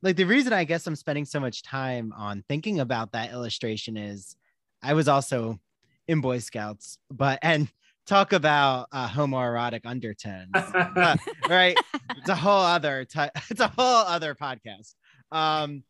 like 0.03 0.17
the 0.17 0.25
reason 0.25 0.53
I 0.53 0.65
guess 0.65 0.87
I'm 0.87 0.97
spending 0.97 1.25
so 1.25 1.41
much 1.41 1.63
time 1.63 2.13
on 2.15 2.45
thinking 2.47 2.81
about 2.81 3.13
that 3.13 3.33
illustration 3.33 3.97
is 3.97 4.37
I 4.83 4.93
was 4.93 5.09
also 5.09 5.59
in 6.11 6.21
Boy 6.21 6.41
Scouts, 6.41 6.99
but 7.09 7.39
and 7.41 7.69
talk 8.07 8.33
about 8.33 8.89
uh, 8.91 9.07
homoerotic 9.09 9.83
undertones. 9.85 10.51
Uh, 10.55 11.17
right 11.49 11.79
it's 12.17 12.29
a 12.29 12.35
whole 12.35 12.63
other 12.63 13.05
ty- 13.05 13.31
it's 13.51 13.61
a 13.61 13.69
whole 13.69 14.05
other 14.07 14.35
podcast 14.35 14.95
um 15.31 15.85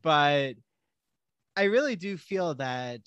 but 0.00 0.54
i 1.54 1.64
really 1.64 1.96
do 1.96 2.16
feel 2.16 2.54
that 2.54 3.00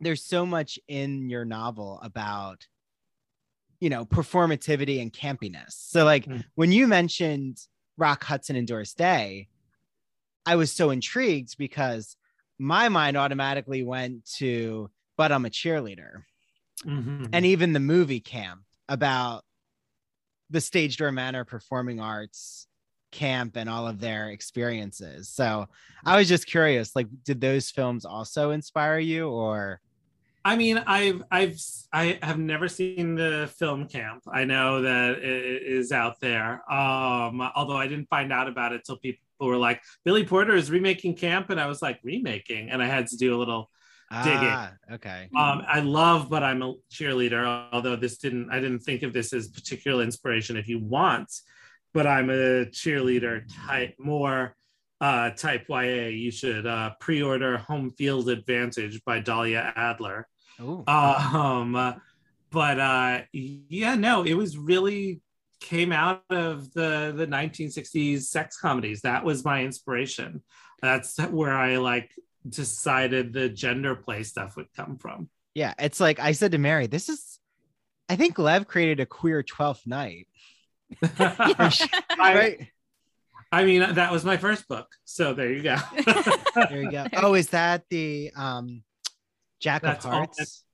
there's 0.00 0.22
so 0.22 0.44
much 0.44 0.78
in 0.86 1.30
your 1.30 1.46
novel 1.46 1.98
about 2.02 2.66
you 3.80 3.88
know 3.88 4.04
performativity 4.04 5.00
and 5.00 5.10
campiness 5.12 5.70
so 5.72 6.04
like 6.04 6.26
Mm. 6.26 6.44
when 6.56 6.72
you 6.72 6.86
mentioned 6.86 7.56
rock 7.96 8.22
hudson 8.24 8.56
and 8.56 8.68
doris 8.68 8.92
day 8.92 9.48
i 10.44 10.56
was 10.56 10.70
so 10.70 10.90
intrigued 10.90 11.56
because 11.56 12.16
my 12.58 12.90
mind 12.90 13.16
automatically 13.16 13.82
went 13.82 14.26
to 14.36 14.90
but 15.16 15.32
i'm 15.32 15.44
a 15.44 15.50
cheerleader 15.50 16.22
Mhm. 16.84 17.30
and 17.32 17.46
even 17.46 17.72
the 17.72 17.80
movie 17.80 18.20
camp 18.20 18.62
about 18.88 19.44
the 20.50 20.60
stage 20.60 20.96
door 20.96 21.12
manor 21.12 21.44
performing 21.44 22.00
arts 22.00 22.66
camp 23.12 23.56
and 23.56 23.70
all 23.70 23.86
of 23.86 24.00
their 24.00 24.30
experiences 24.30 25.28
so 25.28 25.66
i 26.04 26.16
was 26.16 26.28
just 26.28 26.46
curious 26.46 26.94
like 26.96 27.06
did 27.24 27.40
those 27.40 27.70
films 27.70 28.04
also 28.04 28.50
inspire 28.50 28.98
you 28.98 29.28
or 29.28 29.80
I 30.46 30.56
mean, 30.56 30.76
I've 30.76 31.22
I've 31.30 31.58
I 31.90 32.18
have 32.22 32.38
never 32.38 32.68
seen 32.68 33.14
the 33.14 33.50
film 33.56 33.88
camp. 33.88 34.24
I 34.30 34.44
know 34.44 34.82
that 34.82 35.12
it 35.20 35.62
is 35.62 35.90
out 35.90 36.20
there. 36.20 36.70
Um, 36.70 37.40
although 37.56 37.78
I 37.78 37.86
didn't 37.86 38.10
find 38.10 38.30
out 38.30 38.46
about 38.46 38.74
it 38.74 38.82
till 38.84 38.98
people 38.98 39.22
were 39.40 39.56
like, 39.56 39.80
Billy 40.04 40.22
Porter 40.22 40.54
is 40.54 40.70
remaking 40.70 41.14
Camp, 41.16 41.48
and 41.48 41.58
I 41.58 41.64
was 41.66 41.80
like, 41.80 41.98
remaking, 42.02 42.68
and 42.68 42.82
I 42.82 42.86
had 42.88 43.06
to 43.06 43.16
do 43.16 43.34
a 43.34 43.38
little 43.38 43.70
digging. 44.22 44.48
Ah, 44.48 44.72
okay. 44.92 45.28
Um, 45.36 45.62
I 45.66 45.80
love, 45.80 46.28
but 46.28 46.42
I'm 46.42 46.62
a 46.62 46.74
cheerleader. 46.92 47.68
Although 47.72 47.96
this 47.96 48.18
didn't, 48.18 48.50
I 48.50 48.60
didn't 48.60 48.80
think 48.80 49.02
of 49.02 49.12
this 49.12 49.32
as 49.32 49.48
particular 49.48 50.02
inspiration. 50.02 50.56
If 50.56 50.68
you 50.68 50.78
want, 50.78 51.32
but 51.92 52.06
I'm 52.06 52.30
a 52.30 52.66
cheerleader 52.66 53.44
type 53.66 53.94
more 53.98 54.56
uh, 55.00 55.30
type 55.30 55.66
YA. 55.68 56.08
You 56.08 56.30
should 56.30 56.66
uh, 56.66 56.92
pre-order 57.00 57.58
Home 57.58 57.90
Field 57.90 58.28
Advantage 58.28 59.02
by 59.04 59.20
Dahlia 59.20 59.72
Adler. 59.76 60.26
Ooh. 60.60 60.84
Um, 60.86 62.00
but 62.50 62.78
uh, 62.78 63.22
yeah, 63.32 63.96
no, 63.96 64.22
it 64.22 64.34
was 64.34 64.56
really 64.56 65.20
came 65.60 65.92
out 65.92 66.22
of 66.30 66.72
the 66.74 67.12
the 67.16 67.26
1960s 67.26 68.22
sex 68.22 68.58
comedies. 68.58 69.00
That 69.00 69.24
was 69.24 69.44
my 69.44 69.64
inspiration. 69.64 70.42
That's 70.82 71.18
where 71.18 71.56
I 71.56 71.76
like 71.76 72.12
decided 72.48 73.32
the 73.32 73.48
gender 73.48 73.94
play 73.96 74.22
stuff 74.22 74.56
would 74.56 74.72
come 74.76 74.98
from. 74.98 75.28
yeah, 75.54 75.74
it's 75.78 76.00
like 76.00 76.18
I 76.20 76.32
said 76.32 76.52
to 76.52 76.58
Mary, 76.58 76.86
this 76.86 77.08
is 77.08 77.38
I 78.08 78.16
think 78.16 78.38
Lev 78.38 78.66
created 78.66 79.00
a 79.00 79.06
queer 79.06 79.42
12th 79.42 79.86
night. 79.86 80.28
I, 81.02 81.72
Right. 82.18 82.68
I 83.50 83.64
mean, 83.64 83.94
that 83.94 84.10
was 84.12 84.24
my 84.24 84.36
first 84.36 84.66
book. 84.68 84.88
So 85.04 85.32
there 85.32 85.52
you 85.52 85.62
go. 85.62 85.76
There 86.54 86.82
you 86.82 86.90
go. 86.90 87.06
Oh, 87.14 87.34
is 87.34 87.48
that 87.50 87.84
the 87.90 88.30
um 88.36 88.82
Jack 89.60 89.82
That's 89.82 90.04
of 90.04 90.10
all 90.12 90.18
Hearts? 90.18 90.64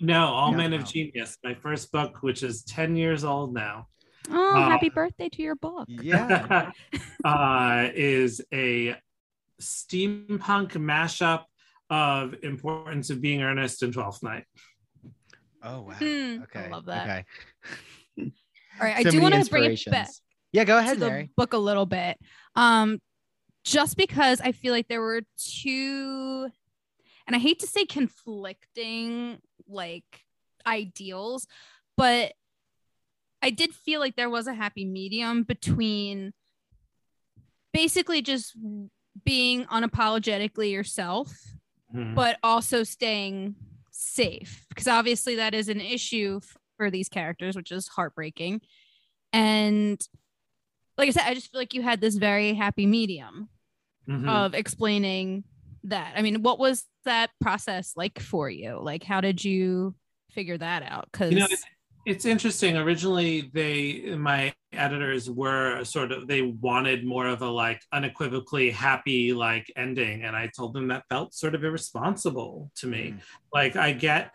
no, 0.00 0.26
All 0.26 0.52
No, 0.52 0.58
Men 0.58 0.70
no. 0.70 0.76
of 0.78 0.84
Genius, 0.84 1.38
my 1.42 1.54
first 1.54 1.90
book, 1.90 2.18
which 2.22 2.42
is 2.42 2.62
10 2.64 2.94
years 2.96 3.24
old 3.24 3.52
now. 3.54 3.88
oh, 4.30 4.54
Uh, 4.56 4.68
happy 4.70 4.90
birthday 4.90 5.28
to 5.30 5.42
your 5.42 5.56
book. 5.56 5.86
Yeah. 5.88 6.70
uh, 7.24 7.88
is 7.94 8.40
a 8.52 8.96
steampunk 9.60 10.72
mashup 10.72 11.44
of 11.90 12.34
importance 12.42 13.10
of 13.10 13.20
being 13.20 13.42
earnest 13.42 13.82
and 13.82 13.94
12th 13.94 14.22
night. 14.22 14.44
Oh 15.62 15.82
wow. 15.82 15.94
I 16.00 16.42
Okay. 16.42 16.68
love 16.68 16.86
that. 16.86 17.02
Okay. 17.02 17.24
All 18.18 18.86
right, 18.86 18.96
I 18.96 19.02
So 19.02 19.10
do 19.10 19.20
want 19.22 19.34
to 19.34 19.50
bring 19.50 19.64
it 19.64 19.84
back. 19.90 20.10
Yeah, 20.52 20.64
go 20.64 20.76
to 20.76 20.82
ahead, 20.82 20.98
the 21.00 21.08
Mary. 21.08 21.30
book 21.36 21.52
a 21.52 21.58
little 21.58 21.86
bit. 21.86 22.18
Um, 22.54 23.00
just 23.64 23.96
because 23.96 24.40
I 24.40 24.52
feel 24.52 24.72
like 24.72 24.88
there 24.88 25.00
were 25.00 25.22
two, 25.38 26.48
and 27.26 27.34
I 27.34 27.38
hate 27.38 27.58
to 27.60 27.66
say 27.66 27.84
conflicting 27.84 29.38
like 29.68 30.04
ideals, 30.66 31.46
but 31.96 32.32
I 33.42 33.50
did 33.50 33.74
feel 33.74 34.00
like 34.00 34.16
there 34.16 34.30
was 34.30 34.46
a 34.46 34.54
happy 34.54 34.84
medium 34.84 35.42
between 35.42 36.32
basically 37.72 38.22
just 38.22 38.56
being 39.24 39.64
unapologetically 39.66 40.70
yourself 40.70 41.32
Mhm. 41.94 42.14
but 42.14 42.38
also 42.42 42.82
staying 42.82 43.54
safe 43.90 44.66
because 44.68 44.88
obviously 44.88 45.36
that 45.36 45.54
is 45.54 45.68
an 45.68 45.80
issue 45.80 46.40
for 46.76 46.90
these 46.90 47.08
characters 47.08 47.56
which 47.56 47.70
is 47.72 47.88
heartbreaking 47.88 48.60
and 49.32 50.06
like 50.98 51.08
i 51.08 51.12
said 51.12 51.22
i 51.26 51.34
just 51.34 51.50
feel 51.50 51.60
like 51.60 51.72
you 51.74 51.82
had 51.82 52.00
this 52.00 52.16
very 52.16 52.52
happy 52.54 52.86
medium 52.86 53.48
Mhm. 54.08 54.28
of 54.28 54.54
explaining 54.54 55.44
that 55.84 56.12
i 56.16 56.22
mean 56.22 56.42
what 56.42 56.58
was 56.58 56.84
that 57.04 57.30
process 57.40 57.92
like 57.96 58.18
for 58.20 58.50
you 58.50 58.78
like 58.82 59.02
how 59.04 59.20
did 59.20 59.44
you 59.44 59.94
figure 60.32 60.58
that 60.58 60.82
out 60.82 61.08
because 61.10 61.32
you 61.32 61.38
know 61.38 61.46
it's, 62.06 62.24
interesting. 62.24 62.76
Originally 62.76 63.50
they 63.52 64.14
my 64.16 64.54
editors 64.72 65.28
were 65.28 65.82
sort 65.84 66.12
of 66.12 66.26
they 66.26 66.42
wanted 66.42 67.04
more 67.04 67.26
of 67.26 67.42
a 67.42 67.48
like 67.48 67.82
unequivocally 67.92 68.70
happy 68.70 69.32
like 69.32 69.70
ending. 69.76 70.22
And 70.22 70.36
i 70.36 70.48
told 70.54 70.74
them 70.74 70.88
that 70.88 71.04
felt 71.08 71.34
sort 71.34 71.54
of 71.54 71.64
irresponsible 71.64 72.70
to 72.76 72.86
me. 72.86 73.14
Mm. 73.16 73.20
like 73.52 73.76
i 73.76 73.92
get 73.92 74.34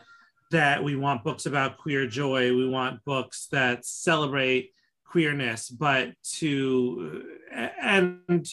that 0.51 0.83
we 0.83 0.95
want 0.95 1.23
books 1.23 1.45
about 1.45 1.77
queer 1.77 2.07
joy. 2.07 2.53
We 2.55 2.67
want 2.67 3.03
books 3.05 3.47
that 3.51 3.85
celebrate 3.85 4.71
queerness. 5.05 5.69
But 5.69 6.11
to 6.39 7.23
and 7.51 8.45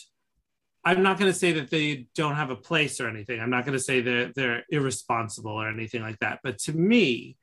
i'm 0.85 1.03
not 1.03 1.19
going 1.19 1.31
to 1.31 1.39
say 1.39 1.53
that 1.53 1.71
they 1.71 2.07
don't 2.15 2.37
have 2.37 2.51
a 2.51 2.57
place 2.57 3.01
or 3.01 3.09
anything. 3.09 3.41
I'm 3.41 3.51
not 3.51 3.65
going 3.65 3.77
to 3.77 3.83
say 3.83 4.01
that 4.01 4.35
they're 4.35 4.65
irresponsible 4.71 5.53
or 5.53 5.69
anything 5.69 6.03
like 6.03 6.19
that. 6.21 6.41
But 6.45 6.59
to 6.61 6.73
me 6.73 7.37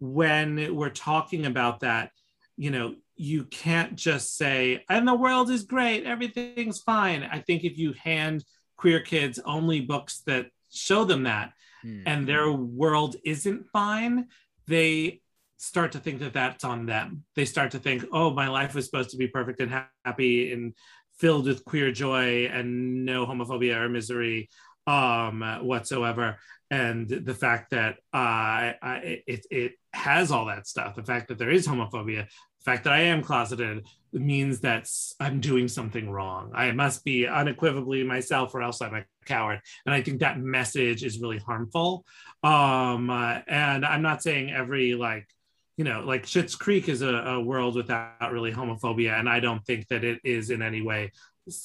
when 0.00 0.74
we're 0.74 0.90
talking 0.90 1.46
about 1.46 1.80
that, 1.80 2.10
you 2.56 2.70
know, 2.70 2.94
you 3.16 3.44
can't 3.44 3.96
just 3.96 4.36
say, 4.36 4.84
and 4.88 5.06
the 5.06 5.14
world 5.14 5.50
is 5.50 5.64
great, 5.64 6.04
everything's 6.04 6.80
fine. 6.80 7.22
I 7.22 7.38
think 7.40 7.64
if 7.64 7.78
you 7.78 7.92
hand 7.92 8.44
queer 8.76 9.00
kids 9.00 9.38
only 9.44 9.80
books 9.80 10.22
that 10.26 10.46
show 10.72 11.04
them 11.04 11.24
that 11.24 11.52
Hmm. 11.82 12.02
and 12.04 12.28
their 12.28 12.52
world 12.52 13.16
isn't 13.24 13.66
fine, 13.72 14.28
they 14.66 15.22
start 15.56 15.92
to 15.92 15.98
think 15.98 16.20
that 16.20 16.34
that's 16.34 16.64
on 16.64 16.84
them. 16.86 17.24
They 17.36 17.46
start 17.46 17.70
to 17.70 17.78
think, 17.78 18.04
oh, 18.12 18.30
my 18.30 18.48
life 18.48 18.74
was 18.74 18.84
supposed 18.84 19.10
to 19.10 19.16
be 19.16 19.28
perfect 19.28 19.60
and 19.60 19.84
happy 20.04 20.52
and 20.52 20.74
filled 21.18 21.46
with 21.46 21.64
queer 21.64 21.90
joy 21.92 22.46
and 22.46 23.04
no 23.06 23.26
homophobia 23.26 23.76
or 23.76 23.88
misery 23.88 24.50
um, 24.86 25.42
whatsoever. 25.62 26.38
And 26.70 27.08
the 27.08 27.34
fact 27.34 27.70
that 27.70 27.96
uh, 28.14 28.78
I, 28.80 29.22
it, 29.26 29.46
it 29.50 29.72
has 29.92 30.30
all 30.30 30.46
that 30.46 30.68
stuff, 30.68 30.94
the 30.94 31.02
fact 31.02 31.28
that 31.28 31.38
there 31.38 31.50
is 31.50 31.66
homophobia, 31.66 32.26
the 32.26 32.64
fact 32.64 32.84
that 32.84 32.92
I 32.92 33.02
am 33.02 33.22
closeted 33.22 33.86
means 34.12 34.60
that 34.60 34.88
i'm 35.20 35.40
doing 35.40 35.68
something 35.68 36.10
wrong. 36.10 36.50
I 36.54 36.72
must 36.72 37.04
be 37.04 37.26
unequivocally 37.26 38.02
myself 38.04 38.54
or 38.54 38.62
else 38.62 38.82
I'm 38.82 38.94
a 38.94 39.04
coward. 39.24 39.60
And 39.86 39.94
I 39.94 40.02
think 40.02 40.20
that 40.20 40.38
message 40.38 41.04
is 41.04 41.20
really 41.20 41.38
harmful. 41.38 42.04
Um, 42.42 43.10
uh, 43.10 43.38
and 43.46 43.84
I'm 43.84 44.02
not 44.02 44.22
saying 44.22 44.50
every 44.50 44.94
like, 44.94 45.28
you 45.76 45.84
know, 45.84 46.00
like 46.00 46.26
Schitt's 46.26 46.56
Creek 46.56 46.88
is 46.88 47.02
a, 47.02 47.14
a 47.14 47.40
world 47.40 47.74
without 47.74 48.32
really 48.32 48.52
homophobia, 48.52 49.18
and 49.18 49.26
I 49.26 49.40
don't 49.40 49.64
think 49.64 49.88
that 49.88 50.04
it 50.04 50.20
is 50.24 50.50
in 50.50 50.60
any 50.60 50.82
way 50.82 51.12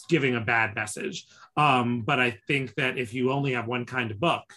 giving 0.07 0.35
a 0.35 0.41
bad 0.41 0.73
message. 0.73 1.25
Um, 1.57 2.01
but 2.01 2.19
I 2.19 2.37
think 2.47 2.75
that 2.75 2.97
if 2.97 3.13
you 3.13 3.31
only 3.31 3.53
have 3.53 3.67
one 3.67 3.85
kind 3.85 4.11
of 4.11 4.19
book, 4.19 4.53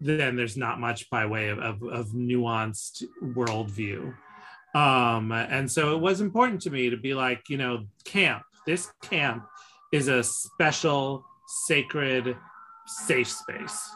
then 0.00 0.36
there's 0.36 0.56
not 0.56 0.78
much 0.80 1.08
by 1.10 1.26
way 1.26 1.48
of, 1.48 1.58
of, 1.58 1.82
of 1.82 2.08
nuanced 2.08 3.02
worldview. 3.22 4.14
Um, 4.74 5.32
and 5.32 5.70
so 5.70 5.94
it 5.94 6.00
was 6.00 6.20
important 6.20 6.60
to 6.62 6.70
me 6.70 6.90
to 6.90 6.96
be 6.96 7.14
like, 7.14 7.42
you 7.48 7.56
know, 7.56 7.86
camp, 8.04 8.42
this 8.66 8.92
camp 9.02 9.44
is 9.92 10.08
a 10.08 10.22
special, 10.22 11.24
sacred, 11.66 12.36
safe 12.86 13.28
space. 13.28 13.90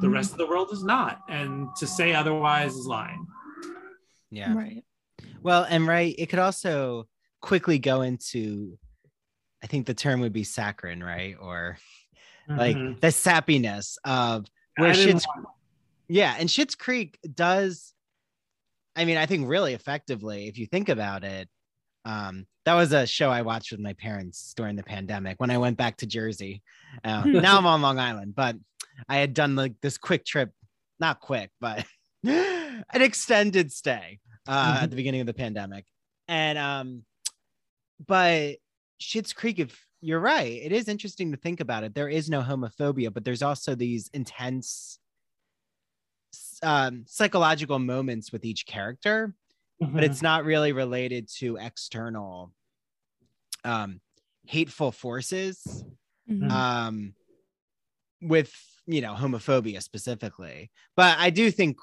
The 0.00 0.06
Mm-hmm. 0.06 0.14
rest 0.14 0.32
of 0.32 0.38
the 0.38 0.46
world 0.46 0.68
is 0.72 0.84
not. 0.84 1.20
And 1.28 1.68
to 1.78 1.86
say 1.86 2.14
otherwise 2.14 2.74
is 2.74 2.86
lying. 2.86 3.26
Yeah. 4.30 4.54
right 4.54 4.84
Well, 5.42 5.66
and 5.68 5.86
right, 5.86 6.14
it 6.16 6.26
could 6.26 6.38
also 6.38 7.08
quickly 7.40 7.78
go 7.78 8.02
into 8.02 8.78
I 9.62 9.66
think 9.68 9.86
the 9.86 9.94
term 9.94 10.20
would 10.20 10.32
be 10.32 10.42
saccharine, 10.44 11.02
right? 11.04 11.36
Or 11.40 11.78
like 12.48 12.76
Mhm. 12.76 13.00
the 13.00 13.08
sappiness 13.08 13.96
of 14.04 14.46
where 14.76 14.92
Schitt's 14.92 15.26
yeah, 16.08 16.34
and 16.38 16.48
Schitt's 16.48 16.74
Creek 16.74 17.18
does 17.34 17.92
I 18.94 19.04
mean, 19.04 19.16
I 19.16 19.26
think 19.26 19.48
really 19.48 19.74
effectively, 19.74 20.48
if 20.48 20.58
you 20.58 20.66
think 20.66 20.88
about 20.88 21.24
it. 21.24 21.48
Um, 22.04 22.46
that 22.64 22.74
was 22.74 22.92
a 22.92 23.06
show 23.06 23.30
I 23.30 23.42
watched 23.42 23.70
with 23.70 23.80
my 23.80 23.92
parents 23.92 24.54
during 24.56 24.76
the 24.76 24.82
pandemic 24.82 25.40
when 25.40 25.50
I 25.50 25.58
went 25.58 25.76
back 25.76 25.98
to 25.98 26.06
Jersey. 26.06 26.62
Uh, 27.04 27.22
now 27.26 27.58
I'm 27.58 27.66
on 27.66 27.80
Long 27.80 27.98
Island, 27.98 28.34
but 28.34 28.56
I 29.08 29.18
had 29.18 29.34
done 29.34 29.56
like 29.56 29.74
this 29.80 29.98
quick 29.98 30.24
trip, 30.24 30.50
not 31.00 31.20
quick, 31.20 31.50
but 31.60 31.84
an 32.24 32.84
extended 32.94 33.72
stay 33.72 34.18
uh, 34.46 34.80
at 34.82 34.90
the 34.90 34.96
beginning 34.96 35.20
of 35.20 35.26
the 35.26 35.34
pandemic. 35.34 35.86
And 36.28 36.58
um, 36.58 37.04
but 38.04 38.56
Schitt's 39.00 39.32
Creek, 39.32 39.58
if 39.58 39.86
you're 40.02 40.20
right, 40.20 40.60
it 40.62 40.72
is 40.72 40.88
interesting 40.88 41.30
to 41.32 41.38
think 41.38 41.60
about 41.60 41.84
it. 41.84 41.94
There 41.94 42.08
is 42.08 42.28
no 42.28 42.42
homophobia, 42.42 43.12
but 43.12 43.24
there's 43.24 43.42
also 43.42 43.74
these 43.74 44.10
intense 44.12 44.98
um, 46.62 47.04
psychological 47.06 47.78
moments 47.78 48.32
with 48.32 48.44
each 48.44 48.66
character, 48.66 49.34
but 49.94 50.04
it's 50.04 50.22
not 50.22 50.44
really 50.44 50.72
related 50.72 51.28
to 51.38 51.56
external 51.58 52.52
um, 53.64 54.00
hateful 54.46 54.92
forces 54.92 55.84
Mhm. 56.26 56.48
um, 56.50 57.14
with 58.20 58.52
you 58.86 59.00
know 59.00 59.14
homophobia 59.14 59.82
specifically. 59.82 60.70
But 60.96 61.18
I 61.18 61.30
do 61.30 61.50
think 61.50 61.78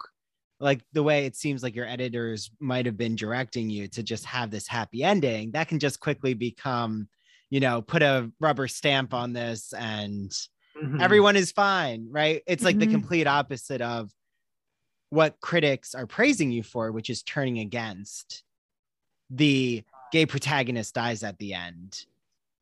like 0.59 0.81
the 0.93 1.03
way 1.03 1.25
it 1.25 1.35
seems 1.35 1.63
like 1.63 1.75
your 1.75 1.87
editors 1.87 2.51
might 2.59 2.85
have 2.85 2.97
been 2.97 3.15
directing 3.15 3.69
you 3.69 3.87
to 3.89 4.03
just 4.03 4.25
have 4.25 4.51
this 4.51 4.67
happy 4.67 5.03
ending 5.03 5.51
that 5.51 5.69
can 5.69 5.79
just 5.79 5.99
quickly 6.01 6.33
become 6.33 7.07
you 7.49 7.59
know 7.59 7.81
put 7.81 8.01
a 8.01 8.31
rubber 8.39 8.67
stamp 8.67 9.13
on 9.13 9.33
this 9.33 9.73
and 9.73 10.31
Mhm. 10.81 11.01
everyone 11.01 11.35
is 11.35 11.51
fine 11.51 12.07
right 12.09 12.43
it's 12.47 12.63
like 12.63 12.79
the 12.79 12.87
Mhm. 12.87 12.91
complete 12.91 13.27
opposite 13.27 13.81
of 13.81 14.11
what 15.09 15.39
critics 15.41 15.95
are 15.95 16.05
praising 16.07 16.51
you 16.51 16.63
for 16.63 16.91
which 16.91 17.09
is 17.09 17.23
turning 17.23 17.59
against 17.59 18.43
the 19.29 19.83
gay 20.11 20.25
protagonist 20.25 20.93
dies 20.93 21.23
at 21.23 21.37
the 21.39 21.53
end 21.53 22.05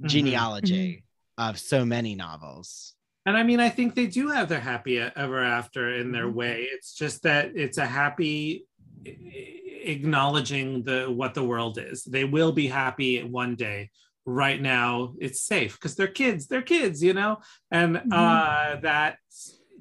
Mhm. 0.01 0.09
genealogy 0.09 1.03
of 1.37 1.59
so 1.59 1.85
many 1.85 2.15
novels. 2.15 2.95
And 3.25 3.37
I 3.37 3.43
mean, 3.43 3.59
I 3.59 3.69
think 3.69 3.93
they 3.93 4.07
do 4.07 4.29
have 4.29 4.49
their 4.49 4.59
happy 4.59 4.99
ever 4.99 5.43
after 5.43 5.93
in 5.93 6.11
their 6.11 6.27
Mhm. 6.27 6.33
way. 6.33 6.63
It's 6.71 6.93
just 6.93 7.23
that 7.23 7.55
it's 7.55 7.77
a 7.77 7.85
happy 7.85 8.65
acknowledging 9.05 10.83
the 10.83 11.05
what 11.05 11.33
the 11.33 11.43
world 11.43 11.77
is. 11.77 12.03
They 12.03 12.25
will 12.25 12.51
be 12.51 12.67
happy 12.67 13.23
one 13.23 13.55
day. 13.55 13.91
Right 14.29 14.61
now, 14.61 15.13
it's 15.19 15.41
safe 15.41 15.75
because 15.79 15.95
they're 15.95 16.07
kids. 16.09 16.47
They're 16.47 16.61
kids, 16.61 17.01
you 17.01 17.13
know, 17.13 17.37
and 17.71 17.95
Mhm. 17.95 18.11
uh, 18.11 18.75
that 18.81 19.19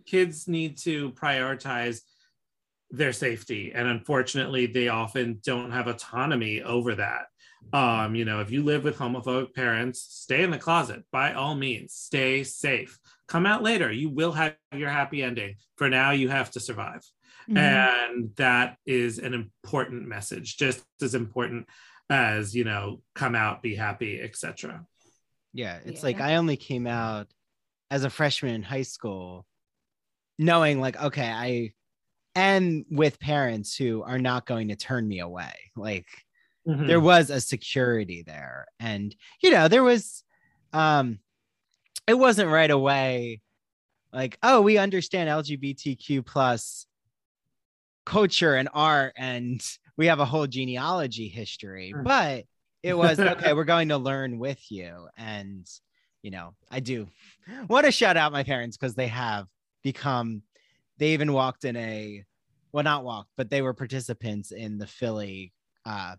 kids 0.06 0.46
need 0.46 0.78
to 0.78 1.10
prioritize 1.12 2.02
their 2.92 3.12
safety, 3.12 3.72
and 3.74 3.88
unfortunately, 3.88 4.66
they 4.66 4.86
often 4.86 5.40
don't 5.44 5.72
have 5.72 5.88
autonomy 5.88 6.62
over 6.62 6.94
that. 6.94 7.26
Um, 7.72 8.14
you 8.14 8.24
know, 8.24 8.38
if 8.40 8.52
you 8.52 8.62
live 8.62 8.84
with 8.84 8.96
homophobic 8.96 9.52
parents, 9.52 10.00
stay 10.00 10.44
in 10.44 10.52
the 10.52 10.58
closet 10.58 11.02
by 11.10 11.32
all 11.32 11.56
means. 11.56 11.94
Stay 11.94 12.44
safe. 12.44 13.00
Come 13.26 13.46
out 13.46 13.64
later. 13.64 13.90
You 13.90 14.10
will 14.10 14.30
have 14.30 14.54
your 14.72 14.90
happy 14.90 15.24
ending. 15.24 15.56
For 15.76 15.88
now, 15.90 16.12
you 16.12 16.28
have 16.28 16.52
to 16.52 16.60
survive 16.60 17.02
Mhm. 17.48 17.56
and 17.56 18.36
that 18.36 18.76
is 18.86 19.18
an 19.18 19.34
important 19.34 20.06
message 20.06 20.56
just 20.56 20.84
as 21.02 21.14
important 21.16 21.68
as 22.08 22.54
you 22.54 22.64
know 22.64 23.00
come 23.14 23.34
out 23.34 23.62
be 23.62 23.74
happy 23.74 24.20
etc 24.20 24.86
Yeah, 25.52 25.78
it's 25.84 26.02
like 26.02 26.20
I 26.20 26.36
only 26.36 26.56
came 26.56 26.86
out 26.86 27.28
as 27.90 28.04
a 28.04 28.10
freshman 28.10 28.54
in 28.54 28.62
high 28.62 28.82
school, 28.82 29.46
knowing 30.38 30.80
like, 30.80 31.00
okay, 31.02 31.28
I 31.30 31.72
and 32.34 32.84
with 32.90 33.18
parents 33.18 33.74
who 33.74 34.02
are 34.02 34.18
not 34.18 34.46
going 34.46 34.68
to 34.68 34.76
turn 34.76 35.08
me 35.08 35.20
away. 35.20 35.54
Like 35.74 36.06
Mm-hmm. 36.68 36.86
there 36.88 37.00
was 37.00 37.30
a 37.30 37.40
security 37.40 38.24
there. 38.26 38.66
And 38.80 39.14
you 39.40 39.52
know, 39.52 39.68
there 39.68 39.84
was 39.84 40.24
um 40.72 41.20
it 42.06 42.14
wasn't 42.14 42.50
right 42.50 42.70
away 42.70 43.40
like, 44.12 44.36
oh, 44.42 44.60
we 44.62 44.78
understand 44.78 45.28
LGBTQ 45.28 46.24
plus 46.26 46.86
culture 48.04 48.54
and 48.54 48.68
art 48.72 49.12
and 49.16 49.60
we 49.96 50.06
have 50.06 50.20
a 50.20 50.24
whole 50.24 50.46
genealogy 50.46 51.28
history, 51.28 51.92
Mm. 51.94 52.04
but 52.04 52.44
it 52.82 52.94
was 52.94 53.18
okay, 53.18 53.52
we're 53.54 53.64
going 53.64 53.88
to 53.88 53.98
learn 53.98 54.38
with 54.38 54.70
you. 54.70 55.08
And 55.16 55.66
you 56.22 56.30
know, 56.30 56.54
I 56.70 56.80
do 56.80 57.06
want 57.68 57.86
to 57.86 57.92
shout 57.92 58.16
out 58.16 58.32
my 58.32 58.42
parents 58.42 58.76
because 58.76 58.94
they 58.94 59.06
have 59.08 59.46
become 59.82 60.42
they 60.98 61.12
even 61.12 61.32
walked 61.32 61.64
in 61.64 61.76
a 61.76 62.24
well 62.72 62.84
not 62.84 63.04
walked, 63.04 63.30
but 63.36 63.48
they 63.50 63.62
were 63.62 63.74
participants 63.74 64.50
in 64.52 64.78
the 64.78 64.86
Philly 64.86 65.52
uh 65.84 66.16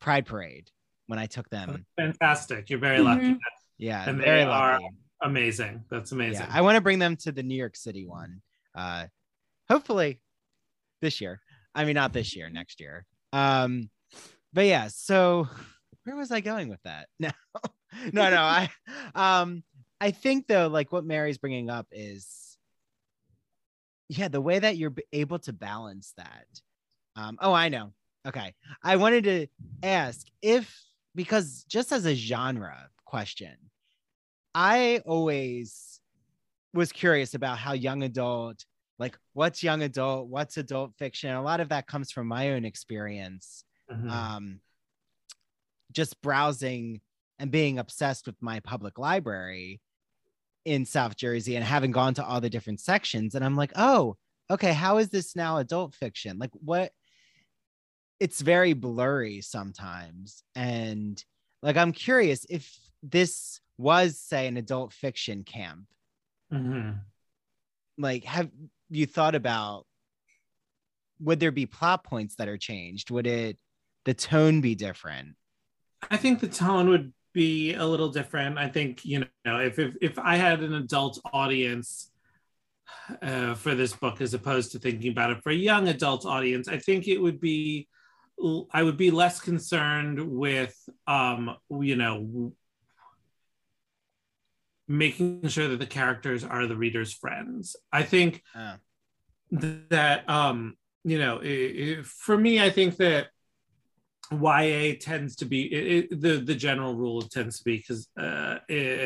Pride 0.00 0.26
Parade 0.26 0.70
when 1.06 1.18
I 1.18 1.26
took 1.26 1.48
them. 1.48 1.86
fantastic 1.96 2.68
you're 2.70 2.78
very 2.78 3.00
lucky 3.00 3.32
Mhm. 3.32 3.38
Yeah, 3.78 4.08
And 4.08 4.20
they 4.20 4.24
very 4.24 4.42
are 4.42 4.72
lucky. 4.80 4.84
amazing 5.22 5.84
that's 5.90 6.12
amazing 6.12 6.42
Yeah, 6.46 6.50
I 6.52 6.60
want 6.60 6.76
to 6.76 6.80
bring 6.82 6.98
them 6.98 7.16
to 7.18 7.32
the 7.32 7.42
New 7.42 7.56
York 7.56 7.76
City 7.76 8.06
one. 8.06 8.42
Uh 8.74 9.06
hopefully 9.70 10.20
this 11.00 11.20
year. 11.20 11.40
I 11.74 11.84
mean 11.84 11.94
not 11.94 12.12
this 12.12 12.36
year, 12.36 12.50
next 12.50 12.80
year. 12.80 13.04
Um 13.32 13.90
but 14.52 14.66
yeah, 14.66 14.88
so 14.88 15.48
where 16.04 16.16
was 16.16 16.30
I 16.30 16.40
going 16.40 16.68
with 16.68 16.82
that? 16.84 17.08
No. 17.20 17.30
no, 18.12 18.28
no, 18.30 18.42
I 18.42 18.70
um 19.14 19.62
I 20.00 20.10
think 20.10 20.48
though 20.48 20.66
like 20.66 20.90
what 20.90 21.04
Mary's 21.04 21.38
bringing 21.38 21.70
up 21.70 21.86
is 21.92 22.58
yeah, 24.08 24.28
the 24.28 24.40
way 24.40 24.58
that 24.58 24.76
you're 24.76 24.94
able 25.12 25.38
to 25.40 25.52
balance 25.52 26.12
that. 26.16 26.46
Um 27.14 27.38
oh, 27.40 27.52
I 27.52 27.68
know. 27.68 27.92
Okay. 28.26 28.54
I 28.82 28.96
wanted 28.96 29.24
to 29.24 29.46
ask 29.82 30.26
if 30.42 30.74
because 31.14 31.64
just 31.68 31.92
as 31.92 32.04
a 32.06 32.14
genre 32.14 32.88
question, 33.04 33.54
I 34.54 35.00
always 35.06 36.00
was 36.72 36.92
curious 36.92 37.34
about 37.34 37.58
how 37.58 37.72
young 37.72 38.02
adult, 38.02 38.64
like 38.98 39.18
what's 39.32 39.62
young 39.62 39.82
adult, 39.82 40.28
what's 40.28 40.56
adult 40.56 40.94
fiction. 40.98 41.30
A 41.30 41.42
lot 41.42 41.60
of 41.60 41.70
that 41.70 41.86
comes 41.86 42.12
from 42.12 42.26
my 42.26 42.52
own 42.52 42.64
experience. 42.64 43.64
Mhm. 43.90 44.10
Um, 44.10 44.60
just 45.92 46.20
browsing 46.22 47.00
and 47.38 47.50
being 47.50 47.78
obsessed 47.78 48.26
with 48.26 48.40
my 48.40 48.60
public 48.60 48.98
library 48.98 49.80
in 50.64 50.84
South 50.86 51.16
Jersey 51.16 51.56
and 51.56 51.64
having 51.64 51.90
gone 51.90 52.14
to 52.14 52.24
all 52.24 52.40
the 52.40 52.50
different 52.50 52.80
sections. 52.80 53.34
And 53.34 53.44
I'm 53.44 53.56
like, 53.56 53.72
oh, 53.76 54.16
okay, 54.50 54.72
how 54.72 54.98
is 54.98 55.08
this 55.10 55.36
now 55.36 55.58
adult 55.58 55.94
fiction? 55.94 56.38
Like, 56.38 56.50
what? 56.54 56.92
It's 58.20 58.40
very 58.40 58.72
blurry 58.72 59.40
sometimes. 59.40 60.42
And 60.54 61.22
like, 61.62 61.76
I'm 61.76 61.92
curious 61.92 62.46
if 62.48 62.78
this 63.02 63.60
was, 63.76 64.18
say, 64.18 64.46
an 64.46 64.56
adult 64.56 64.92
fiction 64.92 65.42
camp 65.44 65.86
Mhm. 66.52 67.00
like 67.98 68.24
have 68.24 68.50
you 68.94 69.06
thought 69.06 69.34
about 69.34 69.86
would 71.20 71.40
there 71.40 71.52
be 71.52 71.66
plot 71.66 72.04
points 72.04 72.36
that 72.36 72.48
are 72.48 72.58
changed 72.58 73.10
would 73.10 73.26
it 73.26 73.58
the 74.04 74.14
tone 74.14 74.60
be 74.60 74.74
different 74.74 75.34
I 76.10 76.16
think 76.16 76.40
the 76.40 76.48
tone 76.48 76.88
would 76.88 77.12
be 77.32 77.74
a 77.74 77.84
little 77.84 78.08
different. 78.08 78.58
I 78.58 78.68
think 78.68 79.04
you 79.04 79.26
know 79.44 79.58
if 79.60 79.78
if, 79.78 79.96
if 80.00 80.18
I 80.18 80.36
had 80.36 80.62
an 80.62 80.74
adult 80.74 81.20
audience 81.32 82.10
uh, 83.20 83.54
for 83.54 83.74
this 83.74 83.94
book 83.94 84.20
as 84.20 84.34
opposed 84.34 84.72
to 84.72 84.78
thinking 84.78 85.10
about 85.10 85.30
it 85.30 85.42
for 85.42 85.50
a 85.50 85.54
young 85.54 85.88
adult 85.88 86.24
audience, 86.24 86.68
I 86.68 86.78
think 86.78 87.08
it 87.08 87.18
would 87.18 87.40
be 87.40 87.88
I 88.72 88.82
would 88.82 88.96
be 88.96 89.10
less 89.10 89.40
concerned 89.40 90.20
with 90.20 90.74
um 91.06 91.56
you 91.70 91.96
know 91.96 92.52
making 94.88 95.46
sure 95.48 95.68
that 95.68 95.78
the 95.78 95.86
characters 95.86 96.44
are 96.44 96.66
the 96.66 96.76
reader's 96.76 97.12
friends. 97.12 97.76
I 97.92 98.02
think 98.02 98.42
Oh. 98.54 98.74
that 99.50 100.28
um 100.28 100.76
you 101.04 101.18
know 101.18 101.38
i 101.42 101.98
i 102.00 102.02
for 102.02 102.36
me 102.36 102.60
i 102.60 102.70
think 102.70 102.96
that 102.96 103.28
ya 104.32 104.94
tends 105.00 105.36
to 105.36 105.44
be 105.44 105.62
it, 105.72 105.86
it, 106.10 106.20
the 106.20 106.38
the 106.38 106.54
general 106.54 106.94
rule 106.94 107.20
tends 107.22 107.58
to 107.58 107.64
be 107.64 107.76
because 107.76 108.08
uh 108.18 108.58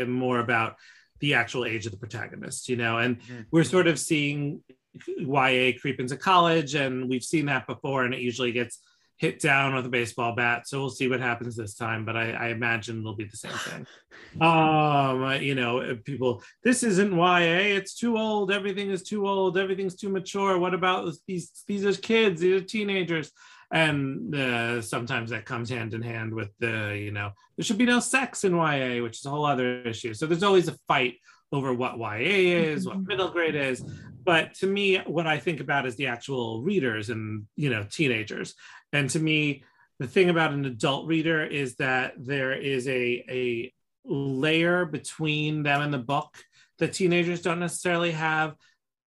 more 0.07 0.39
about 0.39 0.77
the 1.21 1.35
actual 1.35 1.65
age 1.65 1.85
of 1.87 1.93
the 1.93 1.99
protagonist 1.99 2.69
you 2.69 2.77
know 2.77 2.99
and 2.99 3.21
Mhm. 3.23 3.47
we're 3.51 3.65
sort 3.65 3.89
of 3.89 3.99
seeing 3.99 4.63
ya 5.07 5.73
creep 5.81 5.99
into 6.01 6.17
college 6.17 6.75
and 6.75 7.09
we've 7.11 7.25
seen 7.25 7.47
that 7.47 7.67
before 7.67 8.05
and 8.05 8.15
it 8.15 8.21
usually 8.21 8.53
gets 8.53 8.79
hit 9.19 9.41
down 9.41 9.75
with 9.75 9.87
a 9.87 9.89
baseball 9.89 10.35
bat 10.35 10.67
so 10.67 10.81
we'll 10.81 10.91
see 10.91 11.09
what 11.09 11.21
happens 11.21 11.57
this 11.57 11.75
time 11.75 12.05
but 12.05 12.17
i, 12.17 12.31
I 12.31 12.49
imagine 12.49 13.01
it'll 13.01 13.17
be 13.17 13.25
the 13.25 13.37
same 13.37 13.53
thing. 13.53 13.87
Um 14.41 15.41
you 15.41 15.55
know 15.55 15.97
people 16.05 16.43
this 16.65 16.83
isn't 16.83 17.15
ya 17.17 17.39
it's 17.79 17.95
too 17.95 18.19
old 18.19 18.51
everything 18.51 18.91
is 18.91 19.03
too 19.03 19.27
old 19.27 19.57
everything's 19.57 19.95
too 19.95 20.09
mature 20.09 20.59
what 20.59 20.75
about 20.75 21.13
these 21.27 21.51
these 21.67 21.85
are 21.85 21.93
kids 22.01 22.41
these 22.41 22.61
are 22.61 22.65
teenagers? 22.65 23.33
And 23.71 24.35
uh, 24.35 24.81
sometimes 24.81 25.31
that 25.31 25.45
comes 25.45 25.69
hand 25.69 25.93
in 25.93 26.01
hand 26.01 26.33
with 26.33 26.51
the 26.59 26.99
you 26.99 27.13
know 27.13 27.33
there 27.57 27.65
should 27.65 27.79
be 27.79 27.85
no 27.85 28.01
sex 28.01 28.45
in 28.45 28.57
ya 28.57 29.03
which 29.03 29.19
is 29.19 29.27
a 29.27 29.31
whole 29.31 29.45
other 29.45 29.83
issue. 29.83 30.15
So 30.15 30.27
there's 30.27 30.43
always 30.43 30.69
a 30.69 30.79
fight 30.89 31.17
over 31.53 31.75
what 31.75 31.99
ya 31.99 32.17
is 32.17 32.87
what 32.87 33.01
middle 33.01 33.31
grade 33.31 33.55
is. 33.55 33.83
But 34.25 34.55
to 34.55 34.67
me 34.67 34.97
what 35.07 35.27
i 35.27 35.39
think 35.39 35.61
about 35.61 35.87
is 35.87 35.97
the 35.97 36.07
actual 36.07 36.63
readers 36.63 37.09
and 37.11 37.45
you 37.57 37.71
know 37.71 37.87
teenagers 37.91 38.55
and 38.93 39.11
to 39.11 39.19
me 39.19 39.63
the 39.99 40.07
thing 40.07 40.31
about 40.31 40.53
an 40.53 40.65
adult 40.65 41.07
reader 41.07 41.45
is 41.45 41.77
that 41.77 42.15
there 42.17 42.53
is 42.53 42.87
a 42.89 43.25
a 43.29 43.73
layer 44.05 44.85
between 44.85 45.63
them 45.63 45.81
and 45.83 45.93
the 45.93 45.99
book 45.99 46.37
that 46.79 46.93
teenagers 46.93 47.43
don't 47.43 47.59
necessarily 47.61 48.13
have 48.13 48.55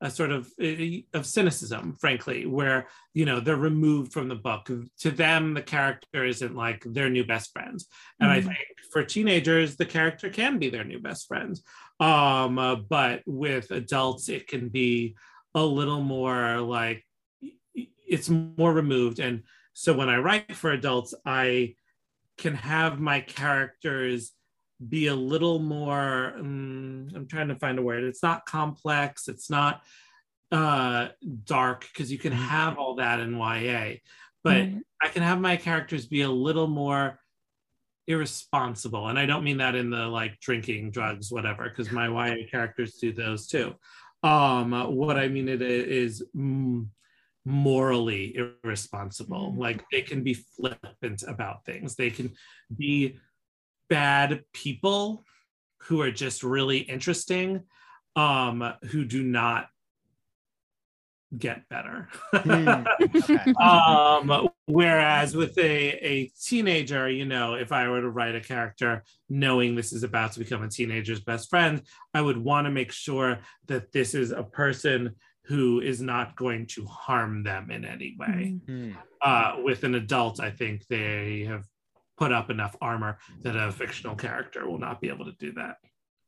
a 0.02 0.10
sort 0.10 0.32
of 0.32 0.52
of 1.14 1.26
cynicism 1.26 1.96
frankly 2.00 2.46
where 2.46 2.88
you 3.14 3.24
know 3.26 3.40
they're 3.40 3.56
removed 3.56 4.12
from 4.12 4.28
the 4.28 4.36
book. 4.36 4.70
To 5.02 5.12
them 5.12 5.54
the 5.54 5.62
character 5.62 6.26
isn't 6.26 6.56
like 6.56 6.84
their 6.84 7.10
new 7.10 7.24
best 7.24 7.52
friend. 7.54 7.80
And 8.20 8.32
i 8.32 8.40
Mhm. 8.42 8.46
think 8.46 8.58
for 8.92 9.04
teenagers 9.04 9.76
the 9.78 9.86
character 9.86 10.30
can 10.30 10.58
be 10.60 10.70
their 10.70 10.84
new 10.84 11.00
best 11.00 11.28
friend. 11.28 11.60
Um 12.00 12.58
uh, 12.60 12.76
but 12.76 13.22
with 13.28 13.70
adults 13.72 14.28
it 14.28 14.48
can 14.48 14.70
be 14.70 15.16
a 15.54 15.64
little 15.64 16.02
more 16.02 16.60
like 16.62 17.06
it's 18.14 18.30
more 18.30 18.74
removed 18.74 19.20
and 19.20 19.44
so 19.74 19.94
when 19.94 20.10
i 20.10 20.18
write 20.18 20.56
for 20.56 20.72
adults 20.72 21.14
i 21.26 21.74
can 22.38 22.56
have 22.56 23.00
my 23.00 23.22
characters 23.22 24.32
be 24.90 25.08
a 25.08 25.16
little 25.16 25.60
more 25.60 26.34
um, 26.40 27.08
i'm 27.16 27.28
trying 27.28 27.50
to 27.50 27.56
find 27.56 27.78
a 27.78 27.82
word. 27.82 28.04
It's 28.04 28.24
not 28.24 28.46
complex. 28.46 29.28
It's 29.28 29.50
not 29.50 29.82
uh 30.52 31.08
dark 31.46 31.88
because 31.94 32.12
you 32.12 32.18
can 32.18 32.34
have 32.34 32.78
all 32.78 32.96
that 32.96 33.20
in 33.22 33.38
ya 33.38 33.94
but 34.44 34.58
Right. 34.58 34.76
i 35.02 35.08
can 35.08 35.24
have 35.24 35.40
my 35.40 35.56
characters 35.56 36.06
be 36.08 36.24
a 36.24 36.30
little 36.30 36.68
more 36.68 37.20
irresponsible. 38.08 39.08
And 39.08 39.18
i 39.20 39.26
don't 39.26 39.44
mean 39.44 39.58
that 39.58 39.76
in 39.76 39.90
the 39.92 40.08
like 40.08 40.40
drinking 40.40 40.92
drugs 40.92 41.32
whatever 41.32 41.70
because 41.70 41.92
my 41.92 42.08
ya 42.08 42.36
characters 42.50 42.96
do 42.96 43.14
those 43.14 43.48
too. 43.48 43.76
Um 44.24 44.72
what 44.96 45.18
i 45.18 45.28
mean 45.28 45.48
it 45.48 45.62
is 45.62 46.24
mm, 46.36 46.88
morally 47.46 48.36
irresponsible. 48.36 49.54
Mhm. 49.54 49.58
like 49.58 49.84
they 49.92 50.02
can 50.02 50.24
be 50.24 50.34
flippant 50.34 51.24
about 51.28 51.66
things. 51.66 51.96
They 51.96 52.12
can 52.12 52.34
be 52.76 53.18
bad 53.90 54.44
people 54.54 55.26
who 55.84 56.02
are 56.02 56.12
just 56.12 56.44
really 56.44 56.80
interesting 56.80 57.64
um 58.16 58.74
who 58.92 59.06
do 59.06 59.24
not 59.24 59.68
get 61.38 61.68
better. 61.70 62.10
Hmm, 62.34 62.84
um 63.62 64.50
whereas 64.66 65.36
with 65.36 65.58
a 65.58 65.92
a 66.06 66.32
teenager 66.42 67.10
you 67.10 67.26
know 67.26 67.56
if 67.56 67.72
i 67.72 67.88
were 67.88 68.02
to 68.02 68.10
write 68.10 68.36
a 68.36 68.42
character 68.42 69.04
knowing 69.30 69.76
this 69.76 69.92
is 69.92 70.04
about 70.04 70.32
to 70.34 70.40
become 70.40 70.64
a 70.64 70.70
teenager's 70.70 71.20
best 71.20 71.50
friend 71.50 71.82
i 72.14 72.22
would 72.22 72.38
want 72.38 72.66
to 72.66 72.72
make 72.72 72.92
sure 72.92 73.40
that 73.68 73.92
this 73.92 74.14
is 74.14 74.32
a 74.32 74.44
person 74.44 75.16
who 75.46 75.80
is 75.82 76.02
not 76.02 76.36
going 76.36 76.68
to 76.68 76.86
harm 76.86 77.44
them 77.44 77.72
in 77.72 77.84
any 77.86 78.16
way 78.20 78.56
Hmm. 78.66 78.92
uh 79.22 79.56
with 79.64 79.84
an 79.84 79.96
adult 79.96 80.40
i 80.40 80.50
think 80.52 80.86
they 80.88 81.46
have 81.48 81.66
put 82.18 82.32
up 82.32 82.50
enough 82.50 82.76
armor 82.82 83.18
that 83.42 83.56
a 83.56 83.72
fictional 83.72 84.16
character 84.16 84.68
will 84.70 84.78
not 84.80 85.02
be 85.02 85.10
able 85.10 85.26
to 85.26 85.34
do 85.40 85.52
that 85.54 85.78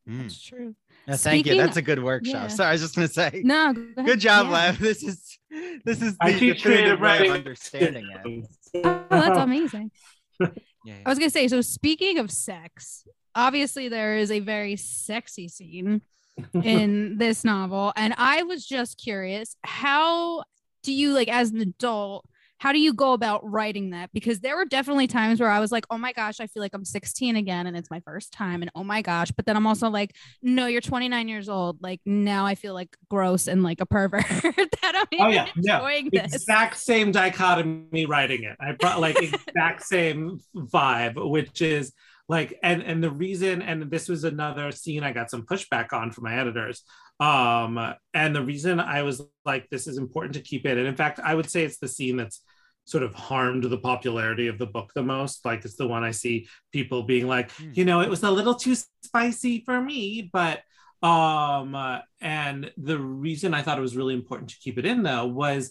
Hmm. 0.06 0.20
That's 0.24 0.42
true. 0.42 0.74
No, 1.08 1.16
thank 1.16 1.46
you. 1.46 1.56
That's 1.56 1.78
a 1.78 1.82
good 1.82 2.02
workshop. 2.02 2.34
yeah. 2.34 2.48
Sorry, 2.48 2.68
I 2.68 2.72
was 2.72 2.82
just 2.82 2.94
gonna 2.94 3.08
say. 3.08 3.40
No, 3.42 3.72
go. 3.72 4.02
Good 4.04 4.20
job, 4.20 4.48
Yeah. 4.48 4.52
Lev. 4.52 4.78
This 4.78 5.02
is 5.02 5.38
this 5.82 6.02
is 6.02 6.14
I 6.20 6.32
the 6.32 6.52
definitive 6.52 6.62
creative 6.62 7.00
way 7.00 7.28
of 7.28 7.34
understanding 7.36 8.06
it. 8.12 8.46
Oh, 8.84 9.06
that's 9.08 9.38
amazing. 9.38 9.90
Yeah, 10.84 10.96
I 11.06 11.08
was 11.08 11.18
gonna 11.18 11.30
say. 11.30 11.48
So 11.48 11.62
speaking 11.62 12.18
of 12.18 12.30
sex, 12.30 13.06
obviously 13.34 13.88
there 13.88 14.18
is 14.18 14.30
a 14.30 14.40
very 14.40 14.76
sexy 14.76 15.48
scene 15.48 16.02
in 16.62 17.18
this 17.18 17.44
novel, 17.44 17.92
and 17.96 18.14
I 18.16 18.42
was 18.42 18.64
just 18.66 18.98
curious, 18.98 19.56
how 19.62 20.44
do 20.82 20.92
you 20.92 21.12
like 21.12 21.28
as 21.28 21.50
an 21.50 21.60
adult? 21.60 22.26
How 22.58 22.72
do 22.72 22.78
you 22.78 22.94
go 22.94 23.12
about 23.12 23.48
writing 23.50 23.90
that? 23.90 24.10
Because 24.14 24.40
there 24.40 24.56
were 24.56 24.64
definitely 24.64 25.06
times 25.06 25.38
where 25.38 25.50
I 25.50 25.60
was 25.60 25.70
like, 25.70 25.84
"Oh 25.90 25.98
my 25.98 26.12
gosh, 26.12 26.40
I 26.40 26.46
feel 26.46 26.62
like 26.62 26.72
I'm 26.72 26.84
16 26.84 27.36
again, 27.36 27.66
and 27.66 27.76
it's 27.76 27.90
my 27.90 28.00
first 28.00 28.32
time." 28.32 28.62
And 28.62 28.70
oh 28.74 28.84
my 28.84 29.02
gosh, 29.02 29.30
but 29.32 29.44
then 29.44 29.56
I'm 29.56 29.66
also 29.66 29.90
like, 29.90 30.14
"No, 30.40 30.66
you're 30.66 30.80
29 30.80 31.28
years 31.28 31.48
old. 31.48 31.82
Like 31.82 32.00
now, 32.06 32.46
I 32.46 32.54
feel 32.54 32.72
like 32.72 32.96
gross 33.10 33.48
and 33.48 33.62
like 33.62 33.80
a 33.80 33.86
pervert 33.86 34.24
that 34.28 35.06
I'm 35.12 35.20
Oh, 35.20 35.28
yeah, 35.28 35.48
enjoying 35.56 36.08
this." 36.12 36.34
exact 36.34 36.78
same 36.78 37.12
dichotomy 37.12 38.06
writing 38.06 38.44
it. 38.44 38.56
I 38.60 38.72
brought 38.72 39.00
like 39.00 39.20
exact 39.20 39.82
same 39.82 40.38
vibe, 40.56 41.14
which 41.30 41.60
is 41.60 41.92
like, 42.28 42.58
and 42.62 42.82
and 42.82 43.02
the 43.02 43.10
reason, 43.10 43.62
and 43.62 43.90
this 43.90 44.08
was 44.08 44.24
another 44.24 44.72
scene 44.72 45.02
I 45.04 45.12
got 45.12 45.30
some 45.30 45.44
pushback 45.44 45.92
on 45.92 46.10
from 46.10 46.24
my 46.24 46.38
editors. 46.38 46.82
Um, 47.20 47.94
and 48.12 48.34
the 48.34 48.42
reason 48.42 48.80
I 48.80 49.02
was 49.02 49.22
like, 49.44 49.68
this 49.70 49.86
is 49.86 49.98
important 49.98 50.34
to 50.34 50.40
keep 50.40 50.66
it, 50.66 50.78
and 50.78 50.86
in 50.86 50.96
fact, 50.96 51.20
I 51.22 51.34
would 51.34 51.50
say 51.50 51.64
it's 51.64 51.78
the 51.78 51.88
scene 51.88 52.16
that's 52.16 52.42
sort 52.86 53.02
of 53.02 53.14
harmed 53.14 53.64
the 53.64 53.78
popularity 53.78 54.48
of 54.48 54.58
the 54.58 54.66
book 54.66 54.92
the 54.94 55.02
most. 55.02 55.44
Like 55.44 55.64
it's 55.64 55.76
the 55.76 55.88
one 55.88 56.04
I 56.04 56.10
see 56.10 56.48
people 56.72 57.02
being 57.04 57.26
like, 57.26 57.50
Hmm. 57.52 57.70
you 57.74 57.84
know, 57.84 58.00
it 58.00 58.10
was 58.10 58.22
a 58.22 58.30
little 58.30 58.54
too 58.54 58.74
spicy 59.02 59.62
for 59.64 59.80
me, 59.80 60.28
but 60.32 60.60
um 61.02 61.74
uh, 61.74 61.98
and 62.22 62.70
the 62.78 62.98
reason 62.98 63.52
i 63.52 63.60
thought 63.60 63.76
it 63.76 63.82
was 63.82 63.94
really 63.96 64.14
important 64.14 64.48
to 64.48 64.58
keep 64.58 64.78
it 64.78 64.86
in 64.86 65.02
though 65.02 65.26
was 65.26 65.70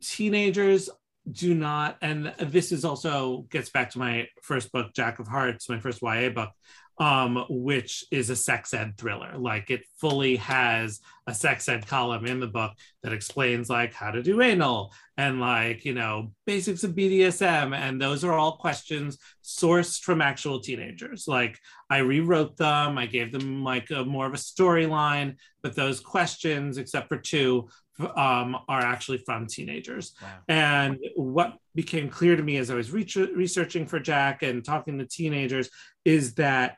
teenagers 0.00 0.88
do 1.30 1.54
not 1.54 1.96
and 2.02 2.32
this 2.38 2.70
is 2.70 2.84
also 2.84 3.46
gets 3.50 3.68
back 3.68 3.90
to 3.90 3.98
my 3.98 4.28
first 4.42 4.70
book 4.70 4.92
jack 4.94 5.18
of 5.18 5.26
hearts 5.26 5.68
my 5.68 5.80
first 5.80 6.00
ya 6.02 6.28
book 6.28 6.50
um 6.98 7.44
which 7.50 8.04
is 8.10 8.30
a 8.30 8.36
sex 8.36 8.72
ed 8.72 8.94
thriller 8.96 9.36
like 9.36 9.70
it 9.70 9.84
fully 10.00 10.36
has 10.36 11.00
a 11.26 11.34
sex 11.34 11.68
ed 11.68 11.86
column 11.86 12.24
in 12.24 12.40
the 12.40 12.46
book 12.46 12.72
that 13.02 13.12
explains 13.12 13.68
like 13.68 13.92
how 13.92 14.10
to 14.10 14.22
do 14.22 14.40
anal 14.40 14.92
and 15.18 15.40
like 15.40 15.84
you 15.84 15.92
know 15.92 16.32
basics 16.46 16.84
of 16.84 16.92
bdsm 16.92 17.76
and 17.76 18.00
those 18.00 18.24
are 18.24 18.32
all 18.32 18.56
questions 18.56 19.18
sourced 19.44 20.00
from 20.00 20.22
actual 20.22 20.58
teenagers 20.58 21.28
like 21.28 21.58
I 21.88 21.98
rewrote 21.98 22.56
them. 22.56 22.98
I 22.98 23.06
gave 23.06 23.32
them 23.32 23.62
like 23.62 23.90
a 23.90 24.04
more 24.04 24.26
of 24.26 24.34
a 24.34 24.38
storyline, 24.38 25.36
but 25.62 25.74
those 25.74 26.00
questions, 26.00 26.78
except 26.78 27.08
for 27.08 27.16
two, 27.16 27.68
um, 28.16 28.58
are 28.68 28.80
actually 28.80 29.18
from 29.18 29.46
teenagers. 29.46 30.12
Wow. 30.20 30.28
And 30.48 30.98
what 31.14 31.56
became 31.74 32.08
clear 32.08 32.36
to 32.36 32.42
me 32.42 32.56
as 32.56 32.70
I 32.70 32.74
was 32.74 32.90
re- 32.90 33.06
researching 33.34 33.86
for 33.86 34.00
Jack 34.00 34.42
and 34.42 34.64
talking 34.64 34.98
to 34.98 35.06
teenagers 35.06 35.70
is 36.04 36.34
that, 36.34 36.76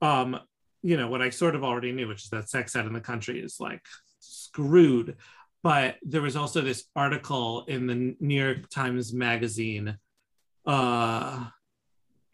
um, 0.00 0.38
you 0.82 0.96
know, 0.96 1.08
what 1.08 1.22
I 1.22 1.30
sort 1.30 1.54
of 1.54 1.64
already 1.64 1.92
knew, 1.92 2.08
which 2.08 2.24
is 2.24 2.30
that 2.30 2.48
sex 2.48 2.76
ed 2.76 2.86
in 2.86 2.92
the 2.92 3.00
country 3.00 3.40
is 3.40 3.56
like 3.58 3.84
screwed. 4.20 5.16
But 5.62 5.96
there 6.02 6.22
was 6.22 6.36
also 6.36 6.60
this 6.60 6.84
article 6.94 7.64
in 7.66 7.86
the 7.86 8.16
New 8.20 8.42
York 8.42 8.68
Times 8.70 9.12
Magazine. 9.12 9.98
Uh, 10.64 11.46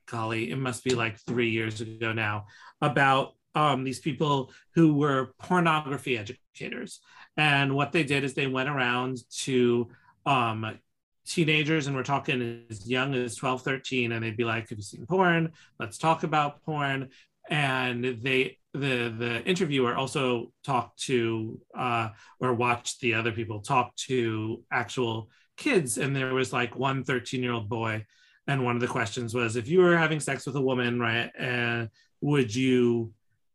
golly, 0.06 0.50
it 0.50 0.58
must 0.58 0.84
be 0.84 0.94
like 0.94 1.18
three 1.20 1.50
years 1.50 1.80
ago 1.80 2.12
now, 2.12 2.46
about 2.80 3.34
um, 3.54 3.84
these 3.84 4.00
people 4.00 4.52
who 4.74 4.94
were 4.94 5.32
pornography 5.38 6.18
educators. 6.18 7.00
And 7.36 7.74
what 7.74 7.92
they 7.92 8.04
did 8.04 8.24
is 8.24 8.34
they 8.34 8.46
went 8.46 8.68
around 8.68 9.18
to 9.42 9.88
um, 10.26 10.78
teenagers, 11.26 11.86
and 11.86 11.96
we're 11.96 12.02
talking 12.02 12.64
as 12.70 12.88
young 12.88 13.14
as 13.14 13.36
12, 13.36 13.62
13, 13.62 14.12
and 14.12 14.24
they'd 14.24 14.36
be 14.36 14.44
like, 14.44 14.68
Have 14.68 14.78
you 14.78 14.84
seen 14.84 15.06
porn? 15.06 15.52
Let's 15.78 15.98
talk 15.98 16.22
about 16.22 16.62
porn. 16.64 17.10
And 17.50 18.18
they, 18.22 18.58
the 18.72 19.14
the 19.16 19.42
interviewer 19.44 19.94
also 19.94 20.52
talked 20.64 21.00
to 21.04 21.60
uh, 21.76 22.08
or 22.40 22.54
watched 22.54 23.00
the 23.00 23.14
other 23.14 23.32
people 23.32 23.60
talk 23.60 23.94
to 23.96 24.62
actual 24.70 25.30
kids. 25.56 25.98
And 25.98 26.14
there 26.14 26.34
was 26.34 26.52
like 26.52 26.76
one 26.76 27.04
13 27.04 27.42
year 27.42 27.52
old 27.52 27.68
boy. 27.68 28.04
And 28.46 28.64
one 28.64 28.74
of 28.74 28.82
the 28.82 28.88
questions 28.88 29.34
was 29.34 29.56
if 29.56 29.68
you 29.68 29.80
were 29.80 29.96
having 29.96 30.20
sex 30.20 30.44
with 30.44 30.56
a 30.56 30.60
woman 30.60 31.00
right 31.00 31.30
and 31.38 31.88
would 32.20 32.54
you 32.54 33.12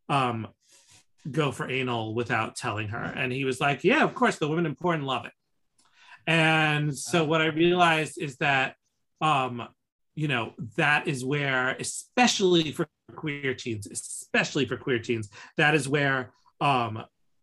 um 0.07 0.47
go 1.29 1.51
for 1.51 1.69
anal 1.69 2.15
without 2.15 2.55
telling 2.55 2.87
her? 2.87 3.03
And 3.03 3.31
he 3.31 3.45
was 3.45 3.59
like 3.59 3.83
yeah 3.83 4.03
of 4.03 4.15
course 4.15 4.37
the 4.37 4.47
women 4.47 4.65
in 4.65 4.75
porn 4.75 5.03
love 5.03 5.25
it. 5.25 5.33
And 6.25 6.97
so 6.97 7.25
what 7.25 7.41
i 7.41 7.47
realized 7.47 8.19
is 8.19 8.37
that 8.37 8.75
um 9.21 9.67
you 10.19 10.27
know 10.27 10.53
that 10.75 11.07
is 11.07 11.23
where 11.23 11.69
especially 11.79 12.71
for 12.73 12.85
queer 13.15 13.53
teens 13.53 13.87
especially 13.87 14.65
for 14.65 14.75
queer 14.85 14.99
teens 14.99 15.29
that 15.57 15.73
is 15.79 15.87
where 15.87 16.19
um 16.59 16.93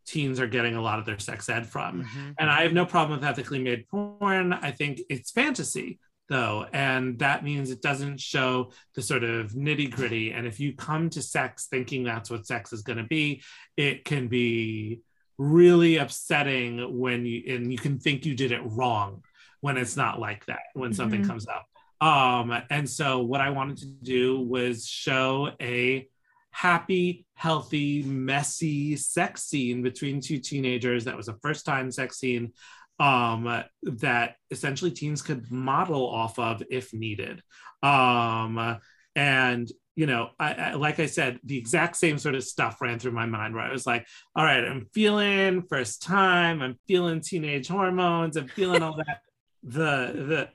teens 0.07 0.39
are 0.39 0.47
getting 0.57 0.75
a 0.77 0.83
lot 0.89 0.99
of 1.01 1.05
their 1.07 1.19
sex 1.19 1.49
ed 1.49 1.67
from 1.67 1.93
Mhm. 2.05 2.35
and 2.39 2.49
I 2.51 2.63
have 2.65 2.75
no 2.81 2.87
problem 2.87 3.19
with 3.19 3.27
ethically 3.29 3.59
made 3.69 3.89
porn. 3.89 4.53
I 4.53 4.71
think 4.71 5.01
it's 5.09 5.31
fantasy 5.33 5.99
though, 6.29 6.67
and 6.73 7.19
that 7.21 7.43
means 7.49 7.71
it 7.71 7.81
doesn't 7.83 8.21
show 8.21 8.71
the 8.95 9.03
sort 9.03 9.25
of 9.25 9.53
nitty 9.53 9.89
gritty. 9.97 10.27
And 10.33 10.45
if 10.47 10.57
you 10.61 10.75
come 10.75 11.09
to 11.11 11.23
sex 11.23 11.67
thinking 11.73 12.03
that's 12.05 12.31
what 12.31 12.47
sex 12.47 12.73
is 12.73 12.83
going 12.83 12.99
to 12.99 13.05
be, 13.19 13.43
it 13.77 14.05
can 14.05 14.29
be 14.29 15.01
really 15.39 15.97
upsetting 15.97 16.99
when 17.03 17.25
you 17.27 17.39
and 17.55 17.73
you 17.73 17.79
can 17.79 17.99
think 17.99 18.27
you 18.27 18.35
did 18.43 18.53
it 18.53 18.63
wrong 18.65 19.23
when 19.61 19.77
it's 19.77 19.97
not 19.97 20.15
like 20.21 20.43
that 20.47 20.65
when 20.75 20.93
something 20.93 21.23
Mhm. 21.23 21.27
comes 21.31 21.47
up. 21.49 21.67
Um, 22.01 22.53
and 22.71 22.89
so 22.89 23.21
what 23.23 23.41
I 23.41 23.51
wanted 23.51 23.79
to 23.79 23.87
do 23.87 24.41
was 24.41 24.87
show 24.87 25.51
a 25.61 26.09
happy, 26.51 27.27
healthy, 27.35 28.03
messy 28.03 28.97
sex 28.97 29.45
scene 29.45 29.83
between 29.83 30.21
two 30.21 30.39
teenagers. 30.39 31.05
That 31.05 31.17
was 31.17 31.29
a 31.29 31.37
first 31.43 31.67
time 31.67 31.91
sex 31.91 32.19
scene 32.19 32.53
um, 32.99 33.63
that 33.83 34.37
essentially 34.51 34.91
teens 34.91 35.23
could 35.23 35.51
model 35.51 36.09
off 36.09 36.39
of 36.39 36.63
if 36.71 36.93
needed. 36.93 37.43
Um, 37.83 38.79
and 39.15 39.71
you 39.97 40.07
know, 40.07 40.29
I, 40.39 40.53
I, 40.53 40.75
like 40.75 41.01
I 41.01 41.07
said, 41.07 41.41
the 41.43 41.57
exact 41.57 41.97
same 41.97 42.19
sort 42.19 42.35
of 42.35 42.45
stuff 42.45 42.83
ran 42.83 42.99
through 42.99 43.13
my 43.13 43.25
mind 43.25 43.55
where 43.55 43.65
I 43.65 43.73
was 43.73 43.87
like, 43.87 44.07
all 44.35 44.45
right, 44.45 44.63
I'm 44.63 44.87
feeling 44.93 45.63
first 45.63 46.03
time, 46.03 46.61
I'm 46.61 46.79
feeling 46.87 47.23
teenage 47.23 47.69
hormones, 47.69 48.37
I'm 48.37 48.49
feeling 48.49 48.83
all 48.83 48.97
that. 48.97 49.21
The 49.69 50.13
the 50.15 50.49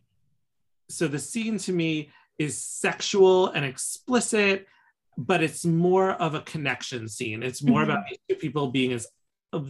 so 0.92 1.08
the 1.08 1.20
scene 1.20 1.58
to 1.60 1.74
me 1.74 2.12
is 2.38 2.64
sexual 2.64 3.48
and 3.48 3.66
explicit 3.66 4.68
but 5.18 5.44
it's 5.44 5.66
more 5.66 6.12
of 6.12 6.36
a 6.36 6.42
connection 6.42 7.08
scene. 7.08 7.44
It's 7.44 7.62
more 7.62 7.82
Mhm. 7.82 7.84
about 7.84 8.04
these 8.10 8.18
two 8.30 8.36
people 8.38 8.72
being 8.72 8.94
as 8.94 9.08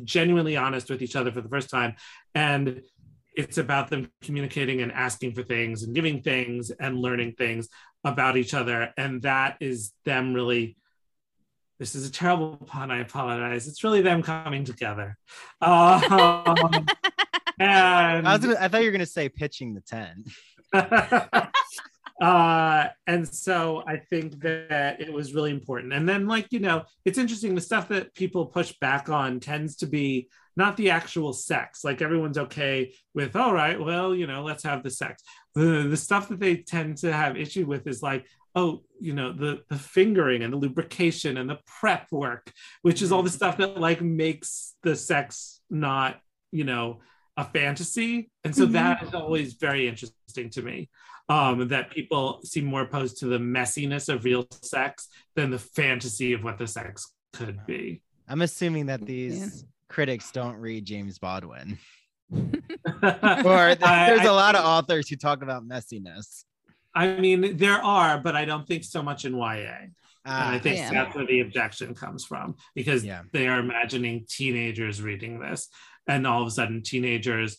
genuinely 0.03 0.55
honest 0.55 0.89
with 0.89 1.01
each 1.01 1.15
other 1.15 1.31
for 1.31 1.41
the 1.41 1.49
first 1.49 1.69
time. 1.69 1.95
And 2.35 2.83
it's 3.35 3.57
about 3.57 3.89
them 3.89 4.11
communicating 4.21 4.81
and 4.81 4.91
asking 4.91 5.33
for 5.33 5.41
things 5.41 5.81
and 5.81 5.95
giving 5.95 6.21
things 6.21 6.69
and 6.69 6.99
learning 6.99 7.33
things 7.33 7.69
about 8.03 8.37
each 8.37 8.53
other. 8.53 8.93
And 8.97 9.23
that 9.23 9.57
is 9.59 9.93
them 10.05 10.33
really. 10.35 10.77
This 11.79 11.95
is 11.95 12.07
a 12.07 12.11
terrible 12.11 12.57
pun. 12.57 12.91
I 12.91 12.99
apologize. 12.99 13.67
It's 13.67 13.83
really 13.83 14.01
them 14.03 14.21
coming 14.21 14.63
together. 14.63 15.17
Um, 15.59 16.03
and 17.59 18.27
I 18.27 18.33
was 18.37 18.45
gonna, 18.45 18.57
I 18.59 18.67
thought 18.67 18.81
you 18.81 18.87
were 18.87 18.91
gonna 18.91 19.05
say 19.07 19.27
pitching 19.27 19.73
the 19.73 19.81
tent. 19.81 20.29
uh 22.21 22.87
and 23.07 23.27
so 23.27 23.83
i 23.87 23.97
think 23.97 24.39
that 24.39 25.01
it 25.01 25.11
was 25.11 25.33
really 25.33 25.51
important 25.51 25.91
and 25.91 26.07
then 26.07 26.27
like 26.27 26.47
you 26.51 26.59
know 26.59 26.83
it's 27.03 27.17
interesting 27.17 27.55
the 27.55 27.61
stuff 27.61 27.87
that 27.87 28.13
people 28.13 28.45
push 28.45 28.73
back 28.79 29.09
on 29.09 29.39
tends 29.39 29.75
to 29.75 29.87
be 29.87 30.29
not 30.55 30.77
the 30.77 30.89
actual 30.89 31.33
sex. 31.33 31.83
Like 31.83 32.01
everyone's 32.01 32.37
okay 32.37 32.93
with, 33.13 33.35
all 33.35 33.53
right, 33.53 33.79
well, 33.79 34.13
you 34.13 34.27
know, 34.27 34.43
let's 34.43 34.63
have 34.63 34.83
the 34.83 34.89
sex. 34.89 35.23
The 35.55 35.87
the 35.89 35.97
stuff 35.97 36.29
that 36.29 36.39
they 36.39 36.57
tend 36.57 36.97
to 36.97 37.11
have 37.11 37.37
issue 37.37 37.65
with 37.65 37.87
is 37.87 38.01
like, 38.01 38.25
oh, 38.55 38.83
you 38.99 39.13
know, 39.13 39.31
the 39.31 39.61
the 39.69 39.77
fingering 39.77 40.43
and 40.43 40.53
the 40.53 40.57
lubrication 40.57 41.37
and 41.37 41.49
the 41.49 41.59
prep 41.65 42.07
work, 42.11 42.51
which 42.81 43.01
is 43.01 43.11
all 43.11 43.23
the 43.23 43.29
stuff 43.29 43.57
that 43.57 43.79
like 43.79 44.01
makes 44.01 44.75
the 44.83 44.95
sex 44.95 45.61
not, 45.69 46.19
you 46.51 46.63
know, 46.63 46.99
a 47.37 47.45
fantasy. 47.45 48.29
And 48.43 48.55
so 48.55 48.65
Mhm. 48.67 48.71
that 48.73 49.03
is 49.03 49.13
always 49.13 49.53
very 49.53 49.87
interesting 49.87 50.49
to 50.51 50.61
me. 50.61 50.89
Um, 51.29 51.67
that 51.69 51.91
people 51.91 52.41
seem 52.43 52.65
more 52.65 52.81
opposed 52.81 53.17
to 53.19 53.27
the 53.27 53.37
messiness 53.39 54.13
of 54.13 54.25
real 54.25 54.45
sex 54.63 55.07
than 55.35 55.49
the 55.49 55.59
fantasy 55.59 56.33
of 56.33 56.43
what 56.43 56.57
the 56.57 56.67
sex 56.67 57.13
could 57.31 57.65
be. 57.65 58.01
I'm 58.27 58.41
assuming 58.41 58.87
that 58.87 59.05
these 59.05 59.65
critics 59.87 60.31
don't 60.31 60.55
read 60.57 60.83
James 60.85 61.19
Baldwin. 61.19 61.77
or 62.33 62.39
Or 62.41 63.75
there's 63.75 64.25
a 64.25 64.31
lot 64.33 64.55
of 64.55 64.65
authors 64.65 65.07
who 65.09 65.15
talk 65.15 65.41
about 65.41 65.63
messiness. 65.67 66.43
I 66.93 67.17
mean, 67.17 67.55
there 67.57 67.81
are, 67.81 68.17
but 68.19 68.35
I 68.35 68.43
don't 68.45 68.67
think 68.67 68.83
so 68.83 69.01
much 69.01 69.23
in 69.25 69.35
YA. 69.35 69.87
and 70.23 70.33
I 70.35 70.57
Ah, 70.57 70.59
think 70.59 70.77
Yeah. 70.77 70.91
that's 70.91 71.15
where 71.15 71.25
the 71.25 71.39
objection 71.39 71.95
comes 71.95 72.25
from 72.25 72.55
because 72.75 73.03
Yeah. 73.03 73.23
they 73.33 73.47
are 73.47 73.59
imagining 73.59 74.25
teenagers 74.29 75.01
reading 75.01 75.39
this, 75.39 75.67
and 76.07 76.25
all 76.25 76.41
of 76.41 76.47
a 76.47 76.51
sudden, 76.51 76.81
teenagers, 76.83 77.57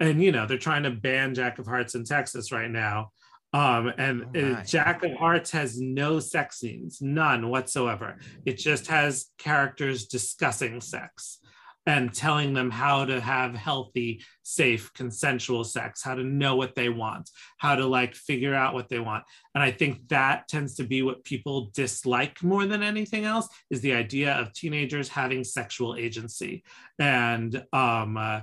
and 0.00 0.22
you 0.22 0.32
know, 0.32 0.46
they're 0.46 0.58
trying 0.58 0.84
to 0.84 0.90
ban 0.90 1.34
Jack 1.34 1.58
of 1.58 1.66
Hearts 1.66 1.94
in 1.94 2.04
Texas 2.04 2.52
right 2.52 2.70
now. 2.70 3.12
Um, 3.54 3.92
and 3.98 4.24
Oh 4.34 4.40
my. 4.54 4.62
Jack 4.62 5.04
of 5.04 5.12
Hearts 5.12 5.50
has 5.50 5.78
no 5.78 6.20
sex 6.20 6.58
scenes, 6.58 7.02
none 7.02 7.48
whatsoever. 7.50 8.18
It 8.46 8.56
just 8.56 8.86
has 8.86 9.26
characters 9.36 10.06
discussing 10.06 10.80
sex 10.80 11.38
and 11.86 12.14
telling 12.14 12.54
them 12.54 12.70
how 12.70 13.04
to 13.04 13.20
have 13.20 13.54
healthy, 13.54 14.22
safe, 14.42 14.92
consensual 14.94 15.64
sex, 15.64 16.02
how 16.02 16.14
to 16.14 16.22
know 16.22 16.54
what 16.54 16.74
they 16.74 16.88
want, 16.88 17.28
how 17.58 17.74
to 17.74 17.86
like 17.86 18.14
figure 18.14 18.54
out 18.54 18.74
what 18.74 18.88
they 18.88 19.00
want. 19.00 19.24
And 19.54 19.62
I 19.62 19.72
think 19.72 20.08
that 20.08 20.46
tends 20.48 20.76
to 20.76 20.84
be 20.84 21.02
what 21.02 21.24
people 21.24 21.70
dislike 21.74 22.42
more 22.42 22.66
than 22.66 22.82
anything 22.82 23.24
else 23.24 23.48
is 23.70 23.80
the 23.80 23.94
idea 23.94 24.34
of 24.34 24.52
teenagers 24.52 25.08
having 25.08 25.42
sexual 25.42 25.96
agency. 25.96 26.62
And 26.98 27.64
um, 27.72 28.16
uh, 28.16 28.42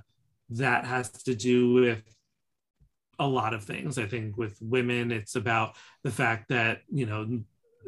that 0.52 0.86
has 0.86 1.10
to 1.24 1.36
do 1.36 1.74
with 1.74 2.04
a 3.20 3.28
lot 3.28 3.54
of 3.54 3.64
things. 3.64 3.98
I 3.98 4.06
think 4.06 4.38
with 4.38 4.58
women, 4.62 5.12
it's 5.12 5.36
about 5.36 5.76
the 6.04 6.12
fact 6.12 6.50
that, 6.50 6.82
you 6.90 7.06
know, 7.06 7.42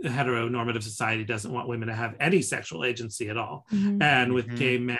heteronormative 0.03 0.83
society 0.83 1.23
doesn't 1.23 1.51
want 1.51 1.67
women 1.67 1.87
to 1.87 1.93
have 1.95 2.15
any 2.19 2.41
sexual 2.41 2.85
agency 2.85 3.29
at 3.29 3.37
all. 3.37 3.65
Mhm. 3.71 4.01
And 4.01 4.33
with 4.33 4.47
Mhm. 4.47 4.57
gay 4.57 4.77
men, 4.77 4.97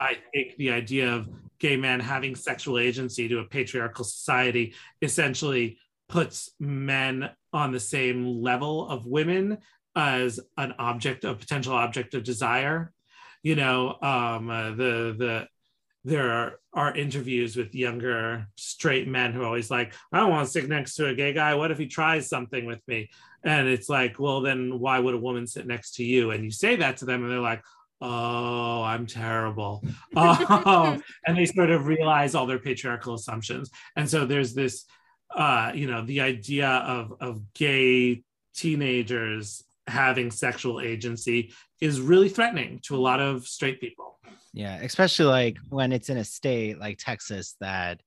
I 0.00 0.18
think 0.32 0.56
the 0.56 0.70
idea 0.70 1.12
of 1.12 1.28
gay 1.58 1.76
men 1.76 2.00
having 2.00 2.34
sexual 2.34 2.78
agency 2.78 3.28
to 3.28 3.38
a 3.38 3.44
patriarchal 3.44 4.04
society 4.04 4.74
essentially 5.00 5.78
puts 6.08 6.50
men 6.60 7.30
on 7.52 7.72
the 7.72 7.80
same 7.80 8.42
level 8.42 8.88
of 8.88 9.06
women 9.06 9.58
as 9.94 10.38
an 10.58 10.74
object, 10.78 11.24
a 11.24 11.34
potential 11.34 11.72
object 11.72 12.14
of 12.14 12.22
desire. 12.22 12.92
You 13.42 13.56
know, 13.56 13.96
um, 14.02 14.50
uh, 14.50 14.70
the 14.70 15.14
the 15.16 15.48
there 16.04 16.30
are, 16.30 16.60
are 16.72 16.96
interviews 16.96 17.56
with 17.56 17.74
younger 17.74 18.46
straight 18.56 19.08
men 19.08 19.32
who 19.32 19.42
are 19.42 19.46
always 19.46 19.72
like, 19.72 19.92
I 20.12 20.20
don't 20.20 20.30
want 20.30 20.46
to 20.46 20.52
sit 20.52 20.68
next 20.68 20.94
to 20.94 21.08
a 21.08 21.14
gay 21.14 21.32
guy. 21.32 21.56
What 21.56 21.72
if 21.72 21.78
he 21.78 21.88
tries 21.88 22.28
something 22.28 22.64
with 22.64 22.78
me? 22.86 23.10
And 23.42 23.66
it's 23.66 23.88
like, 23.88 24.20
well, 24.20 24.40
then 24.40 24.78
why 24.78 25.00
would 25.00 25.14
a 25.14 25.18
woman 25.18 25.48
sit 25.48 25.66
next 25.66 25.96
to 25.96 26.04
you? 26.04 26.30
And 26.30 26.44
you 26.44 26.52
say 26.52 26.76
that 26.76 26.98
to 26.98 27.06
them, 27.06 27.22
and 27.22 27.32
they're 27.32 27.40
like, 27.40 27.64
oh, 28.00 28.82
I'm 28.82 29.06
terrible. 29.06 29.82
oh, 30.14 31.00
and 31.26 31.36
they 31.36 31.46
sort 31.46 31.70
of 31.70 31.86
realize 31.86 32.34
all 32.34 32.46
their 32.46 32.58
patriarchal 32.58 33.14
assumptions. 33.14 33.70
And 33.96 34.08
so 34.08 34.26
there's 34.26 34.54
this, 34.54 34.84
uh, 35.34 35.72
you 35.74 35.86
know, 35.86 36.04
the 36.04 36.20
idea 36.20 36.68
of 36.68 37.14
of 37.20 37.52
gay 37.54 38.22
teenagers 38.54 39.64
having 39.86 40.30
sexual 40.30 40.80
agency 40.80 41.52
is 41.80 42.00
really 42.00 42.28
threatening 42.28 42.80
to 42.82 42.96
a 42.96 42.98
lot 42.98 43.20
of 43.20 43.46
straight 43.46 43.80
people. 43.80 44.18
Yeah, 44.52 44.76
especially 44.76 45.26
like 45.26 45.58
when 45.68 45.92
it's 45.92 46.08
in 46.08 46.16
a 46.16 46.24
state 46.24 46.78
like 46.78 46.98
Texas 46.98 47.56
that 47.60 48.00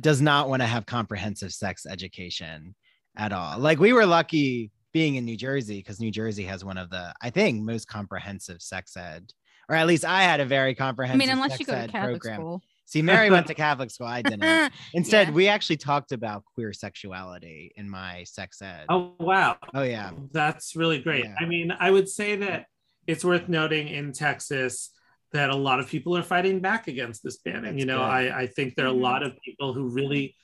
does 0.00 0.22
not 0.22 0.48
want 0.48 0.62
to 0.62 0.66
have 0.66 0.86
comprehensive 0.86 1.52
sex 1.52 1.84
education 1.84 2.74
at 3.16 3.32
all. 3.32 3.58
Like 3.58 3.78
we 3.78 3.92
were 3.92 4.06
lucky 4.06 4.70
being 4.92 5.16
in 5.16 5.24
New 5.24 5.36
Jersey 5.36 5.78
because 5.78 6.00
New 6.00 6.10
Jersey 6.10 6.44
has 6.44 6.64
one 6.64 6.78
of 6.78 6.90
the, 6.90 7.12
I 7.20 7.30
think, 7.30 7.62
most 7.62 7.88
comprehensive 7.88 8.62
sex 8.62 8.96
ed, 8.96 9.32
or 9.68 9.76
at 9.76 9.86
least 9.86 10.04
I 10.04 10.22
had 10.22 10.40
a 10.40 10.44
very 10.44 10.74
comprehensive. 10.74 11.20
I 11.20 11.24
mean, 11.24 11.30
unless 11.30 11.52
sex 11.52 11.60
you 11.60 11.66
go 11.66 11.72
to 11.72 11.78
ed 11.78 11.92
Catholic 11.92 12.20
program. 12.20 12.40
school. 12.40 12.62
See, 12.84 13.00
Mary 13.00 13.30
went 13.30 13.46
to 13.46 13.54
Catholic 13.66 13.90
school. 13.90 14.06
I 14.06 14.22
didn't. 14.22 14.72
Instead, 14.92 15.28
Yeah. 15.28 15.34
we 15.34 15.48
actually 15.48 15.78
talked 15.78 16.12
about 16.12 16.44
queer 16.44 16.72
sexuality 16.72 17.72
in 17.76 17.88
my 17.88 18.24
sex 18.24 18.60
ed. 18.60 18.86
Oh 18.88 19.14
wow. 19.18 19.56
Oh, 19.74 19.82
yeah. 19.82 20.10
That's 20.32 20.76
really 20.76 20.98
great. 20.98 21.24
Yeah. 21.24 21.34
I 21.40 21.46
mean, 21.46 21.72
I 21.78 21.90
would 21.90 22.08
say 22.08 22.36
that 22.36 22.66
it's 23.06 23.24
worth 23.24 23.48
noting 23.48 23.88
in 23.88 24.12
Texas 24.12 24.90
that 25.32 25.50
a 25.50 25.56
lot 25.56 25.80
of 25.80 25.88
people 25.88 26.16
are 26.16 26.22
fighting 26.22 26.60
back 26.60 26.88
against 26.88 27.22
this 27.22 27.38
banning. 27.38 27.62
That's 27.62 27.78
you 27.78 27.86
know, 27.86 27.98
good. 27.98 28.04
I, 28.04 28.40
I 28.42 28.46
think 28.46 28.74
there 28.74 28.84
are 28.84 28.88
a 28.88 28.92
mm-hmm. 28.92 29.02
lot 29.02 29.22
of 29.22 29.32
people 29.42 29.72
who 29.72 29.88
really 29.88 30.20
w- 30.20 30.36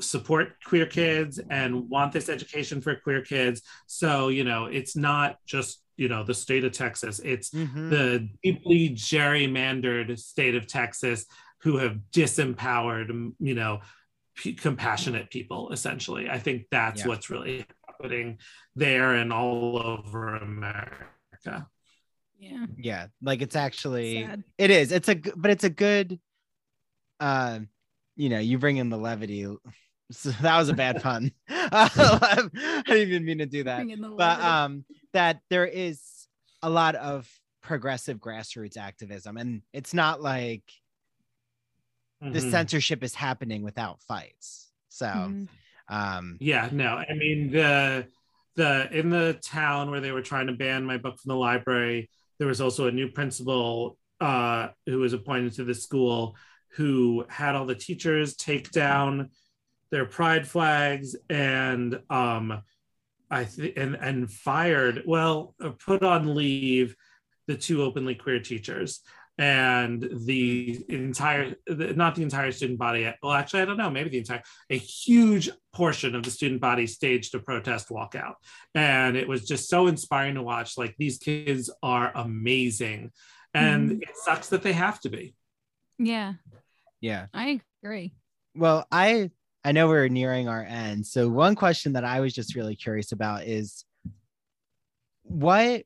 support 0.00 0.52
queer 0.64 0.86
kids 0.86 1.40
and 1.50 1.88
want 1.88 2.12
this 2.12 2.28
education 2.28 2.80
for 2.80 2.94
queer 2.96 3.22
kids. 3.22 3.62
So, 3.86 4.28
you 4.28 4.44
know, 4.44 4.66
it's 4.66 4.96
not 4.96 5.38
just, 5.46 5.82
you 5.96 6.08
know, 6.08 6.24
the 6.24 6.34
state 6.34 6.64
of 6.64 6.72
Texas, 6.72 7.20
it's 7.24 7.50
Mhm. 7.50 7.90
the 7.90 8.28
deeply 8.42 8.90
gerrymandered 8.90 10.18
state 10.18 10.54
of 10.54 10.66
Texas 10.66 11.26
who 11.62 11.78
have 11.78 11.98
disempowered, 12.12 13.32
you 13.40 13.54
know, 13.54 13.80
p- 14.36 14.52
compassionate 14.54 15.30
people. 15.30 15.72
Essentially, 15.72 16.28
I 16.28 16.38
think 16.38 16.66
that's 16.70 17.00
Yeah. 17.00 17.08
what's 17.08 17.30
really 17.30 17.64
happening 17.88 18.38
there 18.74 19.14
and 19.14 19.32
all 19.32 19.78
over 19.78 20.36
America. 20.36 21.66
Yeah. 22.38 22.66
yeah. 22.76 23.06
Like 23.22 23.40
it's 23.40 23.56
actually, 23.56 24.22
Sad. 24.22 24.44
it 24.58 24.70
is. 24.70 24.92
It's 24.92 25.08
a, 25.08 25.14
g- 25.14 25.32
but 25.34 25.50
it's 25.50 25.64
a 25.64 25.70
good, 25.70 26.20
uh, 27.18 27.60
you 28.16 28.28
know, 28.28 28.38
you 28.38 28.58
bring 28.58 28.78
in 28.78 28.88
the 28.90 28.98
levity. 28.98 29.46
So 30.12 30.30
that 30.30 30.56
was 30.56 30.68
a 30.68 30.72
bad 30.72 31.02
pun. 31.02 31.32
I 31.48 32.38
didn't 32.86 33.08
even 33.08 33.24
mean 33.24 33.38
to 33.38 33.46
do 33.46 33.64
that. 33.64 33.78
Bring 33.78 33.90
in 33.90 34.00
the 34.00 34.10
but 34.10 34.40
um 34.40 34.84
that 35.14 35.40
there 35.50 35.66
is 35.66 36.00
a 36.62 36.70
lot 36.70 36.94
of 36.94 37.28
progressive 37.60 38.18
grassroots 38.18 38.76
activism 38.76 39.36
and 39.36 39.62
it's 39.72 39.92
not 39.92 40.22
like 40.22 40.62
the 42.22 42.38
Mhm. 42.38 42.50
censorship 42.50 43.02
is 43.02 43.16
happening 43.16 43.62
without 43.64 44.00
fights 44.02 44.70
so 44.88 45.06
Mhm. 45.06 45.48
um 45.88 46.36
Yeah, 46.40 46.68
no, 46.72 46.94
I 46.94 47.12
mean 47.14 47.50
the 47.50 48.06
the 48.54 48.88
in 48.96 49.10
the 49.10 49.38
town 49.42 49.90
where 49.90 50.00
they 50.00 50.12
were 50.12 50.22
trying 50.22 50.46
to 50.46 50.52
ban 50.52 50.84
my 50.84 50.98
book 50.98 51.18
from 51.18 51.30
the 51.30 51.36
library, 51.36 52.10
there 52.38 52.48
was 52.48 52.60
also 52.60 52.86
a 52.86 52.92
new 52.92 53.10
principal 53.10 53.98
uh, 54.20 54.68
who 54.86 54.98
was 54.98 55.12
appointed 55.12 55.52
to 55.54 55.64
the 55.64 55.74
school 55.74 56.36
who 56.76 57.24
had 57.28 57.54
all 57.54 57.66
the 57.66 57.74
teachers 57.74 58.36
take 58.36 58.70
down 58.70 59.30
their 59.90 60.04
pride 60.04 60.46
flags 60.46 61.16
and 61.30 62.00
um, 62.10 62.62
I 63.30 63.44
think 63.44 63.76
and 63.76 63.94
and 63.96 64.30
fired 64.30 65.02
well 65.06 65.54
uh, 65.62 65.70
put 65.70 66.02
on 66.02 66.34
leave 66.34 66.94
the 67.46 67.56
two 67.56 67.82
openly 67.82 68.14
queer 68.14 68.40
teachers 68.40 69.00
and 69.38 70.08
the 70.24 70.84
entire 70.88 71.54
the, 71.66 71.92
not 71.94 72.14
the 72.14 72.22
entire 72.22 72.50
student 72.52 72.78
body 72.78 73.12
well 73.22 73.32
actually 73.32 73.60
i 73.60 73.64
don't 73.66 73.76
know 73.76 73.90
maybe 73.90 74.08
the 74.08 74.18
entire 74.18 74.42
a 74.70 74.78
huge 74.78 75.50
portion 75.74 76.14
of 76.14 76.22
the 76.22 76.30
student 76.30 76.60
body 76.60 76.86
staged 76.86 77.34
a 77.34 77.38
protest 77.38 77.90
walkout. 77.90 78.34
And 78.74 79.14
it 79.14 79.28
was 79.28 79.46
just 79.46 79.68
so 79.68 79.88
inspiring 79.88 80.36
to 80.36 80.42
watch 80.42 80.78
like 80.78 80.94
these 80.98 81.18
kids 81.18 81.70
are 81.82 82.10
amazing. 82.14 83.12
And 83.52 83.90
Mhm. 83.90 84.02
it 84.02 84.16
sucks 84.24 84.48
that 84.48 84.62
they 84.62 84.72
have 84.72 85.00
to 85.00 85.10
be. 85.10 85.34
Yeah, 85.98 86.34
yeah. 87.00 87.26
I 87.34 87.60
agree. 87.82 88.12
well 88.54 88.86
i 88.90 89.30
i 89.64 89.72
know 89.72 89.88
we're 89.88 90.08
nearing 90.08 90.48
our 90.48 90.62
end. 90.62 91.06
So 91.06 91.28
one 91.28 91.54
question 91.54 91.92
that 91.94 92.04
i 92.04 92.20
was 92.20 92.32
just 92.32 92.54
really 92.54 92.76
curious 92.76 93.12
about 93.12 93.44
is 93.44 93.84
what 95.22 95.84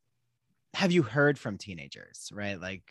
have 0.74 0.92
you 0.92 1.02
heard 1.02 1.38
from 1.38 1.58
teenagers 1.58 2.30
right? 2.32 2.60
Like 2.60 2.84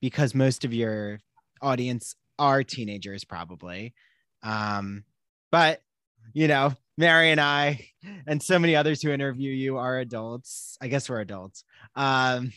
because 0.00 0.34
most 0.34 0.64
of 0.64 0.74
your 0.74 1.20
audience 1.62 2.14
are 2.38 2.62
teenagers 2.62 3.24
probably 3.24 3.94
um 4.42 5.04
but 5.50 5.80
you 6.34 6.46
know 6.46 6.74
mary 6.98 7.30
and 7.30 7.40
i 7.40 7.80
and 8.26 8.42
so 8.42 8.58
many 8.58 8.76
others 8.76 9.00
who 9.00 9.10
interview 9.10 9.50
you 9.50 9.78
are 9.78 9.98
adults. 9.98 10.76
I 10.80 10.88
guess 10.88 11.08
we're 11.08 11.20
adults. 11.20 11.64
Um 11.94 12.52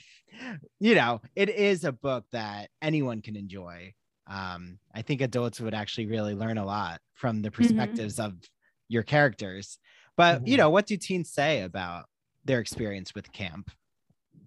you 0.79 0.95
know 0.95 1.21
it 1.35 1.49
is 1.49 1.85
a 1.85 1.91
book 1.93 2.25
that 2.33 2.69
anyone 2.81 3.21
can 3.21 3.35
enjoy 3.37 3.93
um 4.30 4.77
i 4.93 5.01
think 5.01 5.21
adults 5.21 5.59
would 5.59 5.73
actually 5.73 6.05
really 6.05 6.36
learn 6.36 6.57
a 6.57 6.65
lot 6.65 6.99
from 7.15 7.41
the 7.41 7.51
perspectives 7.51 8.19
of 8.19 8.34
your 8.88 9.03
characters 9.03 9.77
but 10.15 10.45
you 10.47 10.55
Mhm. 10.55 10.59
know 10.59 10.69
what 10.69 10.86
do 10.86 10.95
teens 10.97 11.32
say 11.32 11.61
about 11.61 12.05
their 12.45 12.59
experience 12.59 13.13
with 13.15 13.32
camp 13.32 13.71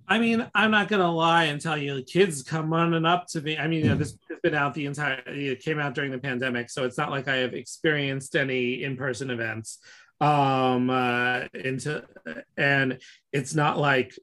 I 0.08 0.18
mean, 0.18 0.46
I'm 0.54 0.72
not 0.72 0.88
gonna 0.88 1.10
lie 1.10 1.44
and 1.44 1.60
tell 1.60 1.78
you, 1.78 2.02
kids 2.02 2.42
come 2.42 2.70
running 2.72 3.06
up 3.06 3.28
to 3.28 3.40
me. 3.40 3.56
I 3.56 3.66
mean, 3.68 3.84
you 3.84 3.90
know, 3.90 3.96
this 3.96 4.18
has 4.28 4.38
been 4.42 4.54
out 4.54 4.74
the 4.74 4.84
entire. 4.84 5.22
It 5.26 5.60
came 5.60 5.78
out 5.78 5.94
during 5.94 6.10
the 6.10 6.18
pandemic, 6.18 6.68
so 6.70 6.84
it's 6.84 6.98
not 6.98 7.10
like 7.10 7.28
I 7.28 7.36
have 7.36 7.54
experienced 7.54 8.34
any 8.36 8.82
in-person 8.82 9.30
events. 9.30 9.78
Um, 10.20 10.90
uh, 10.90 11.44
into 11.54 12.04
and 12.56 12.98
it's 13.32 13.54
not 13.54 13.78
like 13.78 14.18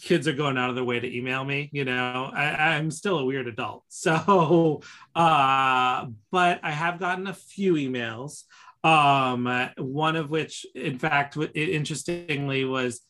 kids 0.00 0.28
are 0.28 0.32
going 0.32 0.58
out 0.58 0.70
of 0.70 0.76
their 0.76 0.84
way 0.84 1.00
to 1.00 1.16
email 1.16 1.44
me. 1.44 1.70
You 1.72 1.84
know, 1.84 2.30
I, 2.32 2.76
I'm 2.76 2.90
still 2.90 3.18
a 3.18 3.24
weird 3.24 3.48
adult, 3.48 3.84
so. 3.88 4.82
Uh, 5.14 6.06
but 6.30 6.60
I 6.62 6.70
have 6.70 7.00
gotten 7.00 7.26
a 7.26 7.34
few 7.34 7.74
emails. 7.74 8.44
Um, 8.82 9.70
one 9.76 10.16
of 10.16 10.30
which, 10.30 10.64
in 10.74 10.98
fact, 10.98 11.36
interestingly 11.54 12.64
was 12.64 13.00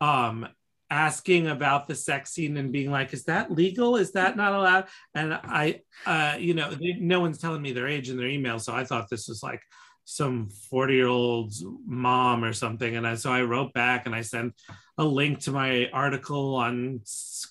um 0.00 0.48
asking 0.90 1.48
about 1.48 1.86
the 1.86 1.94
sex 1.94 2.30
scene 2.30 2.56
and 2.56 2.72
being 2.72 2.90
like, 2.90 3.12
is 3.12 3.24
that 3.24 3.50
legal? 3.50 3.96
Is 3.96 4.12
that 4.12 4.36
not 4.36 4.54
allowed? 4.54 4.86
And 5.14 5.34
I, 5.34 5.82
uh, 6.06 6.36
you 6.38 6.54
know, 6.54 6.70
they, 6.70 6.96
no 6.98 7.20
one's 7.20 7.38
telling 7.38 7.62
me 7.62 7.72
their 7.72 7.88
age 7.88 8.08
in 8.08 8.16
their 8.16 8.28
email. 8.28 8.58
So 8.58 8.74
I 8.74 8.84
thought 8.84 9.10
this 9.10 9.28
was 9.28 9.42
like 9.42 9.60
some 10.04 10.48
40 10.70 10.94
year 10.94 11.06
old's 11.06 11.64
mom 11.86 12.42
or 12.42 12.52
something. 12.52 12.96
And 12.96 13.06
I, 13.06 13.16
so 13.16 13.30
I 13.30 13.42
wrote 13.42 13.74
back 13.74 14.06
and 14.06 14.14
I 14.14 14.22
sent 14.22 14.54
a 14.98 15.04
link 15.04 15.38
to 15.38 15.52
my 15.52 15.88
article 15.92 16.56
on 16.56 17.00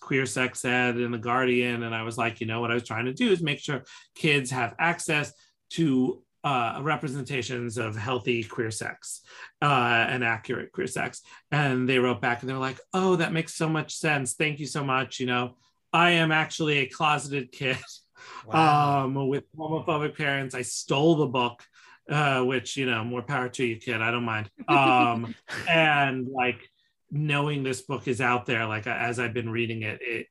queer 0.01 0.25
sex 0.25 0.65
ed 0.65 0.97
in 0.97 1.11
the 1.11 1.17
Guardian. 1.17 1.83
And 1.83 1.95
I 1.95 2.03
was 2.03 2.17
like, 2.17 2.41
you 2.41 2.45
know, 2.45 2.59
what 2.59 2.71
I 2.71 2.73
was 2.73 2.83
trying 2.83 3.05
to 3.05 3.13
do 3.13 3.31
is 3.31 3.41
make 3.41 3.59
sure 3.59 3.85
kids 4.15 4.51
have 4.51 4.75
access 4.77 5.31
to 5.71 6.21
uh, 6.43 6.79
representations 6.81 7.77
of 7.77 7.95
healthy 7.95 8.43
queer 8.43 8.69
sex 8.69 9.21
uh, 9.61 10.05
and 10.09 10.23
accurate 10.23 10.73
queer 10.73 10.87
sex. 10.87 11.21
And 11.49 11.87
they 11.87 11.99
wrote 11.99 12.21
back 12.21 12.41
and 12.41 12.49
they're 12.49 12.57
like, 12.57 12.79
oh, 12.93 13.15
that 13.15 13.33
makes 13.33 13.55
so 13.55 13.69
much 13.69 13.95
sense. 13.95 14.33
Thank 14.33 14.59
you 14.59 14.67
so 14.67 14.83
much. 14.83 15.19
You 15.19 15.27
know, 15.27 15.55
I 15.93 16.11
am 16.11 16.33
actually 16.33 16.79
a 16.79 16.85
closeted 16.87 17.53
kid 17.53 17.77
wow. 18.45 19.05
um, 19.05 19.27
with 19.27 19.45
homophobic 19.55 20.17
parents. 20.17 20.53
I 20.53 20.63
stole 20.63 21.15
the 21.15 21.27
book. 21.27 21.63
Uh, 22.09 22.41
which 22.41 22.77
you 22.77 22.85
know, 22.85 23.03
more 23.03 23.21
power 23.21 23.49
to 23.49 23.65
you, 23.65 23.75
kid. 23.75 24.01
I 24.01 24.11
don't 24.11 24.23
mind. 24.23 24.49
Um, 24.69 25.35
and 25.67 26.29
like 26.29 26.69
knowing 27.11 27.63
this 27.63 27.81
book 27.81 28.07
is 28.07 28.21
out 28.21 28.45
there, 28.45 28.65
like 28.65 28.87
as 28.87 29.19
I've 29.19 29.33
been 29.33 29.49
reading 29.49 29.83
it, 29.83 29.99
it 30.01 30.27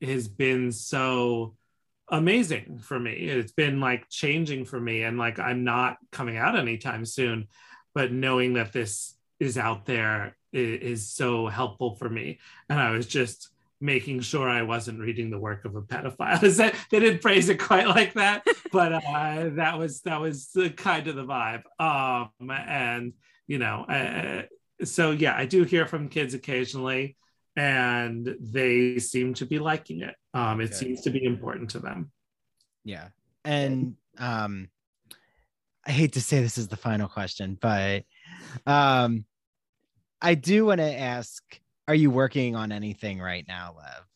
it 0.00 0.08
has 0.08 0.28
been 0.28 0.72
so 0.72 1.56
amazing 2.08 2.78
for 2.78 2.98
me. 2.98 3.12
It's 3.12 3.52
been 3.52 3.80
like 3.80 4.08
changing 4.08 4.64
for 4.64 4.78
me. 4.78 5.02
And 5.02 5.18
like 5.18 5.38
I'm 5.38 5.64
not 5.64 5.96
coming 6.10 6.36
out 6.36 6.58
anytime 6.58 7.04
soon, 7.04 7.48
but 7.94 8.12
knowing 8.12 8.54
that 8.54 8.72
this 8.72 9.14
is 9.40 9.56
out 9.56 9.86
there 9.86 10.36
is, 10.52 10.80
is 10.80 11.10
so 11.10 11.46
helpful 11.48 11.96
for 11.96 12.08
me. 12.08 12.38
And 12.68 12.78
I 12.78 12.90
was 12.90 13.06
just 13.06 13.48
making 13.80 14.20
sure 14.20 14.48
I 14.48 14.62
wasn't 14.62 15.00
reading 15.00 15.30
the 15.30 15.38
work 15.38 15.64
of 15.64 15.74
a 15.74 15.82
pedophile. 15.82 16.40
they 16.90 17.00
didn't 17.00 17.22
phrase 17.22 17.48
it 17.48 17.58
quite 17.58 17.88
like 17.88 18.14
that, 18.14 18.46
but 18.70 18.92
uh, 18.92 19.50
that 19.54 19.78
was 19.78 20.02
that 20.02 20.20
was 20.20 20.50
the 20.52 20.70
kind 20.70 21.08
of 21.08 21.16
the 21.16 21.24
vibe. 21.24 21.62
Um, 21.80 22.50
and 22.50 23.14
you 23.46 23.58
know, 23.58 23.84
uh, 23.88 24.42
so 24.84 25.10
yeah, 25.10 25.34
I 25.36 25.46
do 25.46 25.64
hear 25.64 25.86
from 25.86 26.08
kids 26.08 26.34
occasionally 26.34 27.16
and 27.56 28.34
they 28.40 28.98
seem 28.98 29.34
to 29.34 29.46
be 29.46 29.58
liking 29.58 30.00
it. 30.00 30.14
Um, 30.34 30.60
it 30.60 30.74
seems 30.74 31.02
to 31.02 31.10
be 31.10 31.24
important 31.24 31.70
to 31.70 31.78
them. 31.78 32.10
Yeah. 32.84 33.08
And 33.44 33.96
um, 34.18 34.68
I 35.86 35.90
hate 35.90 36.14
to 36.14 36.20
say 36.20 36.40
this 36.40 36.58
is 36.58 36.68
the 36.68 36.76
final 36.76 37.08
question, 37.08 37.58
but 37.60 38.04
um, 38.66 39.24
I 40.20 40.34
do 40.34 40.66
want 40.66 40.80
to 40.80 40.98
ask 40.98 41.42
Are 41.88 41.94
you 41.94 42.10
working 42.10 42.56
on 42.56 42.72
anything 42.72 43.20
right 43.20 43.44
now, 43.46 43.74
Lev? 43.76 44.06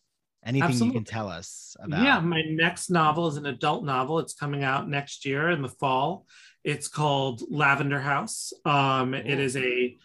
Anything 0.44 0.68
Absolutely. 0.68 0.86
you 0.86 1.04
can 1.04 1.04
tell 1.04 1.28
us 1.28 1.76
about? 1.80 2.04
Yeah, 2.04 2.20
my 2.20 2.42
next 2.48 2.88
novel 2.88 3.26
is 3.26 3.36
an 3.36 3.46
adult 3.46 3.84
novel. 3.84 4.20
It's 4.20 4.34
coming 4.34 4.62
out 4.62 4.88
next 4.88 5.26
year 5.26 5.50
in 5.50 5.60
the 5.60 5.68
fall. 5.68 6.24
It's 6.62 6.86
called 6.86 7.42
Lavender 7.50 8.00
House. 8.00 8.52
Um, 8.64 9.12
it 9.12 9.40
is 9.40 9.56
a 9.56 9.96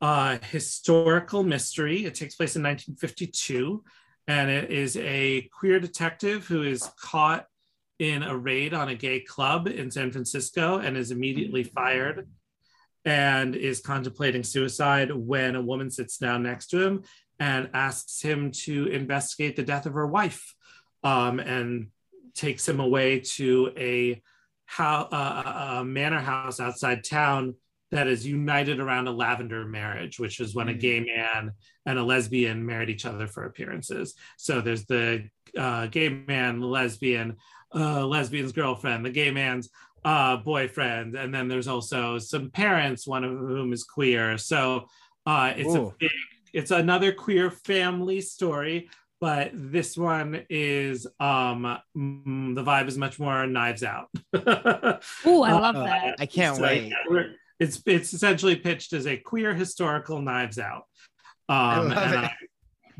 uh, 0.00 0.38
historical 0.50 1.42
mystery. 1.42 2.04
It 2.04 2.14
takes 2.14 2.36
place 2.36 2.56
in 2.56 2.62
1952, 2.62 3.82
and 4.26 4.50
it 4.50 4.70
is 4.70 4.96
a 4.96 5.48
queer 5.52 5.80
detective 5.80 6.46
who 6.46 6.62
is 6.62 6.88
caught 7.00 7.46
in 7.98 8.22
a 8.22 8.36
raid 8.36 8.74
on 8.74 8.88
a 8.88 8.94
gay 8.94 9.20
club 9.20 9.66
in 9.66 9.90
San 9.90 10.12
Francisco 10.12 10.78
and 10.78 10.96
is 10.96 11.10
immediately 11.10 11.64
fired 11.64 12.28
and 13.04 13.56
is 13.56 13.80
contemplating 13.80 14.44
suicide 14.44 15.10
when 15.12 15.56
a 15.56 15.62
woman 15.62 15.90
sits 15.90 16.18
down 16.18 16.42
next 16.42 16.68
to 16.68 16.80
him 16.80 17.02
and 17.40 17.70
asks 17.72 18.20
him 18.20 18.50
to 18.50 18.86
investigate 18.88 19.56
the 19.56 19.62
death 19.62 19.86
of 19.86 19.94
her 19.94 20.06
wife 20.06 20.54
um, 21.02 21.40
and 21.40 21.88
takes 22.34 22.68
him 22.68 22.80
away 22.80 23.20
to 23.20 23.72
a, 23.76 24.22
how, 24.66 25.08
uh, 25.10 25.78
a 25.78 25.84
manor 25.84 26.20
house 26.20 26.60
outside 26.60 27.02
town 27.02 27.54
that 27.90 28.06
is 28.06 28.26
united 28.26 28.80
around 28.80 29.08
a 29.08 29.12
lavender 29.12 29.64
marriage, 29.64 30.18
which 30.18 30.40
is 30.40 30.54
when 30.54 30.66
mm. 30.66 30.72
a 30.72 30.74
gay 30.74 31.00
man 31.00 31.52
and 31.86 31.98
a 31.98 32.02
lesbian 32.02 32.64
married 32.64 32.90
each 32.90 33.06
other 33.06 33.26
for 33.26 33.44
appearances. 33.44 34.14
So 34.36 34.60
there's 34.60 34.84
the 34.84 35.28
uh, 35.56 35.86
gay 35.86 36.08
man, 36.08 36.60
the 36.60 36.66
lesbian, 36.66 37.36
uh, 37.74 38.06
lesbian's 38.06 38.52
girlfriend, 38.52 39.04
the 39.04 39.10
gay 39.10 39.30
man's 39.30 39.70
uh, 40.04 40.36
boyfriend, 40.36 41.16
and 41.16 41.34
then 41.34 41.48
there's 41.48 41.68
also 41.68 42.18
some 42.18 42.50
parents, 42.50 43.06
one 43.06 43.24
of 43.24 43.30
whom 43.32 43.72
is 43.72 43.84
queer. 43.84 44.38
So 44.38 44.86
uh, 45.26 45.52
it's 45.56 45.74
Ooh. 45.74 45.88
a 45.88 45.94
big, 45.98 46.10
it's 46.52 46.70
another 46.70 47.12
queer 47.12 47.50
family 47.50 48.20
story. 48.20 48.90
But 49.20 49.50
this 49.52 49.98
one 49.98 50.46
is 50.48 51.04
um 51.18 51.62
the 51.92 52.62
vibe 52.62 52.86
is 52.86 52.96
much 52.96 53.18
more 53.18 53.48
knives 53.48 53.82
out. 53.82 54.08
oh, 54.32 55.42
I 55.42 55.52
love 55.54 55.74
that. 55.74 56.14
I 56.20 56.26
can't 56.26 56.54
so, 56.54 56.62
wait. 56.62 56.92
Yeah, 57.10 57.22
it's 57.60 57.82
it's 57.86 58.12
essentially 58.12 58.56
pitched 58.56 58.92
as 58.92 59.06
a 59.06 59.16
queer 59.16 59.54
historical 59.54 60.20
Knives 60.20 60.58
Out, 60.58 60.84
um, 61.48 61.92
and 61.92 61.96
I'm 61.96 62.30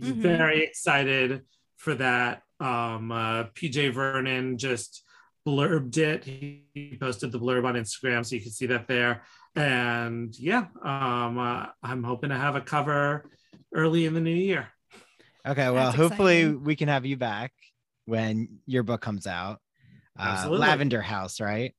mm-hmm. 0.01 0.21
very 0.21 0.65
excited 0.65 1.43
for 1.77 1.95
that. 1.95 2.43
Um, 2.61 3.13
uh, 3.13 3.45
PJ 3.55 3.93
Vernon 3.93 4.59
just 4.59 5.05
blurbed 5.47 5.97
it. 5.97 6.25
He 6.25 6.99
posted 7.01 7.33
the 7.33 7.39
blurb 7.39 7.65
on 7.65 7.75
Instagram, 7.75 8.25
so 8.27 8.35
you 8.35 8.43
can 8.43 8.51
see 8.51 8.67
that 8.67 8.89
there. 8.89 9.23
And 9.55 10.37
yeah, 10.39 10.67
um, 10.83 11.39
uh, 11.39 11.67
I'm 11.83 12.03
hoping 12.03 12.31
to 12.31 12.37
have 12.37 12.57
a 12.57 12.61
cover 12.61 13.31
early 13.75 14.07
in 14.07 14.15
the 14.15 14.21
new 14.21 14.31
year. 14.35 14.69
Okay, 15.47 15.71
well, 15.71 15.87
That's 15.87 15.97
hopefully 15.97 16.41
exciting. 16.41 16.65
we 16.65 16.77
can 16.77 16.89
have 16.89 17.07
you 17.07 17.17
back 17.17 17.53
when 18.05 18.59
your 18.67 18.83
book 18.83 19.01
comes 19.01 19.27
out. 19.27 19.61
Uh, 20.19 20.49
Lavender 20.51 21.01
House, 21.01 21.41
right? 21.41 21.75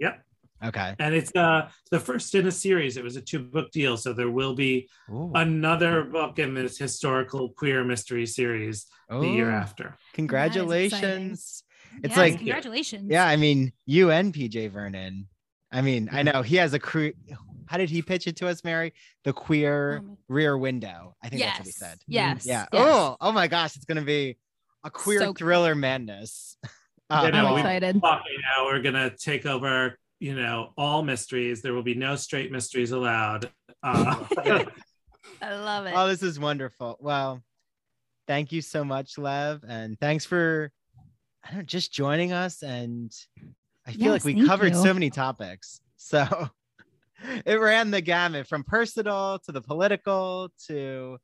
Yep. 0.00 0.24
Okay. 0.64 0.94
And 0.98 1.14
it's 1.14 1.34
uh 1.34 1.68
the 1.90 1.98
first 1.98 2.34
in 2.34 2.46
a 2.46 2.52
series. 2.52 2.96
It 2.96 3.04
was 3.04 3.16
a 3.16 3.20
two 3.20 3.40
book 3.40 3.70
deal, 3.70 3.96
so 3.96 4.12
there 4.12 4.30
will 4.30 4.54
be 4.54 4.88
Ooh. 5.10 5.32
another 5.34 6.04
book 6.04 6.38
in 6.38 6.54
this 6.54 6.78
historical 6.78 7.50
queer 7.50 7.84
mystery 7.84 8.26
series 8.26 8.86
Ooh. 9.12 9.20
the 9.20 9.28
year 9.28 9.50
after. 9.50 9.96
Congratulations! 10.14 11.64
It's 12.02 12.10
yes, 12.10 12.16
like 12.16 12.36
congratulations. 12.38 13.10
Yeah, 13.10 13.26
I 13.26 13.36
mean 13.36 13.72
you 13.86 14.10
and 14.10 14.32
PJ 14.32 14.70
Vernon. 14.70 15.28
I 15.70 15.80
mean, 15.80 16.10
I 16.12 16.22
know 16.22 16.42
he 16.42 16.56
has 16.56 16.74
a 16.74 16.78
queer. 16.78 17.12
How 17.66 17.78
did 17.78 17.88
he 17.88 18.02
pitch 18.02 18.26
it 18.26 18.36
to 18.36 18.48
us, 18.48 18.62
Mary? 18.64 18.92
The 19.24 19.32
queer 19.32 20.02
oh 20.04 20.18
rear 20.28 20.56
window. 20.56 21.16
I 21.22 21.28
think 21.28 21.40
yes. 21.40 21.56
that's 21.56 21.58
what 21.58 21.66
he 21.66 21.72
said. 21.72 21.98
Yes. 22.06 22.46
Yeah. 22.46 22.66
Yes. 22.72 22.82
Oh, 22.86 23.16
oh 23.20 23.32
my 23.32 23.48
gosh, 23.48 23.76
it's 23.76 23.86
gonna 23.86 24.02
be 24.02 24.36
a 24.84 24.90
queer 24.90 25.20
so 25.20 25.32
thriller 25.32 25.72
cool. 25.72 25.80
madness. 25.80 26.56
Uh, 27.10 27.30
I'm 27.30 27.58
excited. 27.58 28.00
Now 28.00 28.64
we're 28.64 28.80
gonna 28.80 29.10
take 29.10 29.44
over 29.44 29.98
you 30.22 30.36
know 30.36 30.72
all 30.78 31.02
mysteries. 31.02 31.62
There 31.62 31.74
will 31.74 31.82
be 31.82 31.94
no 31.94 32.14
straight 32.14 32.52
mysteries 32.52 32.92
allowed. 32.92 33.50
Uh, 33.82 34.24
i 35.42 35.54
love 35.54 35.86
it. 35.86 35.94
Oh 35.96 36.06
this 36.06 36.22
is 36.22 36.38
wonderful. 36.38 36.96
Well 37.00 37.42
thank 38.28 38.52
you 38.52 38.62
so 38.62 38.84
much 38.84 39.18
lev 39.18 39.64
and 39.66 39.98
thanks 39.98 40.24
for 40.24 40.70
i 41.44 41.48
don't 41.48 41.58
know 41.58 41.64
just 41.64 41.92
joining 41.92 42.32
us 42.32 42.62
and 42.62 43.12
i 43.84 43.90
feel 43.90 44.12
yes, 44.12 44.24
like 44.24 44.36
we 44.36 44.46
covered 44.46 44.74
you. 44.74 44.80
so 44.80 44.94
many 44.94 45.10
topics. 45.10 45.80
So 45.96 46.24
it 47.44 47.60
ran 47.60 47.90
the 47.90 48.00
gamut 48.00 48.46
from 48.46 48.62
personal 48.62 49.40
to 49.44 49.50
the 49.50 49.60
political 49.60 50.52
to 50.68 51.18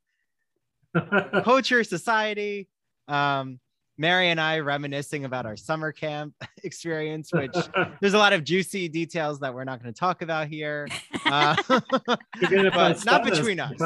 culture 1.44 1.84
society. 1.84 2.68
Um 3.06 3.60
Mary 3.98 4.30
and 4.30 4.40
I 4.40 4.60
reminiscing 4.60 5.24
about 5.24 5.44
our 5.44 5.56
summer 5.56 5.90
camp 5.90 6.32
experience, 6.62 7.32
which 7.32 7.54
there's 8.00 8.14
a 8.14 8.18
lot 8.18 8.32
of 8.32 8.44
juicy 8.44 8.88
details 8.88 9.40
that 9.40 9.52
we're 9.52 9.64
not 9.64 9.82
going 9.82 9.92
to 9.92 9.98
talk 9.98 10.22
about 10.22 10.46
here. 10.46 10.88
Uh, 11.28 11.54
but 11.68 13.04
not 13.04 13.22
between 13.22 13.60
us. 13.60 13.78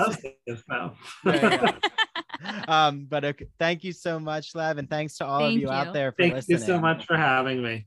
um, 2.68 3.06
but 3.08 3.24
okay, 3.24 3.46
thank 3.58 3.82
you 3.82 3.90
so 3.90 4.20
much, 4.20 4.54
Lev, 4.54 4.78
and 4.78 4.88
thanks 4.88 5.16
to 5.16 5.26
all 5.26 5.40
thank 5.40 5.56
of 5.56 5.60
you, 5.60 5.66
you, 5.66 5.72
out 5.72 5.92
there 5.92 6.12
for 6.12 6.22
thank 6.22 6.34
listening. 6.34 6.58
Thank 6.58 6.68
you 6.68 6.74
so 6.74 6.80
much 6.80 7.04
for 7.04 7.16
having 7.16 7.64
me. 7.64 7.86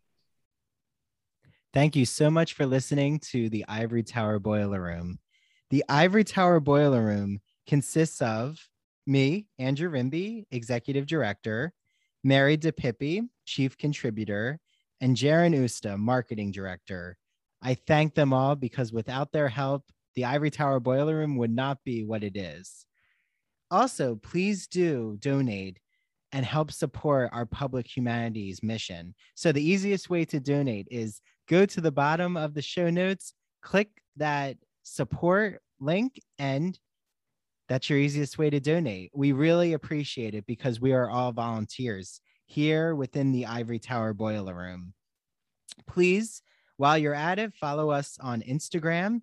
Thank 1.73 1.95
you 1.95 2.05
so 2.05 2.29
much 2.29 2.53
for 2.53 2.65
listening 2.65 3.19
to 3.31 3.47
the 3.49 3.63
Ivory 3.69 4.03
Tower 4.03 4.39
Boiler 4.39 4.81
Room. 4.81 5.19
The 5.69 5.85
Ivory 5.87 6.25
Tower 6.25 6.59
Boiler 6.59 7.05
Room 7.05 7.39
consists 7.65 8.21
of 8.21 8.59
me, 9.07 9.47
Andrew 9.57 9.89
Rimby, 9.89 10.47
Executive 10.51 11.05
Director, 11.05 11.73
Mary 12.25 12.57
DePippi, 12.57 13.21
Chief 13.45 13.77
Contributor, 13.77 14.59
and 14.99 15.15
Jaron 15.15 15.55
Usta, 15.55 15.95
Marketing 15.95 16.51
Director. 16.51 17.17
I 17.61 17.75
thank 17.75 18.15
them 18.15 18.33
all 18.33 18.55
because 18.55 18.91
without 18.91 19.31
their 19.31 19.47
help, 19.47 19.83
the 20.15 20.25
Ivory 20.25 20.49
Tower 20.49 20.79
Boiler 20.79 21.17
Room 21.17 21.37
would 21.37 21.53
not 21.53 21.77
be 21.85 22.03
what 22.03 22.23
it 22.23 22.35
is. 22.35 22.87
Also, 23.69 24.15
please 24.15 24.65
do 24.65 25.17
donate 25.19 25.77
and 26.31 26.43
help 26.43 26.71
support 26.71 27.29
our 27.31 27.45
public 27.45 27.85
humanities 27.95 28.63
mission. 28.63 29.13
So, 29.35 29.51
the 29.51 29.63
easiest 29.63 30.09
way 30.09 30.25
to 30.25 30.39
donate 30.39 30.87
is 30.89 31.21
go 31.47 31.67
to 31.67 31.79
the 31.79 31.91
bottom 31.91 32.37
of 32.37 32.55
the 32.55 32.61
show 32.63 32.89
notes, 32.89 33.35
click 33.61 33.89
that 34.15 34.57
support 34.81 35.61
link, 35.79 36.19
and 36.39 36.79
that's 37.67 37.89
your 37.89 37.99
easiest 37.99 38.37
way 38.37 38.49
to 38.49 38.59
donate. 38.59 39.11
We 39.13 39.31
really 39.31 39.73
appreciate 39.73 40.35
it 40.35 40.45
because 40.45 40.79
we 40.79 40.93
are 40.93 41.09
all 41.09 41.31
volunteers 41.31 42.21
here 42.45 42.93
within 42.95 43.31
the 43.31 43.47
Ivory 43.47 43.79
Tower 43.79 44.13
Boiler 44.13 44.53
Room. 44.53 44.93
Please, 45.87 46.41
while 46.77 46.97
you're 46.97 47.13
at 47.13 47.39
it, 47.39 47.53
follow 47.53 47.89
us 47.89 48.17
on 48.21 48.41
Instagram 48.41 49.21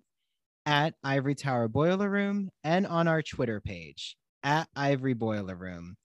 at 0.65 0.95
Ivory 1.03 1.35
Tower 1.35 1.67
Boiler 1.67 2.09
Room 2.09 2.49
and 2.63 2.85
on 2.87 3.07
our 3.07 3.21
Twitter 3.21 3.61
page 3.61 4.17
at 4.43 4.67
Ivory 4.75 5.13
Boiler 5.13 5.55
Room. 5.55 5.95